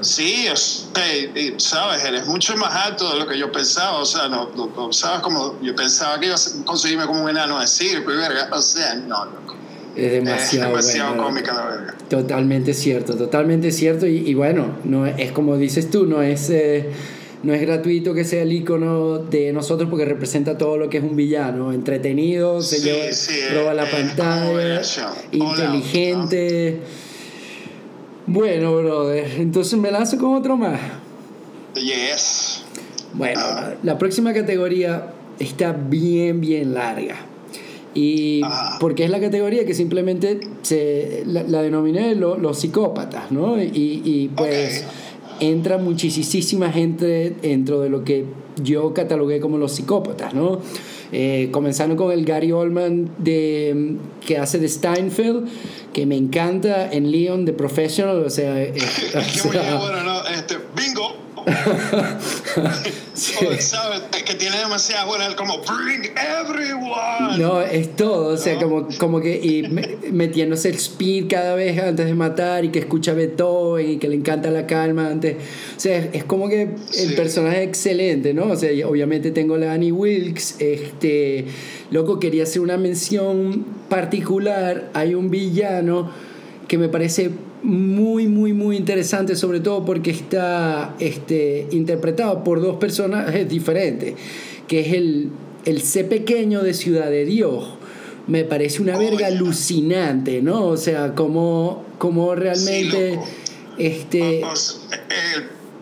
Sí, 0.00 0.48
sabes, 1.58 2.04
eres 2.04 2.26
mucho 2.26 2.56
más 2.56 2.74
alto 2.86 3.12
de 3.12 3.18
lo 3.18 3.26
que 3.26 3.38
yo 3.38 3.52
pensaba, 3.52 3.98
o 3.98 4.06
sea, 4.06 4.28
no, 4.28 4.50
sabes 4.90 5.20
como 5.20 5.60
yo 5.60 5.74
pensaba 5.76 6.18
que 6.18 6.26
ibas 6.26 6.56
a 6.60 6.64
conseguirme 6.64 7.06
como 7.06 7.22
un 7.22 7.30
enano 7.30 7.60
de 7.60 7.66
circo 7.66 8.12
y 8.12 8.16
verga, 8.16 8.48
o 8.50 8.62
sea, 8.62 8.94
no, 8.94 9.26
no. 9.26 9.46
Es 9.94 10.12
demasiado, 10.12 10.70
demasiado 10.70 11.16
cómica 11.16 11.54
la 11.54 11.66
verga. 11.66 11.94
Totalmente 12.10 12.74
cierto, 12.74 13.16
totalmente 13.16 13.72
cierto. 13.72 14.06
Y, 14.06 14.28
y, 14.28 14.34
bueno, 14.34 14.76
no 14.84 15.06
es 15.06 15.32
como 15.32 15.56
dices 15.56 15.90
tú, 15.90 16.04
no 16.04 16.20
es 16.20 16.50
eh, 16.50 16.90
no 17.46 17.54
es 17.54 17.60
gratuito 17.60 18.12
que 18.12 18.24
sea 18.24 18.42
el 18.42 18.52
icono 18.52 19.18
de 19.18 19.52
nosotros 19.52 19.88
porque 19.88 20.04
representa 20.04 20.58
todo 20.58 20.76
lo 20.76 20.90
que 20.90 20.98
es 20.98 21.04
un 21.04 21.14
villano, 21.14 21.72
entretenido, 21.72 22.60
se 22.60 22.80
lleva, 22.80 23.06
roba 23.54 23.72
la 23.72 23.88
pantalla, 23.88 24.82
inteligente. 25.30 26.80
Bueno, 28.26 28.76
brother, 28.76 29.30
entonces 29.38 29.78
me 29.78 29.92
lanzo 29.92 30.18
con 30.18 30.34
otro 30.34 30.56
más. 30.56 30.80
Yes. 31.76 32.64
Bueno, 33.12 33.40
ah. 33.40 33.74
la 33.84 33.96
próxima 33.96 34.34
categoría 34.34 35.12
está 35.38 35.72
bien, 35.72 36.40
bien 36.40 36.74
larga. 36.74 37.14
Y 37.94 38.40
ah. 38.42 38.76
porque 38.80 39.04
es 39.04 39.10
la 39.10 39.20
categoría 39.20 39.64
que 39.64 39.72
simplemente 39.72 40.40
se, 40.62 41.22
la, 41.26 41.62
denominé 41.62 42.16
los 42.16 42.58
psicópatas, 42.58 43.30
¿no? 43.30 43.62
Y, 43.62 44.02
y 44.04 44.32
pues 44.34 44.84
entra 45.40 45.78
muchísima 45.78 46.72
gente 46.72 47.36
dentro 47.42 47.80
de 47.80 47.88
lo 47.88 48.04
que 48.04 48.24
yo 48.62 48.94
catalogué 48.94 49.40
como 49.40 49.58
los 49.58 49.72
psicópatas, 49.72 50.34
¿no? 50.34 50.60
Eh, 51.12 51.50
comenzando 51.52 51.94
con 51.96 52.10
el 52.10 52.24
Gary 52.24 52.52
Oldman 52.52 53.10
de, 53.18 53.96
que 54.26 54.38
hace 54.38 54.58
de 54.58 54.68
Steinfeld, 54.68 55.46
que 55.92 56.04
me 56.06 56.16
encanta 56.16 56.90
en 56.90 57.10
Leon 57.10 57.44
The 57.44 57.52
Professional, 57.52 58.24
o 58.24 58.30
sea... 58.30 58.60
Eh, 58.60 58.74
bueno, 59.78 60.02
no, 60.02 60.26
este, 60.28 60.56
bingo. 60.74 61.25
¿sabes? 63.14 63.72
Que 64.24 64.34
tiene 64.34 64.58
demasiada 64.58 65.04
buena, 65.04 65.36
como 65.36 65.58
bring 65.58 66.10
everyone. 66.16 67.38
No, 67.38 67.60
es 67.60 67.94
todo, 67.94 68.34
o 68.34 68.36
sea, 68.36 68.56
como, 68.56 68.88
como 68.98 69.20
que 69.20 69.36
y 69.36 69.62
metiéndose 70.10 70.70
el 70.70 70.74
speed 70.74 71.28
cada 71.30 71.54
vez 71.54 71.80
antes 71.80 72.06
de 72.06 72.14
matar 72.14 72.64
y 72.64 72.70
que 72.70 72.80
escucha 72.80 73.12
Beethoven 73.12 73.88
y 73.88 73.98
que 73.98 74.08
le 74.08 74.16
encanta 74.16 74.50
la 74.50 74.66
calma 74.66 75.08
antes. 75.08 75.36
O 75.76 75.80
sea, 75.80 75.98
es, 76.12 76.24
como 76.24 76.48
que 76.48 76.70
el 76.98 77.14
personaje 77.14 77.62
es 77.62 77.68
excelente, 77.68 78.34
¿no? 78.34 78.46
O 78.46 78.56
sea, 78.56 78.70
obviamente 78.88 79.30
tengo 79.30 79.56
la 79.56 79.72
Annie 79.72 79.92
Wilkes, 79.92 80.56
este, 80.58 81.46
loco, 81.92 82.18
quería 82.18 82.42
hacer 82.42 82.60
una 82.60 82.76
mención 82.76 83.64
particular, 83.88 84.90
hay 84.94 85.14
un 85.14 85.30
villano 85.30 86.10
que 86.66 86.78
me 86.78 86.88
parece 86.88 87.30
muy, 87.66 88.28
muy, 88.28 88.52
muy 88.52 88.76
interesante, 88.76 89.34
sobre 89.36 89.60
todo 89.60 89.84
porque 89.84 90.10
está 90.10 90.94
este, 91.00 91.66
interpretado 91.72 92.44
por 92.44 92.60
dos 92.60 92.76
personajes 92.76 93.48
diferentes, 93.48 94.14
que 94.68 94.80
es 94.80 94.92
el, 94.94 95.30
el 95.64 95.82
C 95.82 96.04
pequeño 96.04 96.62
de 96.62 96.74
Ciudad 96.74 97.10
de 97.10 97.24
Dios. 97.24 97.64
Me 98.28 98.44
parece 98.44 98.82
una 98.82 98.96
verga 98.96 99.26
alucinante, 99.26 100.42
¿no? 100.42 100.66
O 100.66 100.76
sea, 100.76 101.14
como, 101.14 101.84
como 101.98 102.34
realmente... 102.34 103.18
este, 103.78 104.42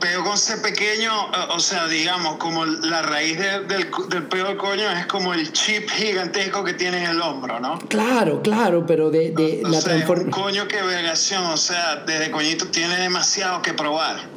peo 0.04 0.22
con 0.22 0.36
C 0.36 0.58
pequeño, 0.58 1.10
o 1.48 1.58
sea, 1.58 1.88
digamos, 1.88 2.36
como 2.36 2.66
la 2.66 3.00
raíz 3.00 3.38
del, 3.38 3.66
del 4.10 4.22
peo 4.24 4.48
del 4.48 4.58
coño 4.58 4.90
es 4.90 5.06
como 5.06 5.32
el 5.32 5.50
chip 5.50 5.88
gigantesco 5.88 6.62
que 6.62 6.74
tiene 6.74 6.98
en 6.98 7.10
el 7.12 7.22
hombro, 7.22 7.58
¿no? 7.58 7.78
Claro, 7.88 8.42
claro, 8.42 8.84
pero 8.86 9.10
de, 9.10 9.30
de 9.30 9.62
la 9.64 9.80
transformación. 9.80 10.30
coño 10.30 10.68
que 10.68 10.82
vergación, 10.82 11.44
o 11.44 11.56
sea, 11.56 12.04
desde 12.06 12.30
coñito 12.30 12.66
tiene 12.66 12.98
demasiado 12.98 13.62
que 13.62 13.72
probar. 13.72 14.28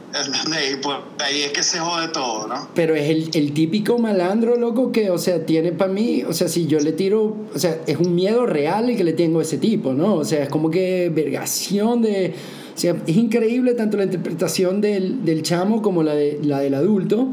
Y 0.71 0.77
pues 0.77 0.97
ahí 1.19 1.41
es 1.41 1.51
que 1.51 1.63
se 1.63 1.79
jode 1.79 2.07
todo, 2.07 2.47
¿no? 2.47 2.69
Pero 2.73 2.95
es 2.95 3.09
el, 3.09 3.29
el 3.33 3.53
típico 3.53 3.99
malandro, 3.99 4.55
loco, 4.55 4.93
que, 4.93 5.09
o 5.09 5.17
sea, 5.17 5.45
tiene 5.45 5.73
para 5.73 5.91
mí, 5.91 6.23
o 6.23 6.31
sea, 6.31 6.47
si 6.47 6.65
yo 6.65 6.79
le 6.79 6.93
tiro, 6.93 7.35
o 7.53 7.59
sea, 7.59 7.81
es 7.85 7.97
un 7.97 8.15
miedo 8.15 8.45
real 8.45 8.89
el 8.89 8.95
que 8.95 9.03
le 9.03 9.11
tengo 9.11 9.39
a 9.39 9.43
ese 9.43 9.57
tipo, 9.57 9.91
¿no? 9.91 10.15
O 10.15 10.23
sea, 10.23 10.43
es 10.43 10.49
como 10.49 10.71
que 10.71 11.11
vergación 11.13 12.01
de 12.01 12.33
sea, 12.79 12.95
es 13.07 13.17
increíble 13.17 13.73
tanto 13.73 13.97
la 13.97 14.03
interpretación 14.03 14.81
del, 14.81 15.25
del 15.25 15.41
chamo 15.41 15.81
como 15.81 16.03
la, 16.03 16.13
de, 16.13 16.39
la 16.43 16.59
del 16.59 16.75
adulto. 16.75 17.29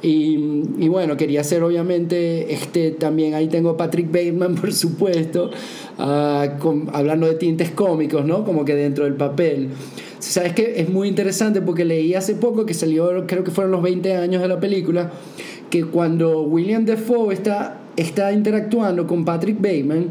Y, 0.00 0.62
y, 0.78 0.88
bueno, 0.88 1.16
quería 1.16 1.40
hacer 1.40 1.62
obviamente, 1.62 2.52
este, 2.52 2.92
también 2.92 3.34
ahí 3.34 3.48
tengo 3.48 3.70
a 3.70 3.76
Patrick 3.76 4.06
Bateman, 4.06 4.54
por 4.60 4.72
supuesto, 4.72 5.50
uh, 5.98 6.58
con, 6.58 6.88
hablando 6.92 7.26
de 7.26 7.34
tintes 7.34 7.70
cómicos, 7.72 8.24
¿no? 8.24 8.44
Como 8.44 8.64
que 8.64 8.74
dentro 8.74 9.04
del 9.04 9.14
papel. 9.14 9.70
Sabes 10.20 10.52
que 10.52 10.80
es 10.80 10.88
muy 10.88 11.08
interesante 11.08 11.60
porque 11.60 11.84
leí 11.84 12.14
hace 12.14 12.34
poco 12.34 12.64
que 12.66 12.74
salió, 12.74 13.26
creo 13.26 13.44
que 13.44 13.50
fueron 13.50 13.72
los 13.72 13.82
20 13.82 14.16
años 14.16 14.42
de 14.42 14.48
la 14.48 14.60
película, 14.60 15.12
que 15.70 15.84
cuando 15.84 16.42
William 16.42 16.84
Defoe 16.84 17.32
está, 17.32 17.80
está 17.96 18.32
interactuando 18.32 19.06
con 19.06 19.24
Patrick 19.24 19.60
Bateman, 19.60 20.08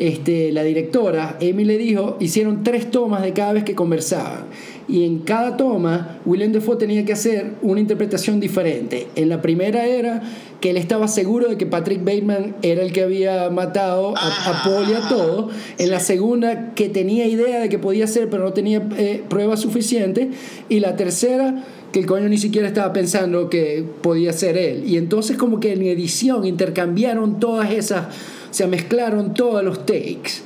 este, 0.00 0.50
la 0.50 0.62
directora, 0.64 1.36
Amy 1.42 1.64
le 1.64 1.76
dijo, 1.76 2.16
hicieron 2.20 2.64
tres 2.64 2.90
tomas 2.90 3.22
de 3.22 3.34
cada 3.34 3.52
vez 3.52 3.64
que 3.64 3.74
conversaban. 3.74 4.46
Y 4.88 5.04
en 5.04 5.18
cada 5.18 5.58
toma, 5.58 6.18
William 6.24 6.52
Defoe 6.52 6.76
tenía 6.76 7.04
que 7.04 7.12
hacer 7.12 7.52
una 7.60 7.80
interpretación 7.80 8.40
diferente. 8.40 9.08
En 9.14 9.28
la 9.28 9.42
primera 9.42 9.86
era 9.86 10.22
que 10.62 10.70
él 10.70 10.78
estaba 10.78 11.06
seguro 11.06 11.48
de 11.48 11.58
que 11.58 11.66
Patrick 11.66 12.02
Bateman 12.02 12.56
era 12.62 12.82
el 12.82 12.92
que 12.92 13.02
había 13.02 13.50
matado 13.50 14.14
a, 14.16 14.62
Paul 14.64 14.88
y 14.88 14.94
a 14.94 15.06
todo. 15.06 15.50
En 15.76 15.90
la 15.90 16.00
segunda, 16.00 16.72
que 16.74 16.88
tenía 16.88 17.26
idea 17.26 17.60
de 17.60 17.68
que 17.68 17.78
podía 17.78 18.06
ser, 18.06 18.30
pero 18.30 18.42
no 18.42 18.54
tenía 18.54 18.82
eh, 18.96 19.22
pruebas 19.28 19.60
suficientes. 19.60 20.28
Y 20.70 20.80
la 20.80 20.96
tercera, 20.96 21.62
que 21.92 22.00
el 22.00 22.06
coño 22.06 22.28
ni 22.28 22.38
siquiera 22.38 22.66
estaba 22.66 22.92
pensando 22.94 23.50
que 23.50 23.84
podía 24.00 24.32
ser 24.32 24.56
él. 24.56 24.84
Y 24.86 24.96
entonces 24.96 25.36
como 25.36 25.60
que 25.60 25.74
en 25.74 25.82
edición 25.82 26.46
intercambiaron 26.46 27.38
todas 27.38 27.70
esas 27.70 28.06
se 28.50 28.66
mezclaron 28.66 29.34
todos 29.34 29.62
los 29.64 29.86
takes. 29.86 30.42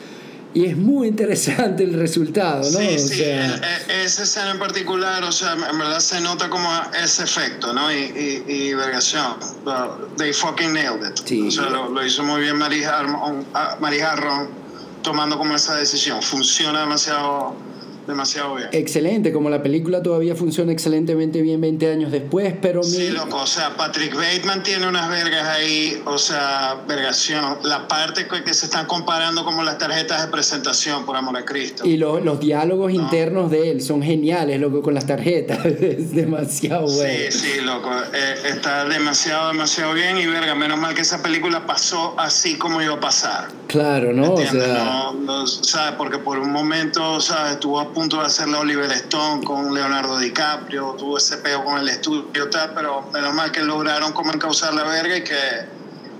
Y 0.54 0.66
es 0.66 0.76
muy 0.76 1.08
interesante 1.08 1.82
el 1.82 1.94
resultado, 1.94 2.58
¿no? 2.70 2.78
Sí, 2.78 2.96
sí, 2.96 3.22
e, 3.22 3.44
e, 3.88 4.04
esa 4.04 4.22
escena 4.22 4.52
en 4.52 4.60
particular, 4.60 5.24
o 5.24 5.32
sea, 5.32 5.54
en 5.54 5.78
verdad 5.78 5.98
se 5.98 6.20
nota 6.20 6.48
como 6.48 6.70
ese 7.02 7.24
efecto, 7.24 7.72
¿no? 7.72 7.92
Y, 7.92 7.96
y, 8.46 8.52
y 8.52 8.74
vergación. 8.74 9.34
They 10.16 10.32
fucking 10.32 10.72
nailed 10.72 11.10
it. 11.10 11.18
Sí. 11.24 11.48
O 11.48 11.50
sea, 11.50 11.64
lo, 11.70 12.06
hizo 12.06 12.22
muy 12.22 12.40
bien 12.40 12.56
Mari 12.56 12.84
Harron, 12.84 14.48
tomando 15.02 15.36
como 15.36 15.56
esa 15.56 15.74
decisión. 15.74 16.22
Funciona 16.22 16.82
demasiado 16.82 17.56
demasiado 18.06 18.56
bien. 18.56 18.68
Excelente, 18.72 19.32
como 19.32 19.50
la 19.50 19.62
película 19.62 20.02
todavía 20.02 20.34
funciona 20.34 20.72
excelentemente 20.72 21.42
bien 21.42 21.60
20 21.60 21.90
años 21.90 22.12
después, 22.12 22.54
pero... 22.60 22.82
Sí, 22.82 23.10
loco, 23.10 23.38
o 23.38 23.46
sea, 23.46 23.76
Patrick 23.76 24.14
Bateman 24.14 24.62
tiene 24.62 24.86
unas 24.86 25.08
vergas 25.08 25.46
ahí, 25.46 26.02
o 26.04 26.18
sea, 26.18 26.82
vergación. 26.86 27.58
La 27.64 27.88
parte 27.88 28.26
que 28.26 28.54
se 28.54 28.66
están 28.66 28.86
comparando 28.86 29.44
como 29.44 29.62
las 29.62 29.78
tarjetas 29.78 30.22
de 30.22 30.28
presentación, 30.30 31.04
por 31.04 31.16
amor 31.16 31.36
a 31.36 31.44
Cristo. 31.44 31.86
Y 31.86 31.96
los 31.96 32.40
diálogos 32.40 32.92
internos 32.92 33.50
de 33.50 33.70
él 33.70 33.82
son 33.82 34.02
geniales, 34.02 34.60
loco, 34.60 34.82
con 34.82 34.94
las 34.94 35.06
tarjetas. 35.06 35.64
es 35.64 36.12
demasiado 36.14 36.86
bueno. 36.86 37.30
Sí, 37.30 37.38
sí, 37.38 37.60
loco. 37.60 37.90
Eh, 38.12 38.34
está 38.46 38.84
demasiado, 38.84 39.48
demasiado 39.48 39.94
bien 39.94 40.18
y 40.18 40.26
verga, 40.26 40.54
menos 40.54 40.78
mal 40.78 40.94
que 40.94 41.02
esa 41.02 41.22
película 41.22 41.66
pasó 41.66 42.14
así 42.18 42.56
como 42.56 42.82
iba 42.82 42.94
a 42.94 43.00
pasar. 43.00 43.48
Claro, 43.66 44.12
¿no? 44.12 44.34
O 44.34 44.46
sea, 44.46 45.12
no, 45.18 45.46
¿sabes? 45.46 45.94
Porque 45.96 46.18
por 46.18 46.38
un 46.38 46.50
momento, 46.50 47.20
¿sabes? 47.20 47.52
Estuvo 47.52 47.80
punto 47.94 48.18
de 48.20 48.26
hacer 48.26 48.48
la 48.48 48.60
Oliver 48.60 48.90
Stone 48.90 49.44
con 49.44 49.72
Leonardo 49.72 50.18
DiCaprio, 50.18 50.94
tuvo 50.98 51.16
ese 51.16 51.38
peo 51.38 51.64
con 51.64 51.78
el 51.78 51.88
estudio, 51.88 52.50
tal, 52.50 52.72
pero 52.74 53.08
menos 53.12 53.32
mal 53.32 53.52
que 53.52 53.60
lograron 53.60 54.12
como 54.12 54.32
encauzar 54.32 54.74
la 54.74 54.84
verga 54.84 55.16
y 55.16 55.22
que, 55.22 55.34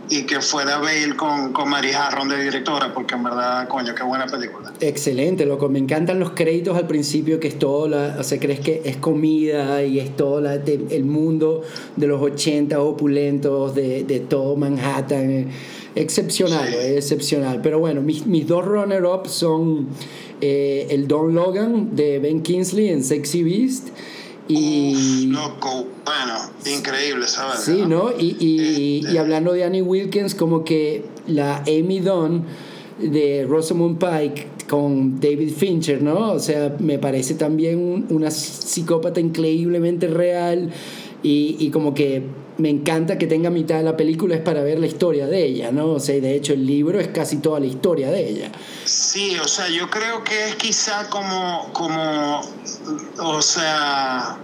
y 0.09 0.22
que 0.22 0.41
fuera 0.41 0.79
Bale 0.79 1.16
con, 1.16 1.53
con 1.53 1.68
Mary 1.68 1.91
Harron 1.93 2.29
de 2.29 2.43
directora, 2.43 2.95
porque 2.95 3.16
en 3.16 3.25
verdad, 3.25 3.68
coño, 3.68 3.95
qué 3.95 4.05
buena 4.05 4.27
película. 4.27 4.72
Excelente, 4.81 5.45
loco. 5.45 5.68
Me 5.68 5.81
encantan 5.81 6.20
los 6.20 6.31
créditos 6.31 6.77
al 6.77 6.87
principio, 6.87 7.41
que 7.41 7.49
es 7.49 7.59
todo, 7.59 7.89
la, 7.89 8.16
o 8.18 8.22
sea, 8.22 8.39
crees 8.39 8.61
que 8.61 8.83
es 8.85 8.97
comida 8.97 9.83
y 9.83 9.99
es 9.99 10.16
todo 10.16 10.41
la, 10.41 10.55
el 10.55 11.05
mundo 11.05 11.62
de 11.97 12.07
los 12.07 12.22
80 12.22 12.81
opulentos, 12.81 13.75
de, 13.75 14.05
de 14.05 14.20
todo 14.20 14.57
Manhattan 14.57 15.51
excepcional, 15.95 16.72
excepcional. 16.75 17.61
Pero 17.62 17.79
bueno, 17.79 18.01
mis, 18.03 18.27
mis 18.27 18.47
dos 18.47 18.64
runner-ups 18.64 19.31
son 19.31 19.89
eh, 20.47 20.88
el 20.90 21.09
Don 21.09 21.34
Logan 21.34 21.97
de 21.97 22.18
Ben 22.18 22.42
Kingsley 22.42 22.90
en 22.90 23.03
Sexy 23.03 23.42
Beast. 23.42 23.88
Y, 24.47 25.28
loco, 25.28 25.86
bueno, 26.05 26.51
increíble, 26.66 27.26
¿sabes? 27.26 27.61
Sí, 27.61 27.84
¿no? 27.88 28.11
Y, 28.11 28.36
y, 28.38 28.99
este 28.99 29.14
y, 29.14 29.16
hablando 29.16 29.55
de 29.55 29.64
Annie 29.64 29.80
Wilkins, 29.80 30.34
como 30.34 30.62
que 30.62 31.07
la 31.26 31.61
Amy 31.61 32.01
Dunn 32.01 32.45
de 32.99 33.47
Rosamund 33.49 33.99
Pike 33.99 34.49
con 34.68 35.18
David 35.18 35.55
Fincher, 35.57 36.03
¿no? 36.03 36.32
O 36.32 36.38
sea, 36.38 36.76
me 36.78 36.99
parece 36.99 37.36
también 37.36 38.05
una 38.11 38.30
psicópata 38.30 39.20
increíblemente 39.20 40.09
real 40.09 40.70
y, 41.22 41.57
y 41.59 41.70
como 41.70 41.95
que 41.95 42.24
me 42.59 42.71
encanta 42.71 43.19
que 43.19 43.27
tenga 43.27 43.51
mitad 43.51 43.77
de 43.77 43.83
la 43.83 43.97
película 43.97 44.37
es 44.37 44.41
para 44.41 44.63
ver 44.63 44.79
la 44.79 44.87
historia 44.87 45.27
de 45.27 45.45
ella, 45.45 45.73
¿no? 45.73 45.87
O 45.87 46.01
sea, 46.01 46.15
de 46.21 46.35
hecho 46.35 46.53
el 46.53 46.67
libro 46.67 47.01
es 47.01 47.09
casi 47.09 47.39
toda 47.39 47.61
la 47.61 47.67
historia 47.67 48.11
de 48.11 48.29
ella. 48.29 48.53
Sí, 48.85 49.37
o 49.39 49.49
sea, 49.49 49.69
yo 49.69 49.91
creo 49.91 50.23
que 50.23 50.49
es 50.49 50.57
quizá 50.57 51.09
como, 51.11 51.71
como, 51.73 52.43
o 53.19 53.43
sea, 53.43 54.39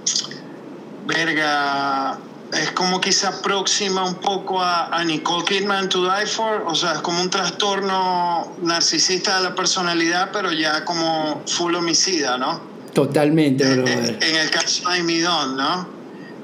verga, 1.06 2.18
es 2.52 2.72
como 2.72 3.00
quizá 3.00 3.40
próxima 3.42 4.04
un 4.04 4.16
poco 4.16 4.60
a, 4.60 4.86
a, 4.86 5.04
Nicole 5.04 5.44
Kidman 5.44 5.88
to 5.88 6.02
Die 6.04 6.26
For, 6.26 6.64
o 6.66 6.74
sea, 6.74 6.94
es 6.94 6.98
como 7.00 7.20
un 7.20 7.30
trastorno 7.30 8.56
narcisista 8.62 9.36
de 9.36 9.44
la 9.44 9.54
personalidad, 9.54 10.30
pero 10.32 10.50
ya 10.52 10.84
como 10.84 11.42
full 11.46 11.74
homicida, 11.76 12.36
¿no? 12.38 12.60
Totalmente, 12.92 13.64
en, 13.64 13.86
en, 14.20 14.36
el 14.36 14.50
caso 14.50 14.88
de 14.88 14.98
Amy 14.98 15.20
¿no? 15.20 15.99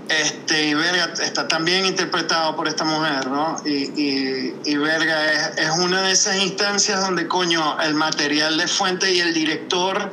Este, 0.09 0.69
y 0.69 0.75
Verga 0.75 1.13
está 1.23 1.49
también 1.49 1.85
interpretado 1.85 2.55
por 2.55 2.69
esta 2.69 2.85
mujer, 2.85 3.27
¿no? 3.27 3.57
Y, 3.65 4.53
y, 4.65 4.77
Verga 4.77 5.33
es, 5.33 5.59
es, 5.59 5.71
una 5.79 6.03
de 6.03 6.13
esas 6.13 6.37
instancias 6.43 7.01
donde, 7.01 7.27
coño, 7.27 7.81
el 7.81 7.95
material 7.95 8.57
de 8.57 8.69
fuente 8.69 9.13
y 9.13 9.21
el 9.21 9.35
director 9.35 10.11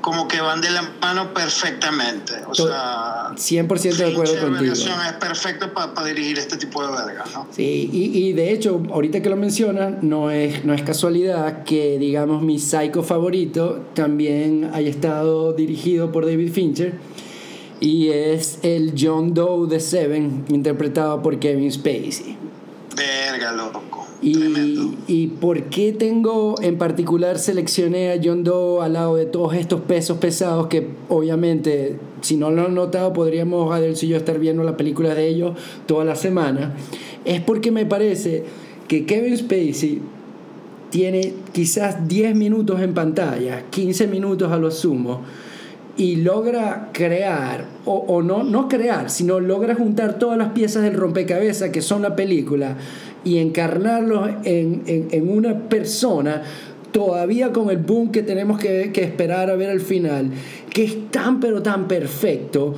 como 0.00 0.28
que 0.28 0.40
van 0.40 0.60
de 0.60 0.70
la 0.70 0.82
mano 1.00 1.32
perfectamente. 1.32 2.34
O 2.48 2.54
sea, 2.54 3.30
100% 3.34 3.96
de 3.96 4.12
acuerdo 4.12 4.40
contigo. 4.40 4.72
Es 4.72 4.88
perfecto 5.20 5.72
para 5.72 6.04
dirigir 6.04 6.38
este 6.38 6.56
tipo 6.56 6.84
de 6.84 6.92
verga, 6.92 7.24
¿no? 7.32 7.46
Sí, 7.50 7.88
y, 7.92 8.18
y, 8.18 8.32
de 8.32 8.52
hecho, 8.52 8.82
ahorita 8.90 9.22
que 9.22 9.28
lo 9.28 9.36
mencionas, 9.36 10.02
no 10.02 10.30
es, 10.30 10.64
no 10.64 10.74
es 10.74 10.82
casualidad 10.82 11.64
que, 11.64 11.98
digamos, 11.98 12.42
mi 12.42 12.58
psycho 12.58 13.02
favorito 13.02 13.86
también 13.94 14.70
haya 14.72 14.90
estado 14.90 15.52
dirigido 15.52 16.10
por 16.10 16.26
David 16.26 16.52
Fincher 16.52 16.94
y 17.80 18.08
es 18.08 18.58
el 18.62 18.94
John 18.96 19.34
Doe 19.34 19.66
de 19.66 19.80
Seven, 19.80 20.44
interpretado 20.48 21.22
por 21.22 21.38
Kevin 21.38 21.72
Spacey. 21.72 22.36
Verga, 22.94 23.52
loco. 23.52 23.82
Y, 24.22 24.96
y, 25.06 25.26
por 25.28 25.62
qué 25.64 25.94
tengo 25.94 26.60
en 26.60 26.76
particular 26.76 27.38
seleccioné 27.38 28.12
a 28.12 28.20
John 28.22 28.44
Doe 28.44 28.84
al 28.84 28.92
lado 28.92 29.16
de 29.16 29.24
todos 29.24 29.54
estos 29.54 29.80
pesos 29.80 30.18
pesados 30.18 30.66
que 30.66 30.88
obviamente 31.08 31.98
si 32.20 32.36
no 32.36 32.50
lo 32.50 32.66
han 32.66 32.74
notado 32.74 33.14
podríamos 33.14 33.72
Adelso 33.72 34.04
y 34.04 34.10
yo 34.10 34.18
estar 34.18 34.38
viendo 34.38 34.62
la 34.62 34.76
película 34.76 35.14
de 35.14 35.26
ellos 35.26 35.56
toda 35.86 36.04
la 36.04 36.16
semana 36.16 36.74
es 37.24 37.40
porque 37.40 37.70
me 37.70 37.86
parece 37.86 38.44
que 38.88 39.06
Kevin 39.06 39.38
Spacey 39.38 40.02
tiene 40.90 41.32
quizás 41.52 42.06
10 42.06 42.34
minutos 42.36 42.78
en 42.82 42.92
pantalla 42.92 43.64
15 43.70 44.06
minutos 44.06 44.52
a 44.52 44.58
lo 44.58 44.70
sumo 44.70 45.22
y 46.00 46.16
logra 46.16 46.88
crear, 46.94 47.66
o, 47.84 47.92
o, 47.92 48.22
no, 48.22 48.42
no 48.42 48.68
crear, 48.68 49.10
sino 49.10 49.38
logra 49.38 49.74
juntar 49.74 50.18
todas 50.18 50.38
las 50.38 50.52
piezas 50.52 50.82
del 50.82 50.94
rompecabezas 50.94 51.68
que 51.68 51.82
son 51.82 52.00
la 52.00 52.16
película 52.16 52.78
y 53.22 53.36
encarnarlos 53.36 54.30
en, 54.44 54.82
en, 54.86 55.30
una 55.30 55.68
persona 55.68 56.42
todavía 56.90 57.52
con 57.52 57.68
el 57.68 57.76
boom 57.76 58.12
que 58.12 58.22
tenemos 58.22 58.58
que, 58.58 58.92
que 58.92 59.02
esperar 59.02 59.50
a 59.50 59.56
ver 59.56 59.68
al 59.68 59.80
final, 59.80 60.30
que 60.70 60.84
es 60.84 61.10
tan 61.10 61.38
pero 61.38 61.60
tan 61.60 61.86
perfecto 61.86 62.74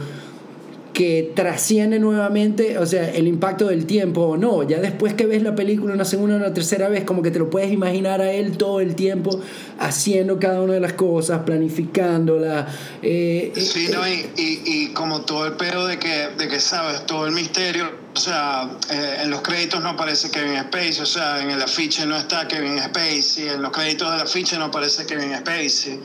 que 1.03 1.33
trasciende 1.35 1.99
nuevamente, 1.99 2.79
o 2.79 2.87
sea, 2.87 3.11
el 3.11 3.27
impacto 3.27 3.67
del 3.67 3.87
tiempo 3.87 4.21
o 4.21 4.37
no. 4.37 4.63
Ya 4.63 4.79
después 4.79 5.15
que 5.15 5.27
ves 5.27 5.43
la 5.43 5.57
película 5.57 5.95
una 5.95 6.05
segunda 6.05 6.37
o 6.37 6.39
una 6.39 6.55
tercera 6.55 6.89
vez, 6.89 7.03
como 7.03 7.23
que 7.23 7.33
te 7.33 7.41
lo 7.41 7.51
puedes 7.51 7.73
imaginar 7.73 8.21
a 8.21 8.31
él 8.31 8.57
todo 8.57 8.79
el 8.79 8.95
tiempo 8.95 9.41
haciendo 9.81 10.39
cada 10.39 10.61
una 10.61 10.75
de 10.75 10.81
las 10.81 10.93
cosas, 10.93 11.43
planificándola. 11.43 12.69
Eh, 13.03 13.53
sí, 13.57 13.87
eh, 13.87 13.91
no, 13.93 14.07
y, 14.07 14.13
y, 14.37 14.63
y, 14.65 14.93
como 14.93 15.23
todo 15.23 15.45
el 15.47 15.55
pedo 15.55 15.89
de 15.89 15.99
que, 15.99 16.29
de 16.39 16.47
que 16.47 16.61
sabes, 16.61 17.05
todo 17.05 17.27
el 17.27 17.33
misterio. 17.33 17.91
O 18.15 18.21
sea, 18.21 18.71
eh, 18.89 19.23
en 19.25 19.31
los 19.31 19.41
créditos 19.41 19.83
no 19.83 19.89
aparece 19.89 20.31
Kevin 20.31 20.57
Spacey, 20.61 21.01
o 21.01 21.07
sea, 21.07 21.43
en 21.43 21.51
el 21.51 21.61
afiche 21.61 22.07
no 22.07 22.17
está 22.17 22.47
Kevin 22.47 22.79
Spacey, 22.79 23.49
en 23.49 23.61
los 23.61 23.73
créditos 23.73 24.09
del 24.09 24.21
afiche 24.21 24.57
no 24.57 24.67
aparece 24.67 25.05
Kevin 25.05 25.37
Spacey. 25.37 25.99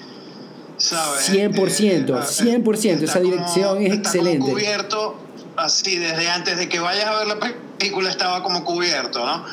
¿Sabes? 0.78 1.30
100%, 1.30 2.06
100%, 2.08 3.04
esa 3.04 3.20
dirección 3.20 3.82
es 3.82 3.94
excelente. 3.94 4.40
Como 4.40 4.54
cubierto, 4.54 5.16
así, 5.56 5.98
desde 5.98 6.30
antes 6.30 6.58
de 6.58 6.70
que 6.70 6.80
vayas 6.80 7.06
a 7.06 7.18
ver 7.18 7.28
la 7.28 7.40
película 7.78 8.10
estaba 8.10 8.44
como 8.44 8.64
cubierto, 8.64 9.26
¿no? 9.26 9.46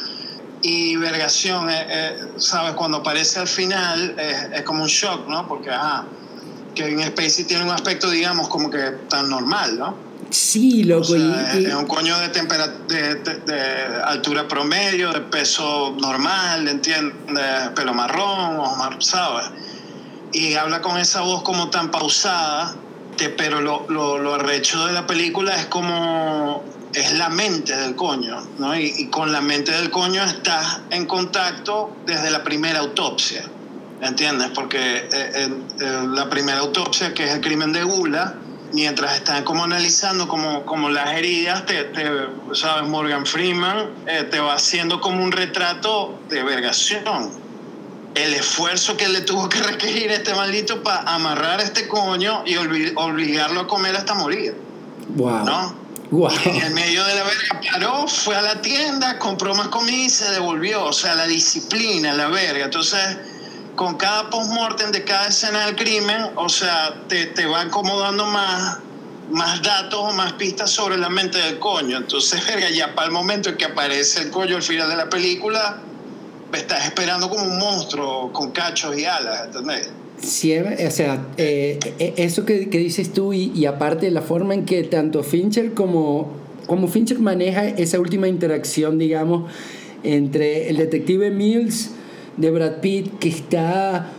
Y 0.62 0.97
Vergación, 0.97 1.68
eh, 1.68 1.87
eh, 1.89 2.18
¿sabes? 2.39 2.72
Cuando 2.72 2.99
aparece 2.99 3.41
al 3.41 3.49
final 3.49 4.14
es, 4.18 4.59
es, 4.59 4.62
como 4.62 4.83
un 4.83 4.89
shock, 4.89 5.29
¿no? 5.29 5.47
Porque, 5.47 5.70
ajá, 5.70 6.07
Kevin 6.75 7.03
Spacey 7.05 7.45
tiene 7.45 7.64
un 7.64 7.70
aspecto, 7.70 8.11
digamos, 8.11 8.49
como 8.49 8.70
que 8.70 8.79
tan 9.09 9.29
normal, 9.29 9.79
¿no? 9.79 10.14
Sí, 10.31 10.85
loco. 10.85 11.12
O 11.12 11.16
sea, 11.16 11.55
y, 11.59 11.66
es 11.66 11.75
un 11.75 11.87
coño 11.87 12.18
de, 12.18 12.29
de, 12.29 13.14
de, 13.14 13.35
de, 13.41 14.03
altura 14.05 14.49
promedio, 14.49 15.12
de 15.12 15.20
peso 15.20 15.95
normal, 16.01 16.66
¿entiendes? 16.66 17.14
Pelo 17.77 17.95
marrón, 17.95 18.59
ojos 18.59 19.07
¿sabes? 19.07 19.51
Y 20.35 20.55
habla 20.55 20.82
con 20.82 20.99
esa 20.99 21.20
voz 21.20 21.43
como 21.43 21.70
tan 21.70 21.91
pausada, 21.91 22.74
pero 23.37 23.61
lo, 23.61 23.87
lo, 23.89 24.18
lo, 24.18 24.35
arrecho 24.35 24.85
de 24.87 24.93
la 24.93 25.07
película 25.07 25.55
es 25.55 25.66
como 25.66 26.64
es 26.93 27.12
la 27.12 27.28
mente 27.28 27.74
del 27.74 27.95
coño, 27.95 28.45
¿no? 28.59 28.76
Y, 28.76 28.93
y, 28.99 29.07
con 29.07 29.32
la 29.32 29.41
mente 29.41 29.72
del 29.72 29.91
coño 29.91 30.22
estás 30.24 30.80
en 30.91 31.07
contacto 31.07 31.97
desde 32.05 32.30
la 32.30 32.43
primera 32.43 32.80
autopsia, 32.80 33.45
¿entiendes? 34.01 34.51
Porque 34.55 35.09
eh, 35.12 35.49
eh, 35.80 36.05
la 36.09 36.28
primera 36.28 36.59
autopsia, 36.59 37.14
que 37.14 37.24
es 37.24 37.30
el 37.30 37.41
crimen 37.41 37.72
de 37.72 37.85
Gula, 37.85 38.35
mientras 38.72 39.14
están 39.14 39.45
como 39.45 39.62
analizando 39.62 40.26
como, 40.26 40.66
como 40.66 40.91
las 40.91 41.12
heridas, 41.14 41.64
te, 41.66 41.85
te 41.85 42.11
sabes, 42.53 42.89
Morgan 42.89 43.24
Freeman 43.24 43.91
eh, 44.07 44.24
te 44.28 44.41
va 44.41 44.55
haciendo 44.55 45.01
como 45.01 45.22
un 45.22 45.30
retrato 45.30 46.18
de 46.28 46.43
vergación 46.43 47.43
el 48.15 48.35
esfuerzo 48.35 48.97
que 48.97 49.09
le 49.09 49.23
tuvo 49.23 49.49
que 49.49 49.61
requerir 49.61 50.11
este 50.12 50.35
maldito 50.35 50.83
para 50.83 51.01
amarrar 51.01 51.61
a 51.61 51.62
este 51.62 51.89
coño 51.89 52.45
y 52.47 52.57
obligarlo 52.57 53.61
a 53.61 53.67
comer 53.67 53.97
hasta 53.97 54.15
morir. 54.15 54.57
Wow. 55.09 55.45
¿No? 55.45 55.85
Wow. 56.11 56.31
En 56.45 56.62
el 56.62 56.75
medio 56.75 57.05
de 57.05 57.15
la 57.17 57.25
verga 57.25 57.61
paró, 57.73 58.07
fue 58.07 58.37
a 58.37 58.43
la 58.43 58.62
tienda, 58.62 59.19
compró 59.19 59.55
más 59.55 59.69
comida 59.69 60.05
y 60.05 60.11
se 60.11 60.31
devolvió. 60.31 60.85
O 60.85 60.93
sea, 60.93 61.15
la 61.15 61.27
disciplina, 61.27 62.12
la 62.12 62.29
verga. 62.29 62.67
Entonces, 62.67 63.01
con 63.75 63.97
cada 63.97 64.31
post-mortem 64.31 64.93
de 64.93 65.03
cada 65.03 65.29
escena 65.29 65.67
del 65.67 65.75
crimen, 65.75 66.31
o 66.37 66.49
sea, 66.49 66.95
te, 67.09 67.27
te 67.27 67.47
va 67.47 67.62
acomodando 67.62 68.27
más, 68.27 68.79
más 69.31 69.61
datos 69.62 69.99
o 69.99 70.12
más 70.12 70.35
pistas 70.35 70.71
sobre 70.71 70.97
la 70.97 71.09
mente 71.09 71.39
del 71.39 71.59
coño. 71.59 71.97
Entonces, 71.97 72.47
verga, 72.47 72.71
ya 72.71 72.95
para 72.95 73.07
el 73.09 73.12
momento 73.12 73.49
en 73.49 73.57
que 73.57 73.65
aparece 73.65 74.21
el 74.21 74.31
coño 74.31 74.57
al 74.57 74.62
final 74.62 74.89
de 74.89 74.97
la 74.97 75.11
película, 75.11 75.81
estás 76.55 76.85
esperando 76.87 77.29
como 77.29 77.45
un 77.45 77.59
monstruo 77.59 78.33
con 78.33 78.51
cachos 78.51 78.97
y 78.99 79.05
alas, 79.05 79.47
¿entendés? 79.47 79.91
o 80.87 80.91
sea, 80.91 81.27
eh, 81.37 81.79
eh, 81.99 82.15
eso 82.17 82.45
que, 82.45 82.71
que, 82.71 82.79
dices 82.79 83.13
tú 83.13 83.33
y, 83.33 83.53
y, 83.55 83.67
aparte 83.67 84.11
la 84.11 84.23
forma 84.23 84.55
en 84.55 84.65
que 84.65 84.83
tanto 84.85 85.23
Fincher 85.23 85.75
como, 85.75 86.33
como 86.67 86.89
Fincher 86.89 87.19
maneja 87.19 87.67
esa 87.67 87.99
última 87.99 88.29
interacción, 88.29 88.99
digamos, 88.99 89.51
entre 90.03 90.69
el 90.71 90.77
detective 90.77 91.31
Mills 91.31 91.91
de 92.37 92.51
Brad 92.51 92.81
Pitt 92.81 93.19
que 93.19 93.29
está 93.29 94.13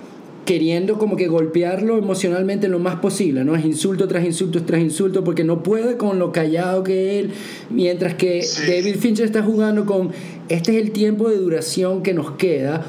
queriendo 0.45 0.97
como 0.97 1.15
que 1.15 1.27
golpearlo 1.27 1.97
emocionalmente 1.97 2.67
lo 2.67 2.79
más 2.79 2.97
posible, 2.97 3.43
¿no? 3.43 3.55
Es 3.55 3.65
insulto 3.65 4.07
tras 4.07 4.23
insulto 4.23 4.63
tras 4.63 4.81
insulto 4.81 5.23
porque 5.23 5.43
no 5.43 5.63
puede 5.63 5.97
con 5.97 6.19
lo 6.19 6.31
callado 6.31 6.83
que 6.83 7.19
él, 7.19 7.31
mientras 7.69 8.13
que 8.13 8.45
David 8.67 8.97
Fincher 8.97 9.25
está 9.25 9.41
jugando 9.41 9.85
con 9.85 10.11
este 10.47 10.77
es 10.77 10.83
el 10.83 10.91
tiempo 10.91 11.29
de 11.29 11.37
duración 11.37 12.03
que 12.03 12.13
nos 12.13 12.31
queda 12.31 12.85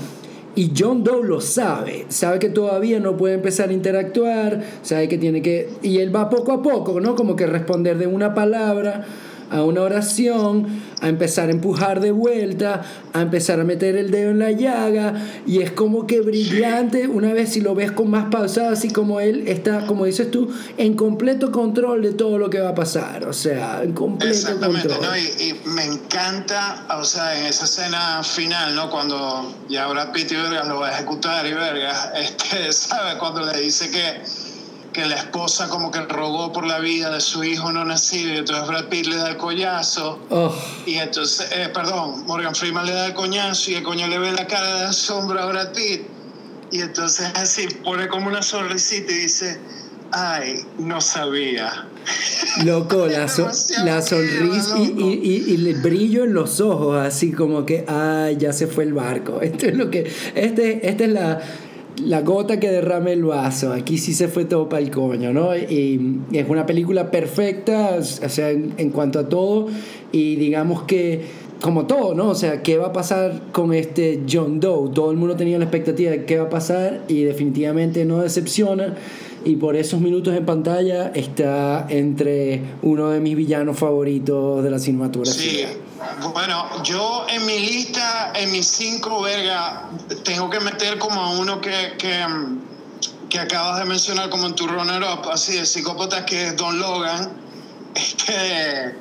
y 0.55 0.73
John 0.77 1.05
Doe 1.05 1.23
lo 1.23 1.43
sabe, 1.43 2.07
sabe 2.09 2.39
que 2.39 2.49
todavía 2.49 2.99
no 2.99 3.17
puede 3.19 3.35
empezar 3.35 3.69
a 3.69 3.73
interactuar, 3.75 4.63
sabe 4.83 5.07
que 5.07 5.19
tiene 5.19 5.43
que... 5.43 5.69
Y 5.83 5.99
él 5.99 6.15
va 6.15 6.31
poco 6.31 6.53
a 6.53 6.63
poco, 6.63 6.99
¿no? 6.99 7.15
Como 7.15 7.37
que 7.37 7.47
responder 7.47 7.99
de 7.99 8.07
una 8.07 8.35
palabra 8.35 9.05
a 9.51 9.63
una 9.63 9.83
oración, 9.83 10.83
a 11.01 11.09
empezar 11.09 11.49
a 11.49 11.53
empujar 11.53 12.01
de 12.01 12.11
vuelta, 12.11 12.83
a 13.13 13.21
empezar 13.21 13.61
a 13.61 13.65
meter 13.65 13.97
el 13.97 14.11
dedo 14.11 14.31
en 14.31 14.39
la 14.39 14.53
llaga, 14.53 15.15
y 15.47 15.61
es 15.61 15.71
como 15.71 16.07
que 16.07 16.21
brillante 16.21 17.07
una 17.07 17.33
vez 17.33 17.53
si 17.53 17.61
lo 17.61 17.75
ves 17.75 17.93
con 17.93 18.11
más 18.11 18.27
pausada, 18.31 18.73
así 18.73 18.91
como 18.91 19.21
él 19.21 19.47
está, 19.47 19.87
como 19.87 20.05
dices 20.05 20.31
tú, 20.31 20.53
en 20.79 20.95
completo 20.95 21.53
control 21.53 22.03
de 22.03 22.13
todo 22.13 22.39
lo 22.39 22.51
que 22.51 22.61
va 22.61 22.71
a 22.71 22.75
pasar, 22.75 23.25
o 23.25 23.33
sea, 23.33 23.83
en 23.83 23.93
completo 23.93 24.35
Exactamente, 24.35 24.89
control. 24.89 25.11
¿no? 25.11 25.17
Y, 25.17 25.57
me 25.67 25.85
encanta, 25.85 26.87
o 26.99 27.05
sea, 27.05 27.39
en 27.39 27.47
esa 27.47 27.65
escena 27.65 28.23
final, 28.23 28.75
¿no? 28.75 28.91
Cuando 28.91 29.55
ya 29.69 29.87
Brad 29.89 30.13
Pitt 30.13 30.33
y 30.33 30.37
Verga 30.37 30.65
lo 30.65 30.81
va 30.81 30.89
a 30.89 30.93
ejecutar 30.93 31.47
y 31.47 31.53
Verga, 31.53 32.13
este, 32.17 32.73
¿sabe? 32.73 33.19
Cuando 33.19 33.45
le 33.45 33.61
dice 33.61 33.91
que 33.91 34.23
que 34.97 35.05
la 35.05 35.17
esposa 35.17 35.69
como 35.69 35.91
que 35.91 36.01
rogó 36.01 36.55
por 36.55 36.67
la 36.67 36.79
vida 36.79 37.11
de 37.11 37.21
su 37.21 37.45
hijo 37.45 37.71
no 37.71 37.85
nacido 37.85 38.33
y 38.33 38.39
entonces 38.39 38.67
Brad 38.67 38.87
Pitt 38.87 39.07
le 39.09 39.17
da 39.17 39.29
el 39.29 39.37
collazo 39.37 40.19
oh. 40.31 40.57
y 40.87 40.95
entonces, 40.95 41.49
eh, 41.53 41.69
perdón, 41.69 42.25
Morgan 42.27 42.55
Freeman 42.55 42.87
le 42.87 42.93
da 42.93 43.07
el 43.09 43.13
coñazo 43.13 43.73
y 43.73 43.75
el 43.75 43.83
coño 43.83 44.09
le 44.09 44.19
ve 44.19 44.33
la 44.33 44.47
cara 44.47 44.81
de 44.81 44.85
asombro 44.87 45.39
a 45.39 45.45
Brad 45.45 45.73
Pitt 45.73 46.01
y 46.73 46.81
entonces 46.81 47.31
así 47.35 47.69
pone 47.85 48.09
como 48.09 48.29
una 48.29 48.43
sonrisita 48.43 49.13
y 49.13 49.17
dice, 49.17 49.61
ay, 50.13 50.65
no 50.79 51.03
sabía. 51.03 51.87
Loco, 52.65 53.07
la, 53.07 53.27
la 53.85 54.01
sonrisa 54.01 54.79
y, 54.79 54.95
y, 54.97 55.45
y, 55.47 55.69
el 55.69 55.75
brillo 55.83 56.25
en 56.25 56.33
los 56.33 56.61
ojos, 56.61 56.97
así 56.97 57.33
como 57.33 57.67
que, 57.67 57.85
ay, 57.87 58.39
ya 58.39 58.55
se 58.55 58.67
fue 58.67 58.85
el 58.85 58.95
barco. 58.95 59.41
Esto 59.43 59.67
es 59.67 59.75
lo 59.75 59.91
que, 59.91 60.11
este, 60.35 60.89
esta 60.89 61.05
es 61.05 61.11
la 61.11 61.43
la 62.05 62.23
gota 62.23 62.61
que 62.61 62.71
derrame 62.71 63.13
el 63.13 63.25
vaso. 63.25 63.73
Aquí 63.73 63.99
sí 63.99 64.15
se 64.15 64.29
fue 64.29 64.45
todo 64.45 64.69
para 64.69 64.83
el 64.83 64.91
coño, 64.91 65.33
¿no? 65.33 65.57
Y, 65.57 66.21
es 66.33 66.49
una 66.49 66.67
película 66.67 67.11
perfecta, 67.11 67.97
o 67.99 68.29
sea, 68.29 68.51
en, 68.51 68.91
cuanto 68.91 69.19
a 69.19 69.29
todo. 69.29 69.69
Y 70.13 70.37
digamos 70.37 70.83
que 70.83 71.47
como 71.61 71.87
todo, 71.87 72.15
¿no? 72.15 72.29
O 72.29 72.35
sea, 72.35 72.63
¿qué 72.63 72.77
va 72.77 72.89
a 72.89 72.93
pasar 72.93 73.41
con 73.53 73.73
este 73.73 74.23
John 74.31 74.61
Doe? 74.61 74.91
Todo 74.93 75.11
el 75.11 75.17
mundo 75.17 75.37
tenía 75.37 75.59
la 75.59 75.65
expectativa 75.65 76.11
de 76.11 76.25
qué 76.25 76.39
va 76.39 76.45
a 76.45 76.51
pasar 76.51 77.05
y 77.09 77.23
definitivamente 77.23 78.05
no 78.05 78.21
decepciona. 78.21 78.95
Y 79.47 79.55
por 79.55 79.77
esos 79.77 80.01
minutos 80.01 80.35
en 80.35 80.45
pantalla 80.45 81.13
está 81.15 81.87
entre 81.89 82.61
uno 82.83 83.11
de 83.11 83.21
mis 83.21 83.37
villanos 83.37 83.79
favoritos 83.79 84.65
de 84.65 84.71
la 84.71 84.81
cinematografía. 84.81 85.69
Sí. 85.69 85.79
Bueno, 86.33 86.83
yo 86.83 87.27
en 87.29 87.47
mi 87.47 87.61
lista, 87.61 88.33
en 88.35 88.51
mis 88.51 88.67
cinco, 88.67 89.23
verga, 89.23 89.89
tengo 90.25 90.51
que 90.51 90.59
meter 90.59 90.99
como 90.99 91.21
a 91.21 91.39
uno 91.39 91.61
que, 91.61 91.95
que, 91.97 93.39
acabas 93.39 93.79
de 93.79 93.85
mencionar 93.85 94.31
como 94.31 94.49
en 94.49 94.57
tu 94.57 94.67
runner 94.67 95.03
up, 95.03 95.31
así 95.31 95.53
de 95.53 95.65
psicópata, 95.65 96.27
que 96.27 96.49
es 96.49 96.57
Don 96.57 96.79
Logan. 96.81 97.33
Este, 97.97 98.95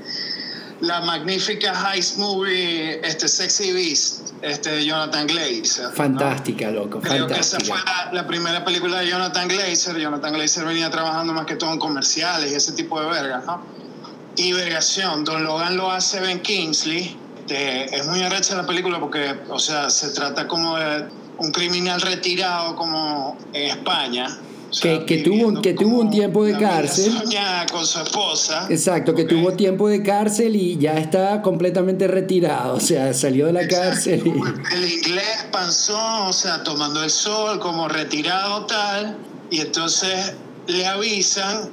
la 0.86 1.01
magnífica 1.01 1.73
heist 1.73 2.17
movie, 2.17 2.99
este 3.05 3.27
Sexy 3.27 3.71
Beast, 3.71 4.31
este 4.41 4.71
de 4.71 4.86
Jonathan 4.86 5.27
Glazer. 5.27 5.91
Fantástica, 5.93 6.71
loco. 6.71 6.99
Creo 6.99 7.27
que 7.27 7.39
esa 7.39 7.59
fue 7.59 7.77
la, 8.11 8.25
primera 8.27 8.63
película 8.63 8.99
de 8.99 9.09
Jonathan 9.09 9.47
Glazer. 9.47 9.97
Jonathan 9.97 10.33
Glazer 10.33 10.65
venía 10.65 10.89
trabajando 10.89 11.33
más 11.33 11.45
que 11.45 11.55
todo 11.55 11.73
en 11.73 11.79
comerciales 11.79 12.51
y 12.51 12.55
ese 12.55 12.73
tipo 12.73 12.99
de 13.01 13.07
vergas, 13.07 13.45
¿no? 13.45 13.75
y 14.38 14.53
vergación. 14.53 15.23
Don 15.23 15.43
Logan 15.43 15.77
lo 15.77 15.91
hace 15.91 16.19
Ben 16.19 16.39
Kingsley. 16.39 17.17
es 17.49 18.05
muy 18.07 18.21
arrecha 18.21 18.55
la 18.55 18.65
película 18.65 18.99
porque, 18.99 19.36
o 19.49 19.59
sea, 19.59 19.89
se 19.89 20.09
trata 20.09 20.47
como 20.47 20.77
de 20.77 21.05
un 21.38 21.51
criminal 21.51 22.01
retirado 22.01 22.75
como 22.75 23.38
en 23.53 23.69
España. 23.69 24.27
Que, 24.82 25.05
que 25.05 25.17
tuvo, 25.19 25.61
que 25.61 25.73
tuvo 25.73 25.99
un 25.99 26.09
tiempo 26.09 26.43
de 26.43 26.57
cárcel. 26.57 27.13
con 27.71 27.86
su 27.86 27.99
esposa. 27.99 28.67
Exacto, 28.69 29.13
que 29.13 29.26
tuvo 29.26 29.53
tiempo 29.53 29.88
de 29.88 30.03
cárcel 30.03 30.55
y 30.55 30.78
ya 30.78 30.97
está 30.97 31.41
completamente 31.41 32.07
retirado. 32.07 32.76
O 32.76 32.80
sea, 32.80 33.13
salió 33.13 33.47
de 33.47 33.53
la 33.53 33.67
cárcel. 33.67 34.23
El 34.73 34.91
inglés 34.91 35.47
panzón, 35.51 36.28
o 36.28 36.34
sea, 36.34 36.63
tomando 36.63 37.03
el 37.03 37.09
sol, 37.09 37.59
como 37.59 37.88
retirado 37.88 38.65
tal. 38.65 39.17
Y 39.49 39.61
entonces 39.61 40.34
le 40.67 40.86
avisan 40.86 41.69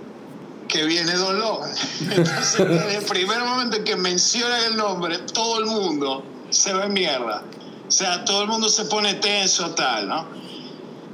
que 0.69 0.85
viene 0.85 1.13
Don 1.15 1.39
Logan. 1.39 1.71
Entonces, 2.11 2.61
en 2.61 2.91
el 2.91 3.05
primer 3.05 3.41
momento 3.41 3.77
en 3.77 3.85
que 3.85 3.97
mencionan 3.97 4.65
el 4.65 4.77
nombre, 4.77 5.19
todo 5.19 5.59
el 5.59 5.67
mundo 5.67 6.25
se 6.51 6.73
ve 6.73 6.89
mierda. 6.89 7.43
O 7.87 7.91
sea, 7.91 8.25
todo 8.25 8.43
el 8.43 8.49
mundo 8.49 8.71
se 8.71 8.87
pone 8.87 9.15
tenso, 9.15 9.75
tal, 9.75 10.09
¿no? 10.09 10.27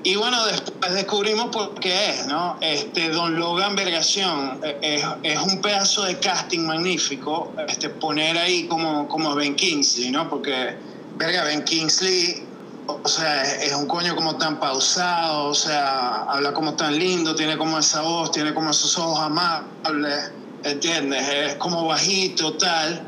Y 0.05 0.15
bueno, 0.15 0.47
después 0.47 0.95
descubrimos 0.95 1.47
por 1.49 1.75
qué 1.81 2.11
es, 2.11 2.27
¿no? 2.27 2.57
Este, 2.61 3.11
Don 3.11 3.39
Logan 3.39 3.75
Vergación 3.75 4.61
eh, 4.63 5.03
es, 5.23 5.41
un 5.41 5.61
pedazo 5.61 6.05
de 6.05 6.19
casting 6.19 6.61
magnífico, 6.61 7.53
este, 7.67 7.89
poner 7.89 8.39
ahí 8.39 8.69
como, 8.69 9.09
como 9.09 9.35
Ben 9.35 9.57
Kingsley, 9.57 10.11
¿no? 10.11 10.31
Porque, 10.31 10.77
verga, 11.17 11.45
Ben 11.45 11.65
Kingsley 11.65 12.49
o 12.89 13.07
sea, 13.07 13.43
es 13.43 13.75
un 13.75 13.87
coño 13.87 14.17
como 14.17 14.37
tan 14.37 14.59
pausado, 14.59 15.49
o 15.49 15.55
sea, 15.55 16.23
habla 16.23 16.55
como 16.55 16.75
tan 16.75 16.99
lindo, 16.99 17.35
tiene 17.35 17.59
como 17.59 17.79
esa 17.79 18.01
voz, 18.01 18.31
tiene 18.33 18.55
como 18.55 18.71
esos 18.71 18.97
ojos 18.97 19.21
amables, 19.21 20.33
¿entiendes? 20.65 21.29
Es 21.29 21.55
como 21.57 21.85
bajito, 21.85 22.55
tal. 22.55 23.07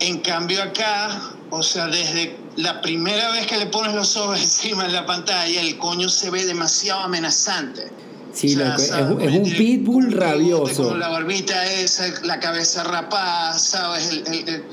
En 0.00 0.18
cambio 0.18 0.62
acá, 0.62 1.18
o 1.50 1.62
sea, 1.62 1.86
desde 1.86 2.36
la 2.56 2.80
primera 2.80 3.30
vez 3.32 3.46
que 3.46 3.56
le 3.56 3.66
pones 3.66 3.94
los 3.94 4.16
ojos 4.16 4.40
encima 4.42 4.86
en 4.86 4.92
la 4.92 5.06
pantalla, 5.06 5.60
el 5.60 5.78
coño 5.78 6.08
se 6.08 6.30
ve 6.30 6.44
demasiado 6.44 7.00
amenazante. 7.00 7.90
Sí, 8.32 8.48
es, 8.48 8.90
un 8.90 9.50
pitbull 9.50 10.12
rabioso. 10.12 10.88
Con 10.88 11.00
la 11.00 11.08
barbita 11.08 11.64
esa, 11.72 12.04
la 12.22 12.38
cabeza 12.38 12.84
rapada, 12.84 13.58
¿sabes? 13.58 14.22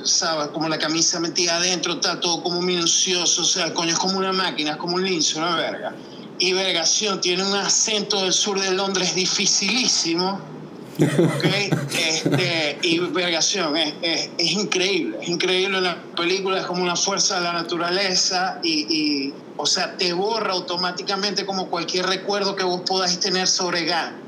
¿sabes? 0.03 0.49
Como 0.49 0.67
la 0.67 0.77
camisa 0.77 1.21
metida 1.21 1.55
adentro, 1.55 1.93
está 1.93 2.19
todo 2.19 2.43
como 2.43 2.61
minucioso. 2.61 3.43
O 3.43 3.45
sea, 3.45 3.67
el 3.67 3.73
coño 3.73 3.93
es 3.93 3.99
como 3.99 4.17
una 4.17 4.33
máquina, 4.33 4.71
es 4.71 4.77
como 4.77 4.95
un 4.95 5.05
lince, 5.05 5.37
una 5.37 5.55
verga. 5.55 5.95
Y 6.39 6.51
vergación, 6.51 7.21
tiene 7.21 7.45
un 7.45 7.55
acento 7.55 8.21
del 8.23 8.33
sur 8.33 8.59
de 8.59 8.71
Londres 8.71 9.15
dificilísimo. 9.15 10.41
¿Okay? 10.95 11.69
este, 11.97 12.77
y 12.81 12.99
vergación, 12.99 13.75
es, 13.77 13.93
es, 14.01 14.29
es, 14.37 14.51
increíble, 14.51 15.17
es 15.21 15.29
increíble 15.29 15.81
la 15.81 15.97
película, 16.15 16.59
es 16.59 16.65
como 16.65 16.83
una 16.83 16.95
fuerza 16.95 17.37
de 17.37 17.43
la 17.43 17.53
naturaleza 17.53 18.59
y, 18.63 18.85
y 18.89 19.33
o 19.57 19.65
sea, 19.65 19.97
te 19.97 20.13
borra 20.13 20.53
automáticamente 20.53 21.45
como 21.45 21.69
cualquier 21.69 22.05
recuerdo 22.05 22.55
que 22.55 22.63
vos 22.63 22.81
podáis 22.85 23.19
tener 23.19 23.47
sobre 23.47 23.85
Gandhi 23.85 24.23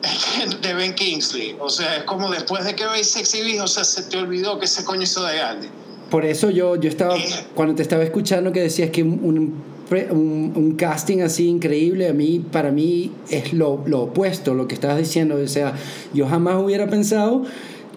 de 0.62 0.74
Ben 0.74 0.94
Kingsley. 0.94 1.56
O 1.58 1.68
sea, 1.68 1.96
es 1.96 2.04
como 2.04 2.30
después 2.30 2.64
de 2.64 2.74
que 2.74 2.86
veis 2.86 3.08
Sexy 3.08 3.42
Beast, 3.42 3.60
o 3.60 3.66
sea, 3.66 3.84
se 3.84 4.02
te 4.02 4.16
olvidó 4.16 4.58
que 4.58 4.64
ese 4.64 4.84
coño 4.84 5.02
hizo 5.02 5.24
de 5.24 5.36
Gandhi. 5.36 5.68
Por 6.10 6.24
eso 6.24 6.50
yo, 6.50 6.76
yo 6.76 6.88
estaba, 6.88 7.16
eh. 7.16 7.46
cuando 7.54 7.74
te 7.74 7.82
estaba 7.82 8.02
escuchando 8.02 8.52
que 8.52 8.60
decías 8.60 8.90
que 8.90 9.02
un, 9.02 9.20
un, 9.22 9.62
un, 10.10 10.74
casting 10.76 11.20
así 11.20 11.48
increíble, 11.48 12.08
a 12.08 12.12
mí, 12.12 12.44
para 12.52 12.70
mí 12.70 13.12
es 13.30 13.52
lo, 13.52 13.82
lo 13.86 14.02
opuesto, 14.02 14.54
lo 14.54 14.68
que 14.68 14.74
estabas 14.74 14.98
diciendo. 14.98 15.36
O 15.36 15.48
sea, 15.48 15.74
yo 16.14 16.26
jamás 16.26 16.62
hubiera 16.62 16.88
pensado 16.88 17.44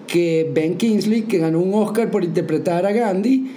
que 0.08 0.50
Ben 0.54 0.78
Kingsley, 0.78 1.24
que 1.24 1.38
ganó 1.38 1.60
un 1.60 1.74
Oscar 1.74 2.12
por 2.12 2.24
interpretar 2.24 2.86
a 2.86 2.92
Gandhi, 2.92 3.52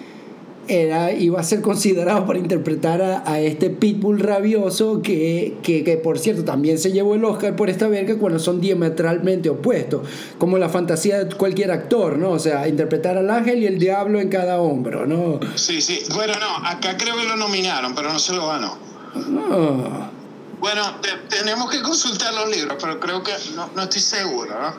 era, 0.68 1.12
iba 1.12 1.40
a 1.40 1.42
ser 1.42 1.60
considerado 1.60 2.26
para 2.26 2.38
interpretar 2.38 3.02
a, 3.02 3.40
este 3.40 3.70
pitbull 3.70 4.20
rabioso 4.20 5.02
que, 5.02 5.56
que, 5.62 5.84
que, 5.84 5.96
por 5.96 6.18
cierto, 6.18 6.44
también 6.44 6.78
se 6.78 6.92
llevó 6.92 7.14
el 7.14 7.24
Oscar 7.24 7.56
por 7.56 7.70
esta 7.70 7.88
verga 7.88 8.16
cuando 8.18 8.38
son 8.38 8.60
diametralmente 8.60 9.50
opuestos, 9.50 10.02
como 10.38 10.58
la 10.58 10.68
fantasía 10.68 11.24
de 11.24 11.34
cualquier 11.34 11.70
actor, 11.70 12.18
¿no? 12.18 12.30
O 12.30 12.38
sea, 12.38 12.68
interpretar 12.68 13.16
al 13.16 13.30
ángel 13.30 13.62
y 13.62 13.66
el 13.66 13.78
diablo 13.78 14.20
en 14.20 14.28
cada 14.28 14.60
hombro, 14.60 15.06
¿no? 15.06 15.40
Sí, 15.54 15.80
sí. 15.80 16.00
Bueno, 16.14 16.34
no, 16.40 16.66
acá 16.66 16.96
creo 16.96 17.16
que 17.16 17.24
lo 17.24 17.36
nominaron, 17.36 17.94
pero 17.94 18.12
no 18.12 18.18
se 18.18 18.34
lo 18.34 18.48
ganó. 18.48 18.78
Ah. 19.14 20.10
Bueno, 20.58 20.82
tenemos 21.28 21.70
que 21.70 21.82
consultar 21.82 22.32
los 22.34 22.48
libros, 22.48 22.76
pero 22.80 22.98
creo 22.98 23.22
que 23.22 23.32
no, 23.54 23.70
no 23.74 23.82
estoy 23.82 24.00
seguro, 24.00 24.60
¿no? 24.60 24.74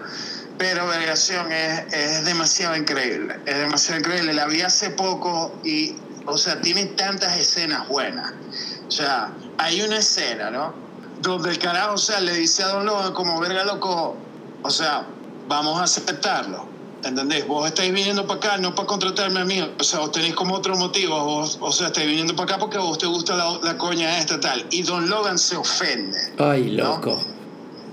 Pero 0.58 0.88
Vergación 0.88 1.52
es, 1.52 1.94
es 1.94 2.26
demasiado 2.26 2.76
increíble, 2.76 3.40
es 3.46 3.58
demasiado 3.58 4.00
increíble. 4.00 4.34
La 4.34 4.46
vi 4.48 4.62
hace 4.62 4.90
poco 4.90 5.54
y, 5.64 5.96
o 6.26 6.38
sea, 6.38 6.60
tiene 6.62 6.86
tantas 6.86 7.38
escenas 7.38 7.88
buenas. 7.88 8.34
O 8.88 8.92
sea, 8.92 9.32
hay 9.58 9.82
una 9.82 9.98
escena, 9.98 10.50
¿no? 10.50 10.88
donde 11.22 11.50
el 11.50 11.60
carajo, 11.60 11.96
o 11.96 11.98
sea, 11.98 12.20
le 12.20 12.34
dice 12.34 12.64
a 12.64 12.68
Don 12.68 12.86
Logan 12.86 13.14
como 13.14 13.40
verga 13.40 13.64
loco, 13.66 14.16
o 14.62 14.70
sea, 14.70 15.06
vamos 15.48 15.80
a 15.80 15.84
aceptarlo. 15.84 16.78
¿Entendés? 17.04 17.48
Vos 17.48 17.68
estáis 17.68 17.94
viniendo 17.94 18.26
para 18.26 18.40
acá 18.40 18.58
no 18.58 18.74
para 18.74 18.88
contratarme 18.88 19.40
a 19.40 19.46
mí, 19.46 19.62
o 19.62 19.84
sea, 19.84 20.00
vos 20.00 20.12
tenéis 20.12 20.34
como 20.34 20.56
otro 20.56 20.76
motivo, 20.76 21.24
vos, 21.24 21.58
o 21.62 21.72
sea, 21.72 21.88
estáis 21.88 22.08
viniendo 22.08 22.36
para 22.36 22.56
acá 22.56 22.60
porque 22.60 22.78
a 22.78 22.82
vos 22.82 22.98
te 22.98 23.06
gusta 23.06 23.36
la, 23.36 23.60
la 23.62 23.78
coña 23.78 24.18
esta 24.18 24.40
tal. 24.40 24.66
Y 24.72 24.82
Don 24.82 25.08
Logan 25.08 25.38
se 25.38 25.56
ofende. 25.56 26.18
Ay, 26.40 26.72
loco. 26.72 27.24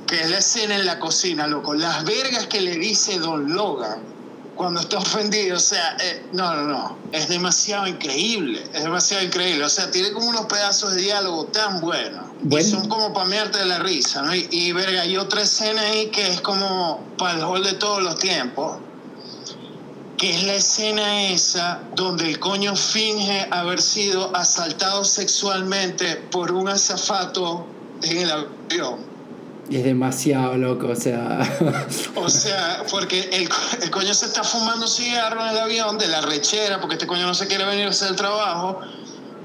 Que 0.07 0.20
es 0.20 0.30
la 0.30 0.38
escena 0.38 0.76
en 0.76 0.86
la 0.86 0.98
cocina, 0.98 1.46
loco. 1.46 1.74
Las 1.74 2.05
vergas 2.05 2.46
que 2.46 2.61
le 2.61 2.76
dice 2.76 3.18
Don 3.18 3.55
Logan 3.55 4.14
cuando 4.55 4.80
está 4.80 4.98
ofendido, 4.98 5.57
o 5.57 5.61
sea, 5.61 5.96
eh, 6.00 6.26
no, 6.32 6.55
no, 6.55 6.62
no, 6.62 6.96
es 7.12 7.28
demasiado 7.28 7.86
increíble, 7.86 8.62
es 8.72 8.82
demasiado 8.82 9.24
increíble, 9.24 9.64
o 9.64 9.68
sea, 9.68 9.90
tiene 9.90 10.12
como 10.12 10.28
unos 10.28 10.46
pedazos 10.46 10.94
de 10.94 11.02
diálogo 11.02 11.46
tan 11.46 11.80
buenos, 11.80 12.24
bueno. 12.42 12.68
son 12.68 12.88
como 12.88 13.12
para 13.12 13.26
mearte 13.26 13.59
de 13.59 13.66
la 13.66 13.78
risa, 13.78 14.22
¿no? 14.22 14.34
Y, 14.34 14.48
y, 14.50 14.72
verga, 14.72 15.02
hay 15.02 15.16
otra 15.16 15.42
escena 15.42 15.82
ahí 15.82 16.07
que 16.07 16.28
es 16.28 16.40
como 16.40 17.00
para 17.18 17.38
el 17.38 17.44
gol 17.44 17.64
de 17.64 17.74
todos 17.74 18.02
los 18.02 18.18
tiempos, 18.18 18.78
que 20.16 20.36
es 20.36 20.44
la 20.44 20.55
escena 20.55 21.30
esa 21.30 21.80
donde 21.96 22.30
el 22.30 22.38
coño 22.38 22.76
finge 22.76 23.48
haber 23.50 23.82
sido 23.82 24.34
asaltado 24.36 25.05
sexualmente 25.05 26.16
por 26.30 26.52
un 26.52 26.68
azafato 26.68 27.66
en 28.02 28.18
el 28.18 28.30
avión. 28.30 29.13
Es 29.70 29.84
demasiado 29.84 30.56
loco, 30.56 30.88
o 30.88 30.96
sea. 30.96 31.40
o 32.14 32.28
sea, 32.28 32.84
porque 32.90 33.20
el, 33.32 33.48
el, 33.82 33.90
coño 33.90 34.12
se 34.12 34.26
está 34.26 34.44
fumando 34.44 34.86
cigarro 34.86 35.40
en 35.42 35.48
el 35.48 35.58
avión 35.58 35.98
de 35.98 36.06
la 36.08 36.20
rechera, 36.20 36.80
porque 36.80 36.96
este 36.96 37.06
coño 37.06 37.26
no 37.26 37.34
se 37.34 37.46
quiere 37.46 37.64
venir 37.64 37.86
a 37.86 37.90
hacer 37.90 38.08
el 38.08 38.16
trabajo. 38.16 38.80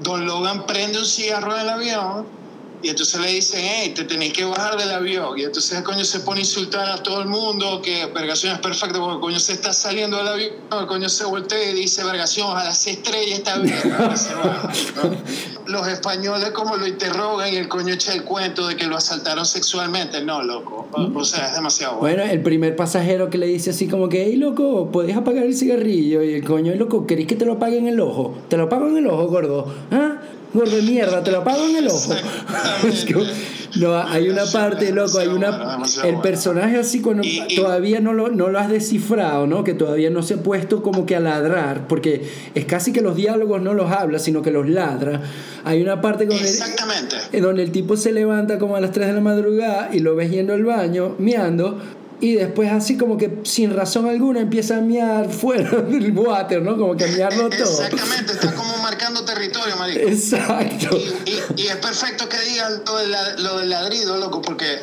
Don 0.02 0.26
Logan 0.26 0.66
prende 0.66 0.98
un 0.98 1.06
cigarro 1.06 1.54
en 1.54 1.60
el 1.60 1.68
avión 1.68 2.39
y 2.82 2.88
entonces 2.88 3.20
le 3.20 3.28
dicen, 3.28 3.60
hey, 3.62 3.92
te 3.94 4.04
tenés 4.04 4.32
que 4.32 4.44
bajar 4.44 4.76
del 4.78 4.90
avión. 4.90 5.38
Y 5.38 5.42
entonces 5.42 5.76
el 5.76 5.84
coño 5.84 6.04
se 6.04 6.20
pone 6.20 6.40
a 6.40 6.42
insultar 6.42 6.88
a 6.88 7.02
todo 7.02 7.20
el 7.20 7.28
mundo, 7.28 7.80
que 7.82 8.06
Vergación 8.06 8.54
es 8.54 8.60
perfecta 8.60 8.98
porque 8.98 9.14
el 9.14 9.20
coño 9.20 9.38
se 9.38 9.52
está 9.52 9.72
saliendo 9.72 10.16
del 10.18 10.28
avión, 10.28 10.52
el 10.78 10.86
coño 10.86 11.08
se 11.08 11.24
voltea 11.24 11.70
y 11.70 11.74
dice, 11.74 12.04
Vergación, 12.04 12.56
a 12.56 12.64
las 12.64 12.86
estrellas 12.86 13.38
está 13.38 13.58
bien. 13.58 13.76
Los 15.66 15.86
españoles 15.86 16.50
como 16.50 16.76
lo 16.76 16.86
interrogan 16.86 17.52
y 17.52 17.56
el 17.56 17.68
coño 17.68 17.94
echa 17.94 18.12
el 18.12 18.24
cuento 18.24 18.66
de 18.66 18.76
que 18.76 18.86
lo 18.86 18.96
asaltaron 18.96 19.46
sexualmente. 19.46 20.20
No, 20.24 20.42
loco. 20.42 20.88
O 21.14 21.24
sea, 21.24 21.48
es 21.48 21.54
demasiado 21.54 21.98
bueno. 21.98 22.16
Bueno, 22.16 22.32
el 22.32 22.42
primer 22.42 22.74
pasajero 22.74 23.30
que 23.30 23.38
le 23.38 23.46
dice 23.46 23.70
así 23.70 23.86
como 23.86 24.08
que, 24.08 24.24
hey, 24.24 24.36
loco, 24.36 24.90
¿podés 24.90 25.16
apagar 25.16 25.44
el 25.44 25.54
cigarrillo? 25.54 26.24
Y 26.24 26.34
el 26.34 26.44
coño, 26.44 26.74
loco, 26.74 27.06
¿querés 27.06 27.26
que 27.26 27.36
te 27.36 27.44
lo 27.44 27.52
apague 27.54 27.78
en 27.78 27.86
el 27.86 28.00
ojo? 28.00 28.34
¿Te 28.48 28.56
lo 28.56 28.64
apago 28.64 28.88
en 28.88 28.96
el 28.96 29.06
ojo, 29.06 29.28
gordo? 29.28 29.72
¿Ah? 29.92 30.19
Gordo 30.52 30.76
de 30.76 30.82
mierda, 30.82 31.22
te 31.22 31.30
lo 31.30 31.38
apago 31.38 31.64
en 31.64 31.76
el 31.76 31.88
ojo. 31.88 32.14
no, 33.80 33.96
hay 33.96 34.28
una 34.28 34.44
parte, 34.46 34.92
loco, 34.92 35.18
hay 35.18 35.28
una. 35.28 35.78
El 36.04 36.20
personaje 36.20 36.78
así 36.78 37.00
cuando 37.00 37.22
todavía 37.54 38.00
no 38.00 38.12
lo, 38.12 38.28
no 38.28 38.48
lo 38.48 38.58
has 38.58 38.68
descifrado, 38.68 39.46
¿no? 39.46 39.64
Que 39.64 39.74
todavía 39.74 40.10
no 40.10 40.22
se 40.22 40.34
ha 40.34 40.36
puesto 40.38 40.82
como 40.82 41.06
que 41.06 41.16
a 41.16 41.20
ladrar, 41.20 41.86
porque 41.88 42.28
es 42.54 42.64
casi 42.64 42.92
que 42.92 43.00
los 43.00 43.16
diálogos 43.16 43.62
no 43.62 43.74
los 43.74 43.90
habla, 43.90 44.18
sino 44.18 44.42
que 44.42 44.50
los 44.50 44.68
ladra. 44.68 45.22
Hay 45.64 45.82
una 45.82 46.00
parte 46.00 46.26
donde, 46.26 46.48
Exactamente. 46.48 47.16
donde 47.40 47.62
el 47.62 47.70
tipo 47.70 47.96
se 47.96 48.12
levanta 48.12 48.58
como 48.58 48.76
a 48.76 48.80
las 48.80 48.92
3 48.92 49.08
de 49.08 49.12
la 49.14 49.20
madrugada 49.20 49.90
y 49.92 50.00
lo 50.00 50.16
ves 50.16 50.30
yendo 50.30 50.54
al 50.54 50.64
baño, 50.64 51.14
miando 51.18 51.78
y 52.20 52.34
después 52.34 52.70
así 52.70 52.96
como 52.96 53.16
que 53.16 53.40
sin 53.44 53.74
razón 53.74 54.06
alguna 54.06 54.40
empieza 54.40 54.76
a 54.76 54.80
miar 54.80 55.30
fuera 55.30 55.70
del 55.82 56.16
water, 56.16 56.62
¿no? 56.62 56.76
Como 56.76 56.96
que 56.96 57.04
a 57.04 57.08
miarlo 57.08 57.48
todo. 57.48 57.58
Exactamente, 57.58 58.32
está 58.32 58.54
como 58.54 58.76
marcando 58.78 59.24
territorio, 59.24 59.76
marico. 59.76 60.08
Exacto. 60.08 60.96
Y, 60.96 61.62
y, 61.62 61.66
es 61.66 61.76
perfecto 61.76 62.28
que 62.28 62.38
digan 62.40 62.82
lo 62.84 62.96
del, 62.98 63.16
lo 63.42 63.58
del 63.58 63.70
ladrido, 63.70 64.16
loco, 64.18 64.42
porque, 64.42 64.80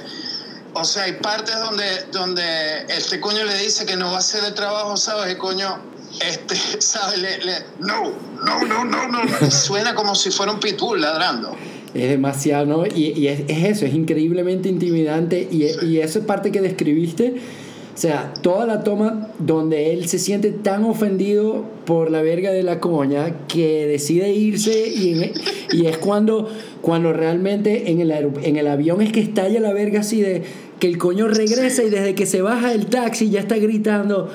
o 0.74 0.84
sea, 0.84 1.04
hay 1.04 1.14
partes 1.14 1.56
donde, 1.60 2.06
donde 2.12 2.86
este 2.90 3.20
coño 3.20 3.44
le 3.44 3.58
dice 3.60 3.86
que 3.86 3.96
no 3.96 4.08
va 4.08 4.18
a 4.18 4.20
hacer 4.20 4.44
el 4.44 4.54
trabajo, 4.54 4.98
¿sabes? 4.98 5.32
El 5.32 5.38
coño, 5.38 5.80
este, 6.20 6.56
¿sabes? 6.82 7.20
Le, 7.20 7.38
le, 7.40 7.66
no, 7.80 8.14
no, 8.44 8.66
no, 8.66 8.84
no, 8.86 9.08
no. 9.08 9.52
Suena 9.52 9.94
como 9.94 10.16
si 10.16 10.32
fuera 10.32 10.52
un 10.52 10.60
pitbull 10.60 11.02
ladrando 11.02 11.56
es 11.98 12.10
demasiado, 12.10 12.66
¿no? 12.66 12.86
Y, 12.86 13.14
y 13.18 13.28
es, 13.28 13.42
es, 13.48 13.64
eso, 13.64 13.86
es 13.86 13.94
increíblemente 13.94 14.70
intimidante 14.70 15.48
y, 15.52 15.66
y 15.86 16.00
esa 16.00 16.26
parte 16.26 16.52
que 16.52 16.62
describiste, 16.62 17.36
o 17.98 18.00
sea, 18.00 18.32
toda 18.44 18.68
la 18.68 18.84
toma 18.84 19.30
donde 19.40 19.92
él 19.92 20.08
se 20.08 20.20
siente 20.20 20.52
tan 20.52 20.84
ofendido 20.84 21.66
por 21.86 22.12
la 22.12 22.22
verga 22.22 22.52
de 22.52 22.62
la 22.62 22.80
coña 22.80 23.48
que 23.48 23.88
decide 23.88 24.32
irse 24.32 24.88
y, 24.88 25.32
y 25.72 25.88
es 25.88 25.98
cuando, 25.98 26.48
cuando 26.82 27.12
realmente 27.12 27.90
en 27.90 28.00
el, 28.00 28.12
en 28.12 28.56
el 28.56 28.68
avión 28.68 29.02
es 29.02 29.12
que 29.12 29.20
estalla 29.20 29.60
la 29.60 29.74
verga 29.74 30.02
así 30.02 30.22
de 30.22 30.44
que 30.80 30.88
el 30.88 31.00
coño 31.00 31.28
regresa 31.28 31.84
y 31.84 31.90
desde 31.90 32.14
que 32.14 32.28
se 32.28 32.44
baja 32.44 32.72
el 32.72 32.86
taxi 32.86 33.32
ya 33.32 33.40
está 33.40 33.58
gritando 33.58 34.30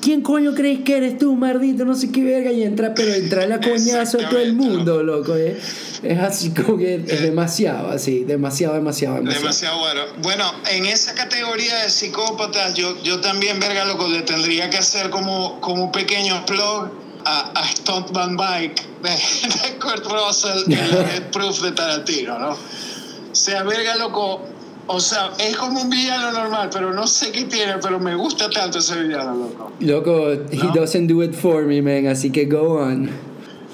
¿Quién 0.00 0.22
coño 0.22 0.54
crees 0.54 0.80
que 0.80 0.96
eres 0.96 1.18
tú, 1.18 1.34
maldito? 1.34 1.84
No 1.84 1.94
sé 1.94 2.10
qué 2.10 2.22
verga. 2.22 2.52
Y 2.52 2.62
entra, 2.62 2.94
pero 2.94 3.12
entra 3.12 3.46
la 3.46 3.60
coñazo 3.62 4.20
a 4.20 4.28
todo 4.28 4.40
el 4.40 4.54
mundo, 4.54 5.02
loco. 5.02 5.34
¿eh? 5.36 5.58
Es 6.02 6.18
así 6.18 6.50
como 6.50 6.76
que 6.76 6.96
es 6.96 7.22
demasiado, 7.22 7.90
así, 7.90 8.24
demasiado, 8.24 8.74
demasiado, 8.74 9.16
demasiado. 9.16 9.40
Demasiado 9.40 9.78
bueno. 9.78 10.02
Bueno, 10.22 10.52
en 10.70 10.86
esa 10.86 11.14
categoría 11.14 11.76
de 11.82 11.90
psicópatas, 11.90 12.74
yo, 12.74 13.02
yo 13.02 13.20
también, 13.20 13.58
verga, 13.58 13.84
loco, 13.84 14.06
le 14.08 14.22
tendría 14.22 14.68
que 14.68 14.76
hacer 14.76 15.10
como, 15.10 15.60
como 15.60 15.84
un 15.84 15.92
pequeño 15.92 16.44
plug 16.44 16.90
a, 17.24 17.52
a 17.54 17.68
Stuntman 17.68 18.36
Bike 18.36 18.82
de, 19.02 19.10
de 19.68 19.78
Kurt 19.78 20.04
Russell, 20.06 20.70
el 20.70 21.22
proof 21.32 21.62
de 21.62 21.72
Tarantino, 21.72 22.38
¿no? 22.38 22.50
O 22.50 23.36
sea, 23.36 23.62
verga, 23.64 23.96
loco, 23.96 24.42
o 24.86 25.00
sea, 25.00 25.32
es 25.38 25.56
como 25.56 25.80
un 25.80 25.90
villano 25.90 26.30
normal, 26.32 26.68
pero 26.70 26.92
no 26.92 27.06
sé 27.06 27.32
qué 27.32 27.44
tiene, 27.44 27.78
pero 27.80 27.98
me 27.98 28.14
gusta 28.14 28.50
tanto 28.50 28.78
ese 28.78 29.00
villano, 29.02 29.34
loco. 29.34 29.72
Loco, 29.80 30.32
he 30.50 30.72
doesn't 30.74 31.08
do 31.08 31.22
it 31.22 31.34
for 31.34 31.62
me, 31.62 31.80
man, 31.80 32.06
así 32.06 32.30
que 32.30 32.44
go 32.44 32.80
on. 32.82 33.10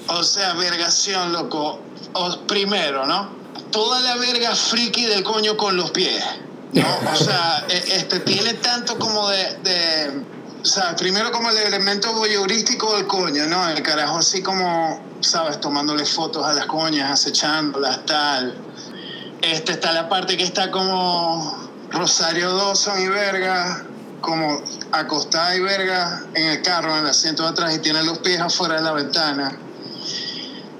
O 0.07 0.23
sea, 0.23 0.53
vergación, 0.53 1.33
loco. 1.33 1.79
O, 2.13 2.37
primero, 2.47 3.05
¿no? 3.05 3.29
Toda 3.71 3.99
la 4.01 4.15
verga 4.15 4.55
friki 4.55 5.05
del 5.05 5.23
coño 5.23 5.57
con 5.57 5.75
los 5.75 5.91
pies. 5.91 6.23
¿no? 6.73 6.83
O 7.11 7.15
sea, 7.15 7.65
e, 7.69 7.97
este 7.97 8.21
tiene 8.21 8.53
tanto 8.55 8.97
como 8.97 9.29
de, 9.29 9.57
de, 9.63 10.23
O 10.61 10.65
sea, 10.65 10.95
primero 10.95 11.31
como 11.31 11.49
el 11.49 11.57
elemento 11.57 12.13
voyeurístico 12.13 12.95
del 12.95 13.05
coño, 13.05 13.47
¿no? 13.47 13.69
El 13.69 13.81
carajo 13.81 14.19
así 14.19 14.41
como, 14.41 15.01
¿sabes? 15.19 15.59
Tomándole 15.59 16.05
fotos 16.05 16.45
a 16.45 16.53
las 16.53 16.67
coñas, 16.67 17.11
acechándolas, 17.11 18.05
tal 18.05 18.70
este 19.41 19.73
está 19.73 19.91
la 19.91 20.09
parte 20.09 20.37
que 20.37 20.43
está 20.43 20.71
como 20.71 21.69
Rosario 21.91 22.55
Dawson 22.55 23.01
y 23.01 23.07
Verga, 23.07 23.85
como 24.21 24.61
acostada 24.91 25.55
y 25.55 25.61
Verga 25.61 26.23
en 26.33 26.47
el 26.47 26.61
carro, 26.61 26.95
en 26.97 27.03
el 27.03 27.09
asiento 27.09 27.43
de 27.43 27.49
atrás, 27.49 27.75
y 27.75 27.79
tiene 27.79 28.03
los 28.03 28.19
pies 28.19 28.39
afuera 28.39 28.75
de 28.75 28.81
la 28.81 28.93
ventana. 28.93 29.57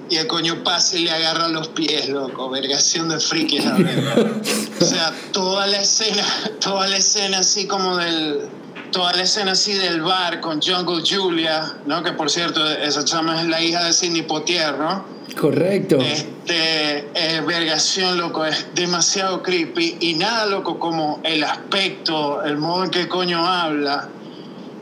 Y 0.10 0.18
el 0.18 0.28
coño 0.28 0.62
pasa 0.64 0.98
y 0.98 1.04
le 1.04 1.12
agarra 1.12 1.48
los 1.48 1.70
pies, 1.70 2.10
loco. 2.10 2.50
Vergación 2.50 3.08
de 3.08 3.20
friki, 3.20 3.60
la 3.60 3.76
O 4.82 4.86
sea, 4.86 5.14
toda 5.32 5.68
la 5.68 5.82
escena, 5.82 6.26
toda 6.60 6.88
la 6.88 6.98
escena 6.98 7.40
así 7.40 7.66
como 7.66 7.96
del. 7.96 8.50
Toda 8.92 9.14
la 9.14 9.24
escena 9.24 9.54
así 9.54 9.74
del 9.74 10.02
bar 10.02 10.42
con 10.42 10.62
Jungle 10.62 11.02
Julia, 11.08 11.78
¿no? 11.86 12.04
Que 12.04 12.12
por 12.12 12.30
cierto, 12.30 12.70
esa 12.70 13.06
chama 13.06 13.42
es 13.42 13.48
la 13.48 13.62
hija 13.62 13.86
de 13.86 13.94
Sidney 13.94 14.24
Potier, 14.24 14.78
¿no? 14.78 15.06
Correcto. 15.40 15.98
Este, 16.00 17.08
eh, 17.14 17.42
vergación, 17.48 18.18
loco, 18.18 18.46
es 18.46 18.68
demasiado 18.76 19.42
creepy 19.42 19.98
y 20.02 20.16
nada, 20.16 20.46
loco, 20.46 20.78
como 20.78 21.22
el 21.24 21.44
aspecto, 21.44 22.44
el 22.44 22.58
modo 22.58 22.84
en 22.84 22.92
que 22.92 23.02
el 23.02 23.08
coño 23.08 23.46
habla. 23.46 24.10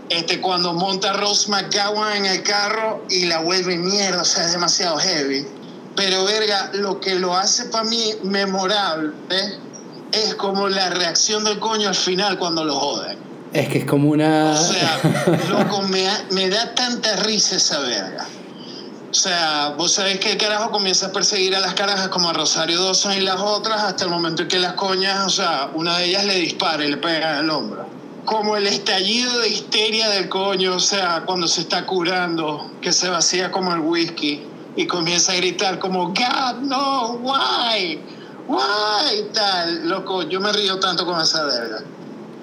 Este, 0.09 0.41
cuando 0.41 0.73
monta 0.73 1.13
Rose 1.13 1.51
McGowan 1.51 2.17
en 2.17 2.25
el 2.25 2.41
carro 2.41 3.05
y 3.11 3.25
la 3.25 3.41
vuelve 3.41 3.77
mierda, 3.77 4.23
o 4.23 4.25
sea, 4.25 4.45
es 4.45 4.53
demasiado 4.53 4.97
heavy. 4.97 5.45
Pero, 5.95 6.25
verga, 6.25 6.71
lo 6.73 6.99
que 6.99 7.13
lo 7.13 7.35
hace 7.35 7.65
para 7.65 7.83
mí 7.83 8.15
memorable 8.23 9.11
es 10.11 10.33
como 10.33 10.67
la 10.67 10.89
reacción 10.89 11.43
del 11.43 11.59
coño 11.59 11.89
al 11.89 11.95
final 11.95 12.39
cuando 12.39 12.63
lo 12.63 12.73
joden. 12.73 13.28
Es 13.53 13.67
que 13.69 13.79
es 13.79 13.85
como 13.85 14.09
una. 14.11 14.51
O 14.51 14.57
sea, 14.57 14.99
loco, 15.49 15.81
me, 15.83 16.07
me 16.31 16.49
da 16.49 16.75
tanta 16.75 17.15
risa 17.17 17.55
esa 17.55 17.79
verga. 17.79 18.27
O 19.09 19.13
sea, 19.13 19.73
vos 19.75 19.93
sabés 19.93 20.19
que 20.19 20.33
el 20.33 20.37
carajo 20.37 20.69
comienza 20.69 21.07
a 21.07 21.11
perseguir 21.11 21.55
a 21.55 21.59
las 21.59 21.73
carajas 21.73 22.09
como 22.09 22.29
a 22.29 22.33
Rosario 22.33 22.83
Dawson 22.83 23.13
y 23.13 23.21
las 23.21 23.39
otras 23.39 23.81
hasta 23.81 24.05
el 24.05 24.11
momento 24.11 24.43
en 24.43 24.47
que 24.47 24.59
las 24.59 24.73
coñas, 24.73 25.25
o 25.25 25.29
sea, 25.29 25.71
una 25.73 25.97
de 25.97 26.05
ellas 26.05 26.25
le 26.25 26.35
dispara 26.35 26.85
y 26.85 26.91
le 26.91 26.97
pega 26.97 27.31
en 27.31 27.45
el 27.45 27.49
hombro. 27.49 27.87
Como 28.25 28.55
el 28.55 28.67
estallido 28.67 29.39
de 29.39 29.49
histeria 29.49 30.09
del 30.09 30.29
coño, 30.29 30.75
o 30.75 30.79
sea, 30.79 31.23
cuando 31.25 31.47
se 31.47 31.61
está 31.61 31.87
curando, 31.87 32.69
que 32.81 32.93
se 32.93 33.09
vacía 33.09 33.49
como 33.51 33.73
el 33.73 33.79
whisky 33.79 34.43
y 34.75 34.85
comienza 34.85 35.31
a 35.31 35.35
gritar 35.37 35.79
como, 35.79 36.09
God, 36.09 36.59
no, 36.61 37.13
why, 37.13 37.99
why, 38.47 39.25
tal. 39.33 39.89
Loco, 39.89 40.21
yo 40.29 40.39
me 40.39 40.53
río 40.53 40.79
tanto 40.79 41.03
con 41.07 41.19
esa 41.19 41.45
verga. 41.45 41.79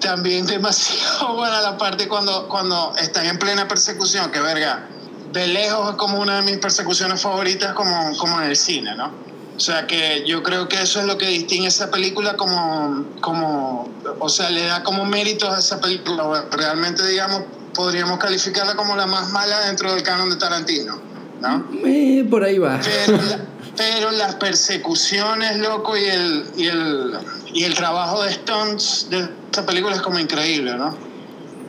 También 0.07 0.46
demasiado 0.46 1.34
buena 1.36 1.61
la 1.61 1.76
parte 1.76 2.07
cuando, 2.07 2.48
cuando 2.48 2.94
están 2.96 3.26
en 3.26 3.38
plena 3.40 3.66
persecución, 3.66 4.30
que 4.30 4.38
verga 4.38 4.86
de 5.32 5.48
lejos 5.48 5.90
es 5.90 5.96
como 5.96 6.20
una 6.20 6.36
de 6.36 6.42
mis 6.42 6.59
persecuciones 6.59 7.20
favoritas 7.20 7.72
como, 7.72 8.16
como 8.16 8.40
en 8.40 8.48
el 8.48 8.57
cine, 8.57 8.94
¿no? 8.94 9.11
O 9.57 9.59
sea 9.59 9.88
que 9.88 10.22
yo 10.24 10.44
creo 10.44 10.68
que 10.68 10.80
eso 10.80 11.00
es 11.00 11.07
lo 11.07 11.18
que 11.18 11.26
distingue 11.26 11.66
esa 11.66 11.90
película 11.90 12.36
como, 12.36 13.04
como 13.20 13.90
o 14.20 14.28
sea, 14.28 14.48
le 14.50 14.64
da 14.66 14.84
como 14.84 15.04
méritos 15.04 15.52
a 15.52 15.59
esa 15.59 15.80
película. 15.80 16.44
Realmente, 16.52 17.04
digamos, 17.04 17.42
podríamos 17.74 18.18
calificarla 18.20 18.76
como 18.76 18.94
la 18.94 19.07
más 19.07 19.30
mala 19.30 19.66
dentro 19.66 19.92
del 19.92 20.04
canon 20.04 20.30
de 20.30 20.36
Tarantino, 20.36 21.00
¿no? 21.40 21.66
Eh, 21.84 22.24
por 22.30 22.44
ahí 22.44 22.59
va. 22.59 22.78
Pero, 22.80 23.18
pero, 23.76 24.11
las 24.12 24.36
persecuciones, 24.36 25.57
loco, 25.57 25.96
y 25.96 26.04
el, 26.04 26.46
y 26.57 26.66
el, 26.68 27.18
y 27.52 27.64
el 27.64 27.74
trabajo 27.74 28.22
de 28.22 28.30
Stones 28.30 29.09
de 29.11 29.28
esta 29.57 29.66
película 29.66 29.96
es 29.96 30.02
como 30.02 30.18
increíble, 30.18 30.74
¿no? 30.76 30.94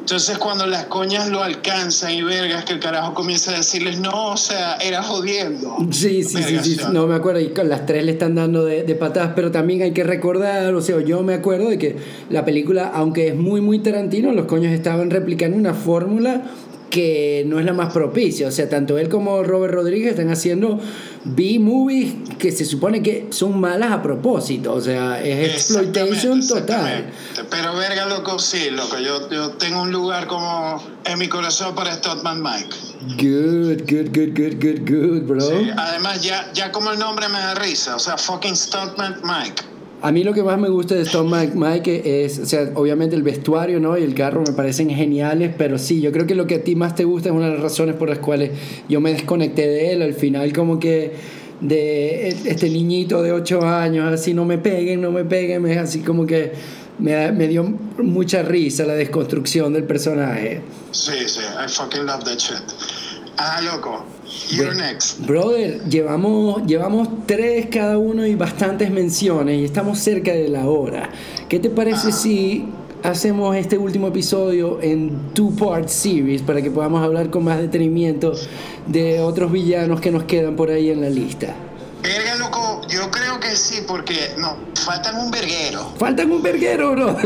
Entonces 0.01 0.37
cuando 0.37 0.65
las 0.65 0.85
coñas 0.85 1.29
lo 1.29 1.41
alcanzan 1.41 2.13
y 2.13 2.21
vergas 2.21 2.65
que 2.65 2.73
el 2.73 2.79
carajo 2.79 3.13
comienza 3.13 3.51
a 3.51 3.57
decirles, 3.57 3.97
no, 3.97 4.31
o 4.31 4.37
sea, 4.37 4.75
era 4.75 5.01
jodiendo. 5.01 5.77
Sí, 5.91 6.23
sí, 6.23 6.43
sí, 6.43 6.59
sí, 6.59 6.79
no 6.91 7.07
me 7.07 7.15
acuerdo, 7.15 7.39
y 7.39 7.53
con 7.53 7.69
las 7.69 7.85
tres 7.85 8.03
le 8.03 8.13
están 8.13 8.35
dando 8.35 8.65
de, 8.65 8.83
de, 8.83 8.95
patadas, 8.95 9.31
pero 9.35 9.51
también 9.51 9.83
hay 9.83 9.91
que 9.91 10.03
recordar, 10.03 10.73
o 10.75 10.81
sea, 10.81 10.99
yo 10.99 11.23
me 11.23 11.33
acuerdo 11.33 11.69
de 11.69 11.77
que 11.77 11.95
la 12.29 12.43
película, 12.43 12.91
aunque 12.93 13.29
es 13.29 13.35
muy, 13.35 13.61
muy 13.61 13.79
Tarantino, 13.79 14.33
los 14.33 14.47
coños 14.47 14.73
estaban 14.73 15.09
replicando 15.09 15.55
una 15.55 15.73
fórmula 15.73 16.43
que 16.89 17.43
no 17.47 17.59
es 17.59 17.65
la 17.65 17.73
más 17.73 17.93
propicia. 17.93 18.47
O 18.47 18.51
sea, 18.51 18.69
tanto 18.69 18.97
él 18.97 19.09
como 19.09 19.43
Robert 19.43 19.73
Rodríguez 19.73 20.11
están 20.11 20.29
haciendo 20.29 20.79
B-movies 21.25 22.13
que 22.37 22.51
se 22.51 22.65
supone 22.65 23.01
que 23.03 23.27
son 23.31 23.59
malas 23.59 23.91
a 23.91 24.01
propósito. 24.01 24.73
O 24.73 24.81
sea, 24.81 25.23
es 25.23 25.53
exploitation 25.53 26.45
total. 26.45 27.11
Pero 27.49 27.75
verga, 27.75 28.05
loco, 28.05 28.39
sí, 28.39 28.69
loco. 28.71 28.97
Yo, 28.99 29.29
yo 29.29 29.51
tengo 29.51 29.81
un 29.81 29.91
lugar 29.91 30.27
como 30.27 30.83
en 31.05 31.19
mi 31.19 31.27
corazón 31.27 31.75
para 31.75 31.93
Stotman 31.93 32.41
Mike. 32.41 32.75
Good, 33.17 33.81
good, 33.89 34.09
good, 34.13 34.33
good, 34.35 34.55
good, 34.61 34.89
good, 34.89 35.21
bro. 35.27 35.41
Sí, 35.41 35.69
además, 35.75 36.21
ya, 36.23 36.51
ya 36.53 36.71
como 36.71 36.91
el 36.91 36.99
nombre 36.99 37.27
me 37.29 37.39
da 37.39 37.55
risa. 37.55 37.95
O 37.95 37.99
sea, 37.99 38.17
fucking 38.17 38.55
Stotman 38.55 39.21
Mike. 39.23 39.76
A 39.99 40.11
mí 40.11 40.23
lo 40.23 40.33
que 40.33 40.43
más 40.43 40.59
me 40.59 40.69
gusta 40.69 40.93
de 40.93 41.01
Stone 41.01 41.49
Mike, 41.55 42.25
es, 42.25 42.37
o 42.37 42.45
sea, 42.45 42.71
obviamente 42.75 43.15
el 43.15 43.23
vestuario, 43.23 43.79
¿no? 43.79 43.97
Y 43.97 44.03
el 44.03 44.13
carro 44.13 44.43
me 44.45 44.53
parecen 44.53 44.91
geniales, 44.91 45.53
pero 45.57 45.79
sí, 45.79 46.01
yo 46.01 46.11
creo 46.11 46.27
que 46.27 46.35
lo 46.35 46.45
que 46.45 46.55
a 46.55 46.63
ti 46.63 46.75
más 46.75 46.93
te 46.93 47.03
gusta 47.03 47.29
es 47.29 47.35
una 47.35 47.47
de 47.47 47.53
las 47.53 47.61
razones 47.61 47.95
por 47.95 48.09
las 48.09 48.19
cuales 48.19 48.51
yo 48.87 49.01
me 49.01 49.11
desconecté 49.11 49.67
de 49.67 49.93
él. 49.93 50.03
Al 50.03 50.13
final, 50.13 50.53
como 50.53 50.79
que 50.79 51.13
de 51.61 52.27
este 52.29 52.69
niñito 52.69 53.23
de 53.23 53.31
8 53.31 53.61
años, 53.63 54.13
así 54.13 54.35
no 54.35 54.45
me 54.45 54.59
peguen, 54.59 55.01
no 55.01 55.11
me 55.11 55.25
peguen, 55.25 55.65
así 55.79 56.01
como 56.01 56.27
que 56.27 56.51
me, 56.99 57.31
me 57.31 57.47
dio 57.47 57.63
mucha 57.63 58.43
risa 58.43 58.85
la 58.85 58.93
desconstrucción 58.93 59.73
del 59.73 59.85
personaje. 59.85 60.61
Sí, 60.91 61.13
sí, 61.25 61.41
I 61.41 61.67
fucking 61.67 62.05
love 62.05 62.23
that 62.23 62.37
shit. 62.37 62.61
Ah, 63.37 63.61
loco. 63.61 64.05
You're 64.49 64.75
next. 64.75 65.19
Brother, 65.25 65.83
llevamos, 65.85 66.65
llevamos 66.65 67.09
tres 67.25 67.67
cada 67.71 67.97
uno 67.97 68.25
y 68.25 68.35
bastantes 68.35 68.91
menciones 68.91 69.59
y 69.59 69.65
estamos 69.65 69.99
cerca 69.99 70.31
de 70.31 70.47
la 70.47 70.67
hora. 70.67 71.09
¿Qué 71.49 71.59
te 71.59 71.69
parece 71.69 72.11
si 72.11 72.67
hacemos 73.03 73.55
este 73.55 73.77
último 73.77 74.07
episodio 74.07 74.79
en 74.81 75.33
two-part 75.33 75.87
series 75.87 76.41
para 76.41 76.61
que 76.61 76.71
podamos 76.71 77.03
hablar 77.03 77.29
con 77.29 77.43
más 77.43 77.57
detenimiento 77.59 78.33
de 78.85 79.19
otros 79.21 79.51
villanos 79.51 80.01
que 80.01 80.11
nos 80.11 80.23
quedan 80.23 80.55
por 80.55 80.71
ahí 80.71 80.89
en 80.89 81.01
la 81.01 81.09
lista? 81.09 81.53
Verga, 82.01 82.35
loco, 82.35 82.81
yo 82.87 83.09
creo 83.11 83.39
que 83.39 83.55
sí, 83.55 83.83
porque 83.87 84.31
no, 84.37 84.55
faltan 84.75 85.17
un 85.17 85.31
verguero. 85.31 85.93
Faltan 85.97 86.31
un 86.31 86.41
verguero, 86.41 86.91
bro. 86.91 87.17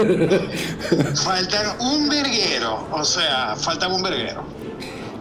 faltan 1.15 1.79
un 1.79 2.09
verguero, 2.09 2.87
o 2.91 3.03
sea, 3.03 3.55
faltan 3.55 3.91
un 3.91 4.01
verguero. 4.01 4.43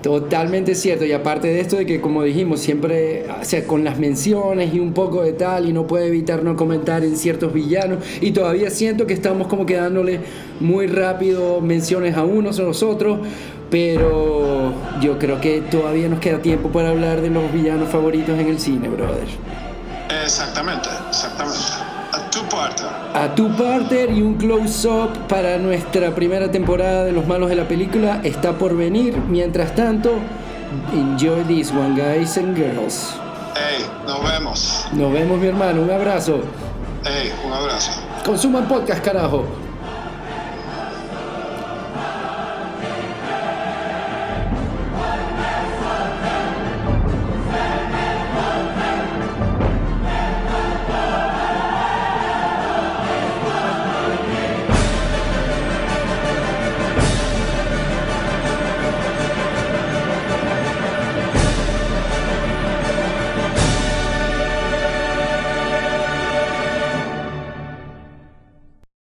Totalmente 0.03 0.75
cierto, 0.75 1.05
y 1.05 1.13
aparte 1.13 1.49
de 1.49 1.61
esto 1.61 1.77
de 1.77 1.85
que 1.85 2.01
como 2.01 2.23
dijimos, 2.23 2.61
siempre, 2.61 3.27
o 3.29 3.45
sea, 3.45 3.67
con 3.67 3.85
las 3.85 3.99
menciones 3.99 4.73
y 4.73 4.81
un 4.81 4.95
poco 4.95 5.23
de 5.23 5.35
tal, 5.35 5.69
y 5.69 5.75
no 5.75 5.87
puede 5.87 6.07
evitar 6.07 6.43
no 6.43 6.57
comentar 6.57 7.05
en 7.05 7.19
ciertos 7.19 7.53
villanos, 7.53 7.99
y 8.23 8.31
todavía 8.31 8.71
siento 8.71 9.07
que 9.07 9.13
estamos 9.13 9.47
como 9.47 9.67
quedándole 9.67 10.21
muy 10.59 10.87
rápido 10.87 11.61
menciones 11.61 12.17
a 12.17 12.25
unos 12.25 12.59
o 12.59 12.63
a 12.63 12.67
los 12.67 12.83
otros, 12.83 13.19
pero 13.71 14.73
yo 15.03 15.19
creo 15.19 15.39
que 15.39 15.61
todavía 15.61 16.09
nos 16.09 16.21
queda 16.21 16.39
tiempo 16.39 16.71
para 16.71 16.89
hablar 16.89 17.21
de 17.21 17.29
los 17.29 17.53
villanos 17.53 17.91
favoritos 17.91 18.39
en 18.39 18.49
el 18.49 18.59
cine, 18.59 18.89
brother. 18.89 19.29
Exactamente, 20.25 20.89
exactamente. 21.11 21.59
A 23.15 23.35
two-parter 23.35 24.11
y 24.11 24.21
un 24.21 24.35
close-up 24.35 25.27
para 25.29 25.57
nuestra 25.57 26.15
primera 26.15 26.51
temporada 26.51 27.05
de 27.05 27.13
Los 27.13 27.27
Malos 27.27 27.49
de 27.49 27.57
la 27.57 27.67
Película 27.67 28.21
está 28.23 28.53
por 28.53 28.77
venir. 28.77 29.17
Mientras 29.17 29.75
tanto, 29.75 30.19
enjoy 30.93 31.43
this 31.45 31.73
one, 31.73 31.99
guys 31.99 32.37
and 32.37 32.55
girls. 32.55 33.15
Hey, 33.55 33.87
nos 34.07 34.23
vemos. 34.23 34.87
Nos 34.93 35.11
vemos, 35.11 35.39
mi 35.39 35.47
hermano. 35.47 35.81
Un 35.81 35.91
abrazo. 35.91 36.41
Hey, 37.03 37.33
un 37.47 37.51
abrazo. 37.51 37.93
Consuman 38.27 38.69
podcast, 38.69 39.03
carajo. 39.03 39.47